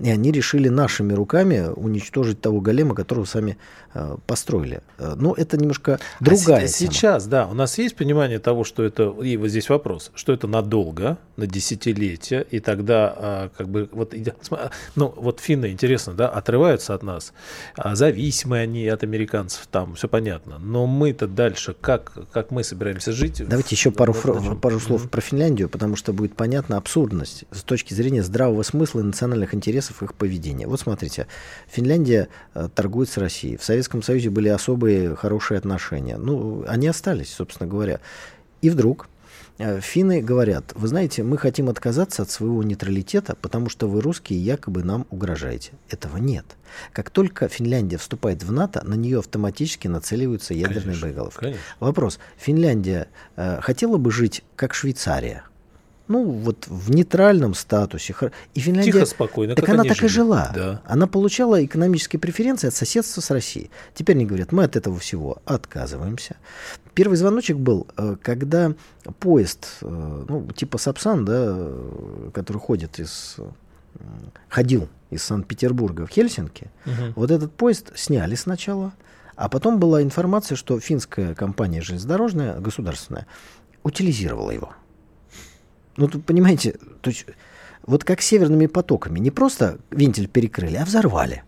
И 0.00 0.10
они 0.10 0.30
решили 0.30 0.68
нашими 0.68 1.12
руками 1.12 1.68
уничтожить 1.74 2.40
того 2.40 2.60
голема, 2.60 2.94
которого 2.94 3.24
сами 3.24 3.56
э, 3.94 4.16
построили. 4.26 4.80
Э, 4.98 5.14
Но 5.16 5.34
это 5.34 5.56
немножко 5.56 5.98
другая 6.20 6.64
а 6.64 6.68
тема. 6.68 6.92
Сейчас, 6.92 7.26
да, 7.26 7.46
у 7.46 7.54
нас 7.54 7.78
есть 7.78 7.96
понимание 7.96 8.38
того, 8.38 8.62
что 8.64 8.84
это, 8.84 9.14
и 9.22 9.36
вот 9.36 9.48
здесь 9.48 9.68
вопрос, 9.68 10.12
что 10.14 10.32
это 10.32 10.46
надолго, 10.46 11.18
на 11.36 11.46
десятилетия, 11.46 12.44
и 12.50 12.60
тогда 12.60 13.14
а, 13.16 13.50
как 13.56 13.68
бы 13.68 13.88
вот, 13.92 14.12
см- 14.12 14.70
ну 14.96 15.12
вот 15.16 15.40
финны, 15.40 15.70
интересно, 15.70 16.12
да, 16.14 16.28
отрываются 16.28 16.94
от 16.94 17.02
нас, 17.02 17.32
а, 17.76 17.94
зависимы 17.96 18.58
они 18.58 18.86
от 18.88 19.02
американцев, 19.04 19.66
там 19.70 19.94
все 19.94 20.06
понятно, 20.08 20.58
но 20.58 20.86
мы-то 20.86 21.26
дальше, 21.26 21.74
как, 21.80 22.12
как 22.32 22.50
мы 22.50 22.62
собираемся 22.64 23.12
жить? 23.12 23.42
Давайте 23.46 23.74
еще 23.74 23.90
в- 23.90 23.94
пару, 23.94 24.12
в- 24.12 24.18
фра- 24.18 24.32
в 24.34 24.44
чем? 24.44 24.60
пару 24.60 24.80
слов 24.80 25.08
про 25.08 25.20
Финляндию, 25.20 25.68
потому 25.68 25.96
что 25.96 26.12
будет 26.12 26.34
понятна 26.34 26.76
абсурдность 26.76 27.44
с 27.52 27.62
точки 27.62 27.94
зрения 27.94 28.22
здравого 28.22 28.62
смысла 28.62 29.00
и 29.00 29.04
национальных 29.04 29.54
интересов 29.54 29.77
их 30.02 30.14
поведения. 30.14 30.66
Вот 30.66 30.80
смотрите, 30.80 31.26
Финляндия 31.68 32.28
э, 32.54 32.68
торгует 32.74 33.08
с 33.08 33.16
Россией. 33.16 33.56
В 33.56 33.64
Советском 33.64 34.02
Союзе 34.02 34.30
были 34.30 34.48
особые 34.48 35.16
хорошие 35.16 35.58
отношения. 35.58 36.16
Ну, 36.16 36.64
они 36.68 36.86
остались, 36.88 37.32
собственно 37.32 37.68
говоря. 37.68 38.00
И 38.60 38.70
вдруг 38.70 39.08
э, 39.58 39.80
финны 39.80 40.20
говорят, 40.20 40.72
вы 40.74 40.88
знаете, 40.88 41.22
мы 41.22 41.38
хотим 41.38 41.68
отказаться 41.68 42.22
от 42.22 42.30
своего 42.30 42.62
нейтралитета, 42.62 43.36
потому 43.40 43.68
что 43.68 43.88
вы 43.88 44.00
русские 44.00 44.38
якобы 44.40 44.82
нам 44.82 45.06
угрожаете. 45.10 45.72
Этого 45.88 46.16
нет. 46.16 46.44
Как 46.92 47.10
только 47.10 47.48
Финляндия 47.48 47.96
вступает 47.98 48.42
в 48.42 48.52
НАТО, 48.52 48.82
на 48.84 48.94
нее 48.94 49.18
автоматически 49.20 49.88
нацеливаются 49.88 50.54
ядерные 50.54 50.82
Конечно, 50.82 51.06
боеголовки. 51.06 51.40
конечно. 51.40 51.62
Вопрос. 51.80 52.18
Финляндия 52.36 53.08
э, 53.36 53.60
хотела 53.60 53.96
бы 53.96 54.10
жить 54.10 54.44
как 54.56 54.74
Швейцария? 54.74 55.44
Ну, 56.08 56.24
вот 56.24 56.66
в 56.66 56.90
нейтральном 56.90 57.54
статусе. 57.54 58.14
И 58.54 58.60
Финляндия... 58.60 58.92
Тихо, 58.92 59.06
спокойно, 59.06 59.54
Так 59.54 59.68
она 59.68 59.84
так 59.84 59.92
и 59.98 60.00
жили. 60.00 60.08
жила. 60.08 60.50
Да. 60.54 60.82
Она 60.86 61.06
получала 61.06 61.64
экономические 61.64 62.18
преференции 62.18 62.68
от 62.68 62.74
соседства 62.74 63.20
с 63.20 63.30
Россией. 63.30 63.70
Теперь 63.94 64.16
они 64.16 64.24
говорят, 64.26 64.50
мы 64.52 64.64
от 64.64 64.74
этого 64.76 64.98
всего 64.98 65.38
отказываемся. 65.44 66.36
Первый 66.94 67.16
звоночек 67.16 67.56
был, 67.58 67.86
э, 67.96 68.16
когда 68.22 68.72
поезд, 69.20 69.68
э, 69.82 70.24
ну, 70.28 70.48
типа 70.52 70.78
Сапсан, 70.78 71.24
да, 71.24 71.32
э, 71.56 72.30
который 72.34 72.58
ходит 72.58 72.98
из... 72.98 73.36
ходил 74.48 74.88
из 75.10 75.22
Санкт-Петербурга 75.22 76.06
в 76.06 76.10
Хельсинки, 76.10 76.70
Мгм. 76.84 77.12
вот 77.16 77.30
этот 77.30 77.52
поезд 77.52 77.92
сняли 77.96 78.34
сначала, 78.34 78.92
а 79.36 79.48
потом 79.48 79.78
была 79.78 80.02
информация, 80.02 80.56
что 80.56 80.78
финская 80.80 81.34
компания 81.34 81.80
железнодорожная, 81.82 82.58
государственная, 82.60 83.26
утилизировала 83.84 84.50
его. 84.50 84.72
Ну, 85.98 86.06
тут, 86.06 86.24
понимаете, 86.24 86.76
то 87.00 87.10
есть, 87.10 87.26
вот 87.84 88.04
как 88.04 88.22
северными 88.22 88.66
потоками, 88.66 89.18
не 89.18 89.32
просто 89.32 89.78
вентиль 89.90 90.28
перекрыли, 90.28 90.76
а 90.76 90.84
взорвали. 90.84 91.42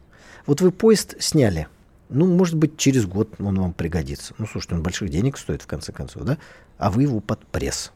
Вот 0.44 0.61
вы 0.61 0.72
поезд 0.72 1.14
сняли, 1.20 1.68
ну, 2.09 2.26
может 2.26 2.57
быть, 2.57 2.76
через 2.76 3.07
год 3.07 3.32
он 3.38 3.61
вам 3.61 3.72
пригодится. 3.72 4.34
Ну, 4.38 4.46
слушайте, 4.46 4.74
он 4.74 4.82
больших 4.82 5.09
денег 5.09 5.38
стоит, 5.38 5.62
в 5.62 5.68
конце 5.68 5.92
концов, 5.92 6.24
да? 6.24 6.36
А 6.78 6.90
вы 6.90 7.03
его 7.03 7.20
под 7.20 7.46
пресс. 7.46 7.92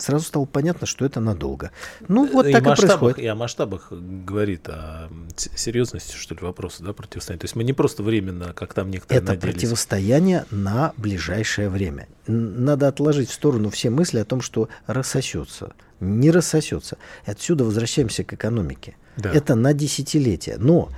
Сразу 0.00 0.24
стало 0.24 0.46
понятно, 0.46 0.86
что 0.86 1.04
это 1.04 1.20
надолго. 1.20 1.72
Ну, 2.08 2.26
вот 2.32 2.46
и 2.46 2.52
так 2.52 2.62
и 2.62 2.64
происходит. 2.64 3.18
И 3.18 3.26
о 3.26 3.34
масштабах 3.34 3.92
говорит, 3.92 4.68
о 4.68 5.10
серьезности, 5.36 6.16
что 6.16 6.34
ли, 6.34 6.40
вопроса, 6.40 6.82
да, 6.82 6.92
противостояния. 6.94 7.40
То 7.40 7.44
есть 7.44 7.54
мы 7.54 7.64
не 7.64 7.74
просто 7.74 8.02
временно, 8.02 8.54
как 8.54 8.72
там 8.72 8.90
некоторые 8.90 9.22
Это 9.22 9.32
надеялись. 9.34 9.54
противостояние 9.54 10.46
на 10.50 10.94
ближайшее 10.96 11.68
время. 11.68 12.08
Надо 12.26 12.88
отложить 12.88 13.28
в 13.28 13.34
сторону 13.34 13.68
все 13.68 13.90
мысли 13.90 14.18
о 14.18 14.24
том, 14.24 14.40
что 14.40 14.68
рассосется. 14.86 15.74
Не 16.00 16.30
рассосется. 16.30 16.96
Отсюда 17.26 17.64
возвращаемся 17.64 18.24
к 18.24 18.32
экономике. 18.32 18.96
Да. 19.18 19.30
Это 19.32 19.54
на 19.54 19.74
десятилетия. 19.74 20.56
Но 20.58 20.88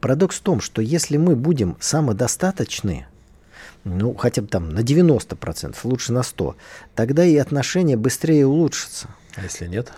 парадокс 0.00 0.36
в 0.36 0.40
том, 0.40 0.60
что 0.60 0.82
если 0.82 1.16
мы 1.16 1.36
будем 1.36 1.76
самодостаточны, 1.78 3.06
ну, 3.96 4.14
хотя 4.14 4.42
бы 4.42 4.48
там 4.48 4.70
на 4.70 4.80
90%, 4.80 5.76
лучше 5.84 6.12
на 6.12 6.20
100%, 6.20 6.54
тогда 6.94 7.24
и 7.24 7.36
отношения 7.36 7.96
быстрее 7.96 8.46
улучшатся. 8.46 9.08
А 9.36 9.42
если 9.42 9.66
нет? 9.66 9.92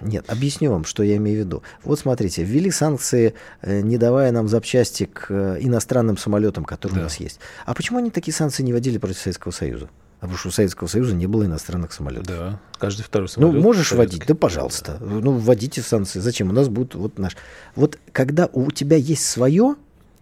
Нет, 0.00 0.24
объясню 0.28 0.72
вам, 0.72 0.84
что 0.84 1.04
я 1.04 1.16
имею 1.18 1.36
в 1.42 1.46
виду. 1.46 1.62
Вот 1.84 2.00
смотрите, 2.00 2.42
ввели 2.42 2.70
санкции, 2.70 3.34
э, 3.62 3.80
не 3.80 3.96
давая 3.96 4.32
нам 4.32 4.48
запчасти 4.48 5.04
к 5.06 5.26
э, 5.30 5.58
иностранным 5.60 6.16
самолетам, 6.16 6.64
которые 6.64 6.96
Да. 6.96 7.00
у 7.02 7.04
нас 7.04 7.16
есть. 7.20 7.38
А 7.64 7.74
почему 7.74 7.98
они 7.98 8.10
такие 8.10 8.34
санкции 8.34 8.64
не 8.64 8.72
вводили 8.72 8.98
против 8.98 9.18
Советского 9.18 9.52
Союза? 9.52 9.88
А 10.18 10.22
потому 10.22 10.36
что 10.36 10.48
у 10.48 10.50
Советского 10.50 10.88
Союза 10.88 11.14
не 11.14 11.28
было 11.28 11.44
иностранных 11.44 11.92
самолетов. 11.92 12.26
Да. 12.26 12.60
Каждый 12.80 13.02
второй 13.02 13.28
Ну, 13.36 13.42
самолет. 13.42 13.62
можешь 13.62 13.88
советский. 13.90 14.16
вводить? 14.16 14.26
Да, 14.28 14.34
пожалуйста. 14.34 14.96
Ну, 15.00 15.30
вводите 15.30 15.80
санкции. 15.80 16.18
Зачем? 16.18 16.50
У 16.50 16.52
нас 16.52 16.68
будет 16.68 16.96
вот 16.96 17.16
наш. 17.20 17.36
Вот 17.76 18.00
когда 18.10 18.48
у 18.52 18.72
тебя 18.72 18.96
есть 18.96 19.24
свое, 19.24 19.76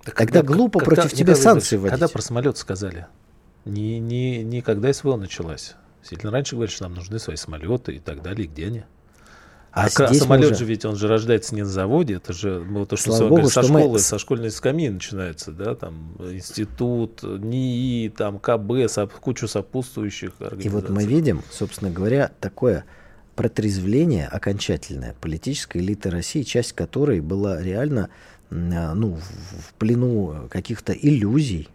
Так 0.06 0.14
тогда 0.16 0.42
глупо 0.42 0.78
когда- 0.80 1.02
против 1.02 1.12
тебя 1.16 1.34
санкции 1.34 1.76
Владимирович, 1.76 1.90
Когда 1.92 2.06
вводить. 2.06 2.12
про 2.14 2.22
самолет 2.22 2.56
сказали? 2.58 3.06
Не, 3.64 3.98
не, 3.98 4.42
не 4.44 4.62
когда 4.62 4.92
СВО 4.92 5.16
началась. 5.16 5.74
Сильно 6.02 6.30
раньше 6.30 6.54
говорили, 6.54 6.72
что 6.74 6.84
нам 6.84 6.94
нужны 6.94 7.18
свои 7.18 7.36
самолеты 7.36 7.92
и 7.96 7.98
так 7.98 8.22
далее. 8.22 8.46
И 8.46 8.48
Где 8.48 8.66
они? 8.68 8.82
А 9.72 9.86
А, 9.86 9.90
самолет 9.90 10.52
уже- 10.52 10.60
же 10.60 10.64
ведь 10.64 10.86
он 10.86 10.96
же 10.96 11.06
рождается 11.06 11.54
не 11.54 11.60
на 11.62 11.68
заводе, 11.68 12.14
это 12.14 12.32
же 12.32 12.64
ну, 12.66 12.86
то, 12.86 12.96
что 12.96 13.12
Слава 13.12 13.28
богу, 13.28 13.48
со 13.50 13.62
что 13.62 13.64
школы, 13.64 13.98
со 13.98 14.18
школьной 14.18 14.50
скамьи 14.50 14.88
начинается, 14.88 15.52
да, 15.52 15.74
там 15.74 16.16
институт, 16.18 17.22
НИИ, 17.22 18.08
там 18.08 18.38
КБ, 18.38 18.70
соп- 18.86 19.10
кучу 19.20 19.46
сопутствующих 19.46 20.32
И 20.40 20.44
организаций. 20.44 20.70
вот 20.70 20.88
мы 20.88 21.04
видим, 21.04 21.42
собственно 21.50 21.90
говоря, 21.90 22.30
такое 22.40 22.86
протрезвление 23.34 24.26
окончательное 24.28 25.14
политической 25.20 25.78
элиты 25.82 26.08
России, 26.08 26.42
часть 26.42 26.72
которой 26.72 27.20
была 27.20 27.60
реально 27.62 28.08
ну, 28.50 29.14
в 29.14 29.46
в 29.56 29.74
плену 29.74 30.48
каких-то 30.50 30.92
иллюзий 30.92 31.68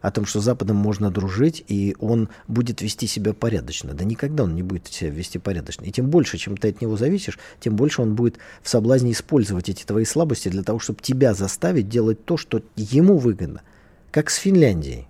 о 0.00 0.10
том, 0.10 0.26
что 0.26 0.40
с 0.40 0.44
Западом 0.44 0.76
можно 0.76 1.10
дружить, 1.10 1.64
и 1.66 1.96
он 1.98 2.28
будет 2.46 2.82
вести 2.82 3.06
себя 3.06 3.32
порядочно. 3.32 3.94
Да 3.94 4.04
никогда 4.04 4.44
он 4.44 4.54
не 4.54 4.62
будет 4.62 4.88
себя 4.88 5.10
вести 5.10 5.38
порядочно. 5.38 5.84
И 5.84 5.92
тем 5.92 6.10
больше, 6.10 6.36
чем 6.36 6.56
ты 6.56 6.68
от 6.68 6.82
него 6.82 6.96
зависишь, 6.96 7.38
тем 7.60 7.76
больше 7.76 8.02
он 8.02 8.14
будет 8.14 8.38
в 8.62 8.68
соблазне 8.68 9.12
использовать 9.12 9.70
эти 9.70 9.84
твои 9.84 10.04
слабости 10.04 10.48
для 10.48 10.62
того, 10.62 10.78
чтобы 10.78 11.00
тебя 11.00 11.32
заставить 11.32 11.88
делать 11.88 12.24
то, 12.24 12.36
что 12.36 12.62
ему 12.76 13.16
выгодно. 13.16 13.62
Как 14.10 14.28
с 14.28 14.36
Финляндией 14.36 15.08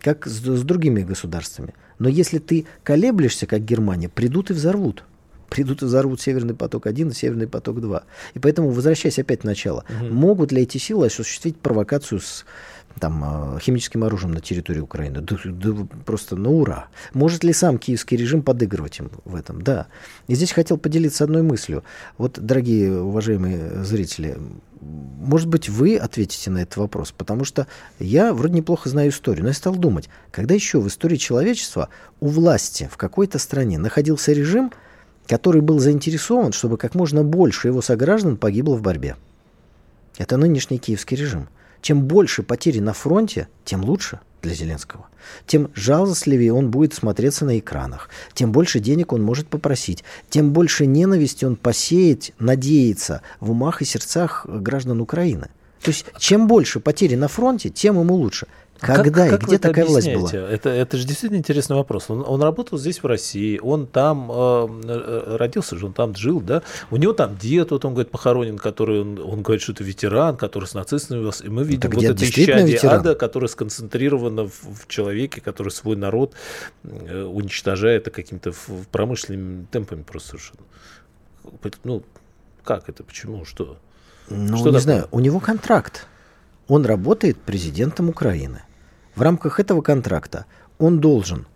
как 0.00 0.26
с, 0.26 0.40
с 0.40 0.62
другими 0.62 1.02
государствами. 1.02 1.74
Но 1.98 2.08
если 2.08 2.38
ты 2.38 2.66
колеблешься, 2.84 3.46
как 3.46 3.64
Германия, 3.64 4.08
придут 4.08 4.50
и 4.50 4.54
взорвут. 4.54 5.04
Придут 5.48 5.82
и 5.82 5.86
взорвут 5.86 6.20
Северный 6.20 6.54
поток-1 6.54 7.10
и 7.10 7.14
Северный 7.14 7.46
поток-2. 7.46 8.02
И 8.34 8.38
поэтому, 8.38 8.70
возвращаясь 8.70 9.18
опять 9.18 9.40
к 9.40 9.44
началу, 9.44 9.84
могут 10.10 10.52
ли 10.52 10.62
эти 10.62 10.78
силы 10.78 11.06
осуществить 11.06 11.56
провокацию 11.58 12.20
с 12.20 12.44
там, 12.98 13.56
э, 13.56 13.60
химическим 13.60 14.04
оружием 14.04 14.32
на 14.32 14.40
территории 14.40 14.80
Украины? 14.80 15.20
Да, 15.20 15.36
да 15.44 15.86
просто 16.04 16.36
на 16.36 16.50
ура. 16.50 16.88
Может 17.14 17.44
ли 17.44 17.52
сам 17.52 17.78
киевский 17.78 18.16
режим 18.16 18.42
подыгрывать 18.42 18.98
им 18.98 19.10
в 19.24 19.34
этом? 19.34 19.62
Да. 19.62 19.86
И 20.26 20.34
здесь 20.34 20.52
хотел 20.52 20.78
поделиться 20.78 21.24
одной 21.24 21.42
мыслью. 21.42 21.84
Вот, 22.16 22.38
дорогие 22.38 23.00
уважаемые 23.00 23.84
зрители, 23.84 24.36
может 24.80 25.48
быть, 25.48 25.68
вы 25.68 25.96
ответите 25.96 26.50
на 26.50 26.58
этот 26.58 26.76
вопрос, 26.76 27.12
потому 27.12 27.44
что 27.44 27.66
я 27.98 28.32
вроде 28.32 28.54
неплохо 28.54 28.88
знаю 28.88 29.10
историю, 29.10 29.42
но 29.42 29.48
я 29.48 29.54
стал 29.54 29.74
думать, 29.74 30.08
когда 30.30 30.54
еще 30.54 30.80
в 30.80 30.88
истории 30.88 31.16
человечества 31.16 31.88
у 32.20 32.28
власти 32.28 32.88
в 32.90 32.96
какой-то 32.96 33.38
стране 33.38 33.78
находился 33.78 34.32
режим, 34.32 34.72
который 35.28 35.60
был 35.60 35.78
заинтересован, 35.78 36.52
чтобы 36.52 36.78
как 36.78 36.94
можно 36.94 37.22
больше 37.22 37.68
его 37.68 37.82
сограждан 37.82 38.36
погибло 38.36 38.74
в 38.74 38.82
борьбе. 38.82 39.16
Это 40.16 40.36
нынешний 40.36 40.78
киевский 40.78 41.16
режим. 41.16 41.48
Чем 41.80 42.04
больше 42.04 42.42
потери 42.42 42.80
на 42.80 42.92
фронте, 42.92 43.46
тем 43.64 43.84
лучше 43.84 44.18
для 44.42 44.54
Зеленского. 44.54 45.06
Тем 45.46 45.70
жалостливее 45.74 46.52
он 46.52 46.70
будет 46.70 46.94
смотреться 46.94 47.44
на 47.44 47.58
экранах, 47.58 48.08
тем 48.34 48.50
больше 48.50 48.80
денег 48.80 49.12
он 49.12 49.22
может 49.22 49.48
попросить, 49.48 50.02
тем 50.30 50.52
больше 50.52 50.86
ненависти 50.86 51.44
он 51.44 51.56
посеет, 51.56 52.32
надеется 52.38 53.22
в 53.40 53.50
умах 53.50 53.82
и 53.82 53.84
сердцах 53.84 54.46
граждан 54.46 55.00
Украины. 55.00 55.48
То 55.82 55.90
есть, 55.90 56.06
чем 56.18 56.46
больше 56.48 56.80
потери 56.80 57.14
на 57.14 57.28
фронте, 57.28 57.68
тем 57.70 57.98
ему 58.00 58.14
лучше. 58.14 58.46
А 58.80 58.94
Когда 58.94 59.10
как- 59.10 59.26
и 59.26 59.30
как 59.30 59.42
где 59.48 59.56
это 59.56 59.68
такая 59.70 59.86
власть 59.86 60.06
была? 60.14 60.30
Это, 60.32 60.68
это 60.68 60.96
же 60.98 61.04
действительно 61.04 61.38
интересный 61.38 61.74
вопрос. 61.74 62.10
Он, 62.10 62.24
он 62.24 62.40
работал 62.40 62.78
здесь, 62.78 63.02
в 63.02 63.06
России, 63.06 63.58
он 63.60 63.88
там 63.88 64.30
э, 64.30 64.68
э, 64.84 65.36
родился 65.36 65.76
же, 65.76 65.86
он 65.86 65.92
там 65.92 66.14
жил, 66.14 66.40
да? 66.40 66.62
У 66.92 66.96
него 66.96 67.12
там 67.12 67.36
дед, 67.36 67.72
вот 67.72 67.84
он 67.84 67.94
говорит, 67.94 68.12
похоронен, 68.12 68.56
который, 68.56 69.00
он, 69.00 69.18
он 69.18 69.42
говорит, 69.42 69.62
что 69.62 69.72
это 69.72 69.82
ветеран, 69.82 70.36
который 70.36 70.66
с 70.66 70.74
нацистами 70.74 71.18
велся. 71.18 71.44
И 71.44 71.48
мы 71.48 71.64
видим 71.64 71.80
Так 71.80 71.94
вот 71.94 72.04
это 72.04 72.24
исчадие 72.24 72.78
ада, 73.00 73.14
которое 73.16 73.48
сконцентрировано 73.48 74.44
в, 74.46 74.62
в 74.62 74.86
человеке, 74.86 75.40
который 75.40 75.70
свой 75.70 75.96
народ 75.96 76.34
э, 76.84 77.22
уничтожает 77.24 78.08
каким-то 78.14 78.52
в- 78.52 78.86
промышленными 78.92 79.66
темпами 79.72 80.02
просто 80.02 80.28
совершенно. 80.30 80.60
Ну, 81.82 82.04
Как 82.62 82.88
это? 82.88 83.02
Почему? 83.02 83.44
Что? 83.44 83.76
Ну, 84.30 84.56
Что 84.56 84.66
не 84.66 84.72
такое? 84.72 84.80
знаю, 84.80 85.08
у 85.10 85.20
него 85.20 85.40
контракт. 85.40 86.06
Он 86.68 86.84
работает 86.84 87.38
президентом 87.38 88.08
Украины. 88.08 88.62
В 89.14 89.22
рамках 89.22 89.58
этого 89.58 89.80
контракта 89.80 90.44
он 90.78 91.00
должен 91.00 91.46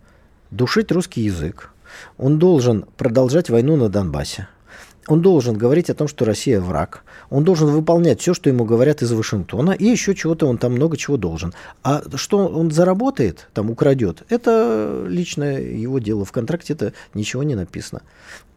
душить 0.51 0.91
русский 0.91 1.21
язык, 1.21 1.71
он 2.17 2.39
должен 2.39 2.85
продолжать 2.97 3.49
войну 3.49 3.77
на 3.77 3.89
Донбассе, 3.89 4.47
он 5.07 5.21
должен 5.21 5.57
говорить 5.57 5.89
о 5.89 5.93
том, 5.93 6.07
что 6.07 6.25
Россия 6.25 6.59
враг, 6.59 7.03
он 7.29 7.43
должен 7.43 7.69
выполнять 7.69 8.21
все, 8.21 8.33
что 8.33 8.49
ему 8.49 8.65
говорят 8.65 9.01
из 9.01 9.11
Вашингтона, 9.11 9.71
и 9.71 9.85
еще 9.85 10.15
чего-то 10.15 10.47
он 10.47 10.57
там 10.57 10.73
много 10.73 10.97
чего 10.97 11.17
должен. 11.17 11.53
А 11.83 12.03
что 12.15 12.47
он 12.47 12.71
заработает, 12.71 13.47
там 13.53 13.69
украдет, 13.69 14.23
это 14.29 15.05
личное 15.07 15.61
его 15.61 15.99
дело. 15.99 16.25
В 16.25 16.31
контракте 16.31 16.73
это 16.73 16.93
ничего 17.13 17.43
не 17.43 17.55
написано. 17.55 18.01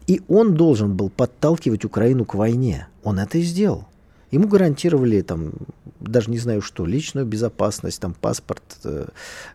И 0.07 0.21
он 0.29 0.55
должен 0.55 0.95
был 0.95 1.09
подталкивать 1.09 1.83
Украину 1.83 2.23
к 2.25 2.33
войне. 2.33 2.87
Он 3.03 3.19
это 3.19 3.37
и 3.37 3.41
сделал. 3.41 3.85
Ему 4.31 4.47
гарантировали 4.47 5.21
там, 5.21 5.53
даже 5.99 6.29
не 6.29 6.37
знаю 6.37 6.61
что, 6.61 6.85
личную 6.85 7.25
безопасность, 7.25 7.99
там 8.01 8.13
паспорт 8.13 8.61
э, 8.83 9.05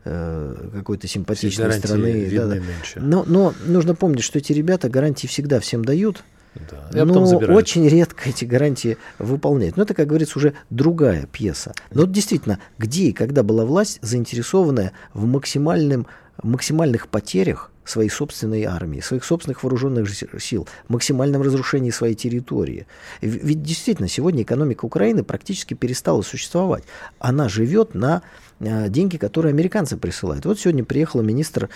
э, 0.04 0.70
какой-то 0.74 1.06
симпатичной 1.08 1.72
страны. 1.72 2.10
видны 2.12 2.38
Да-да. 2.38 2.54
нынче. 2.54 3.00
Но, 3.00 3.24
но 3.26 3.52
нужно 3.66 3.94
помнить, 3.94 4.22
что 4.24 4.38
эти 4.38 4.52
ребята 4.52 4.88
гарантии 4.88 5.26
всегда 5.26 5.60
всем 5.60 5.84
дают, 5.84 6.22
Да. 6.70 7.00
И 7.00 7.04
но 7.04 7.24
забирают. 7.26 7.56
очень 7.56 7.86
редко 7.88 8.28
эти 8.30 8.44
гарантии 8.44 8.96
выполняют. 9.18 9.76
Но 9.76 9.82
это, 9.82 9.94
как 9.94 10.06
говорится, 10.06 10.38
уже 10.38 10.54
другая 10.70 11.26
пьеса. 11.26 11.74
Но 11.92 12.02
вот 12.02 12.12
действительно, 12.12 12.58
где 12.78 13.04
и 13.04 13.12
когда 13.12 13.42
была 13.42 13.64
власть, 13.64 13.98
заинтересованная 14.02 14.92
в 15.14 15.26
максимальном, 15.26 16.06
максимальных 16.42 17.08
потерях 17.08 17.71
своей 17.85 18.11
собственной 18.11 18.64
армии, 18.64 19.01
своих 19.01 19.24
собственных 19.24 19.62
вооруженных 19.62 20.09
сил, 20.41 20.68
максимальном 20.89 21.43
разрушении 21.43 21.91
своей 21.91 22.14
территории. 22.14 22.87
Ведь 23.20 23.62
действительно, 23.62 24.09
сегодня 24.09 24.43
экономика 24.43 24.85
Украины 24.85 25.24
практически 25.24 25.74
перестала 25.74 26.22
существовать. 26.22 26.85
Она 27.18 27.49
живет 27.49 27.95
на 27.95 28.22
э, 28.61 28.89
деньги, 28.89 29.16
которые 29.16 29.51
американцы 29.51 29.97
присылают. 29.97 30.45
Вот 30.45 30.61
сегодня 30.61 30.85
приехала 30.85 31.22
министр 31.22 31.68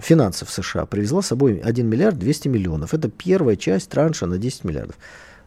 финансов 0.00 0.50
США, 0.50 0.86
привезла 0.86 1.22
с 1.22 1.26
собой 1.26 1.60
1 1.62 1.86
миллиард 1.86 2.18
200 2.18 2.48
миллионов. 2.48 2.94
Это 2.94 3.08
первая 3.08 3.56
часть 3.56 3.90
транша 3.90 4.26
на 4.26 4.38
10 4.38 4.64
миллиардов. 4.64 4.96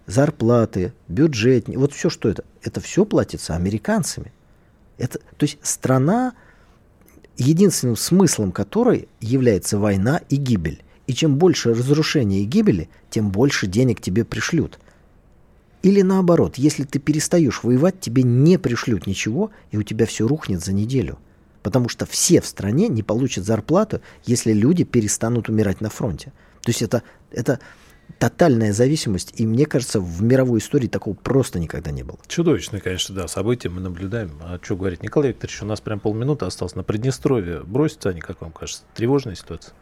Зарплаты, 0.05 0.93
бюджет, 1.07 1.67
вот 1.67 1.93
все, 1.93 2.09
что 2.09 2.29
это, 2.29 2.43
это 2.61 2.79
все 2.79 3.03
платится 3.03 3.55
американцами. 3.55 4.31
Это, 4.97 5.19
то 5.19 5.43
есть 5.43 5.57
страна, 5.61 6.33
единственным 7.37 7.95
смыслом 7.95 8.51
которой 8.51 9.07
является 9.21 9.77
война 9.77 10.21
и 10.29 10.35
гибель. 10.35 10.83
И 11.05 11.13
чем 11.13 11.37
больше 11.37 11.73
разрушения 11.73 12.41
и 12.41 12.45
гибели, 12.45 12.89
тем 13.09 13.31
больше 13.31 13.67
денег 13.67 14.01
тебе 14.01 14.25
пришлют. 14.25 14.79
Или 15.83 16.01
наоборот, 16.01 16.57
если 16.57 16.83
ты 16.83 16.99
перестаешь 16.99 17.63
воевать, 17.63 17.99
тебе 17.99 18.23
не 18.23 18.57
пришлют 18.57 19.07
ничего, 19.07 19.51
и 19.71 19.77
у 19.77 19.83
тебя 19.83 20.05
все 20.05 20.27
рухнет 20.27 20.63
за 20.63 20.73
неделю. 20.73 21.17
Потому 21.63 21.87
что 21.87 22.05
все 22.05 22.41
в 22.41 22.45
стране 22.45 22.87
не 22.87 23.03
получат 23.03 23.45
зарплату, 23.45 24.01
если 24.25 24.51
люди 24.51 24.83
перестанут 24.83 25.49
умирать 25.49 25.79
на 25.79 25.89
фронте. 25.89 26.33
То 26.61 26.71
есть 26.71 26.81
это, 26.81 27.03
это 27.31 27.59
тотальная 28.19 28.73
зависимость, 28.73 29.33
и 29.39 29.45
мне 29.45 29.65
кажется, 29.65 29.99
в 29.99 30.23
мировой 30.23 30.59
истории 30.59 30.87
такого 30.87 31.13
просто 31.13 31.59
никогда 31.59 31.91
не 31.91 32.03
было. 32.03 32.17
Чудовищное, 32.27 32.79
конечно, 32.79 33.13
да, 33.15 33.27
события 33.27 33.69
мы 33.69 33.81
наблюдаем. 33.81 34.31
А 34.41 34.59
что 34.61 34.75
говорить, 34.75 35.03
Николай 35.03 35.29
Викторович, 35.29 35.61
у 35.61 35.65
нас 35.65 35.81
прям 35.81 35.99
полминуты 35.99 36.45
осталось. 36.45 36.75
На 36.75 36.83
Приднестровье 36.83 37.61
бросится 37.63 38.09
они, 38.09 38.21
как 38.21 38.41
вам 38.41 38.51
кажется? 38.51 38.83
Тревожная 38.95 39.35
ситуация? 39.35 39.73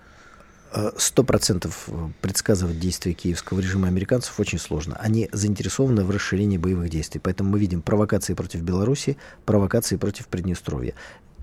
Э, 0.74 0.92
Сто 0.98 1.24
процентов 1.24 1.88
предсказывать 2.22 2.80
действия 2.80 3.14
киевского 3.14 3.60
режима 3.60 3.88
американцев 3.88 4.40
очень 4.40 4.60
сложно. 4.60 4.98
Они 5.00 5.30
заинтересованы 5.32 6.04
в 6.04 6.12
расширении 6.12 6.58
боевых 6.58 6.90
действий. 6.90 7.22
Поэтому 7.24 7.52
мы 7.52 7.60
видим 7.60 7.82
провокации 7.82 8.34
против 8.34 8.62
Беларуси, 8.62 9.18
провокации 9.46 9.96
против 9.96 10.28
Приднестровья. 10.28 10.94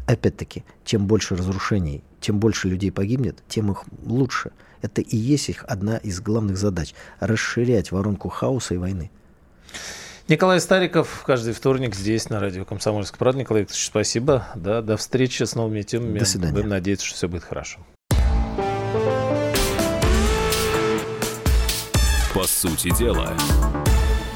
Опять-таки, 0.07 0.65
чем 0.85 1.07
больше 1.07 1.37
разрушений, 1.37 2.03
чем 2.21 2.41
больше 2.41 2.69
людей 2.69 2.91
погибнет, 2.91 3.43
тем 3.49 3.71
их 3.71 3.85
лучше. 4.05 4.51
Это 4.83 5.01
и 5.01 5.17
есть 5.17 5.49
их 5.49 5.65
одна 5.67 5.97
из 5.97 6.21
главных 6.21 6.59
задач– 6.59 6.95
расширять 7.21 7.93
воронку 7.93 8.29
хаоса 8.29 8.75
и 8.75 8.77
войны. 8.77 9.11
Николай 10.29 10.61
Стариков 10.61 11.25
каждый 11.27 11.53
вторник 11.53 11.95
здесь, 11.95 12.31
на 12.31 12.41
радио 12.41 12.65
«Комсомольская 12.65 13.19
правда». 13.19 13.41
Николай 13.41 13.63
Викторович, 13.63 13.87
спасибо. 13.87 14.47
Да, 14.55 14.83
до 14.83 14.97
встречи 14.97 15.43
с 15.43 15.55
новыми 15.55 15.83
темами. 15.83 16.19
До 16.19 16.25
свидания. 16.25 16.53
Будем 16.53 16.69
надеяться, 16.69 17.07
что 17.07 17.17
все 17.17 17.29
будет 17.29 17.45
хорошо. 17.45 17.81
По 22.35 22.45
сути 22.45 22.97
дела, 22.97 23.37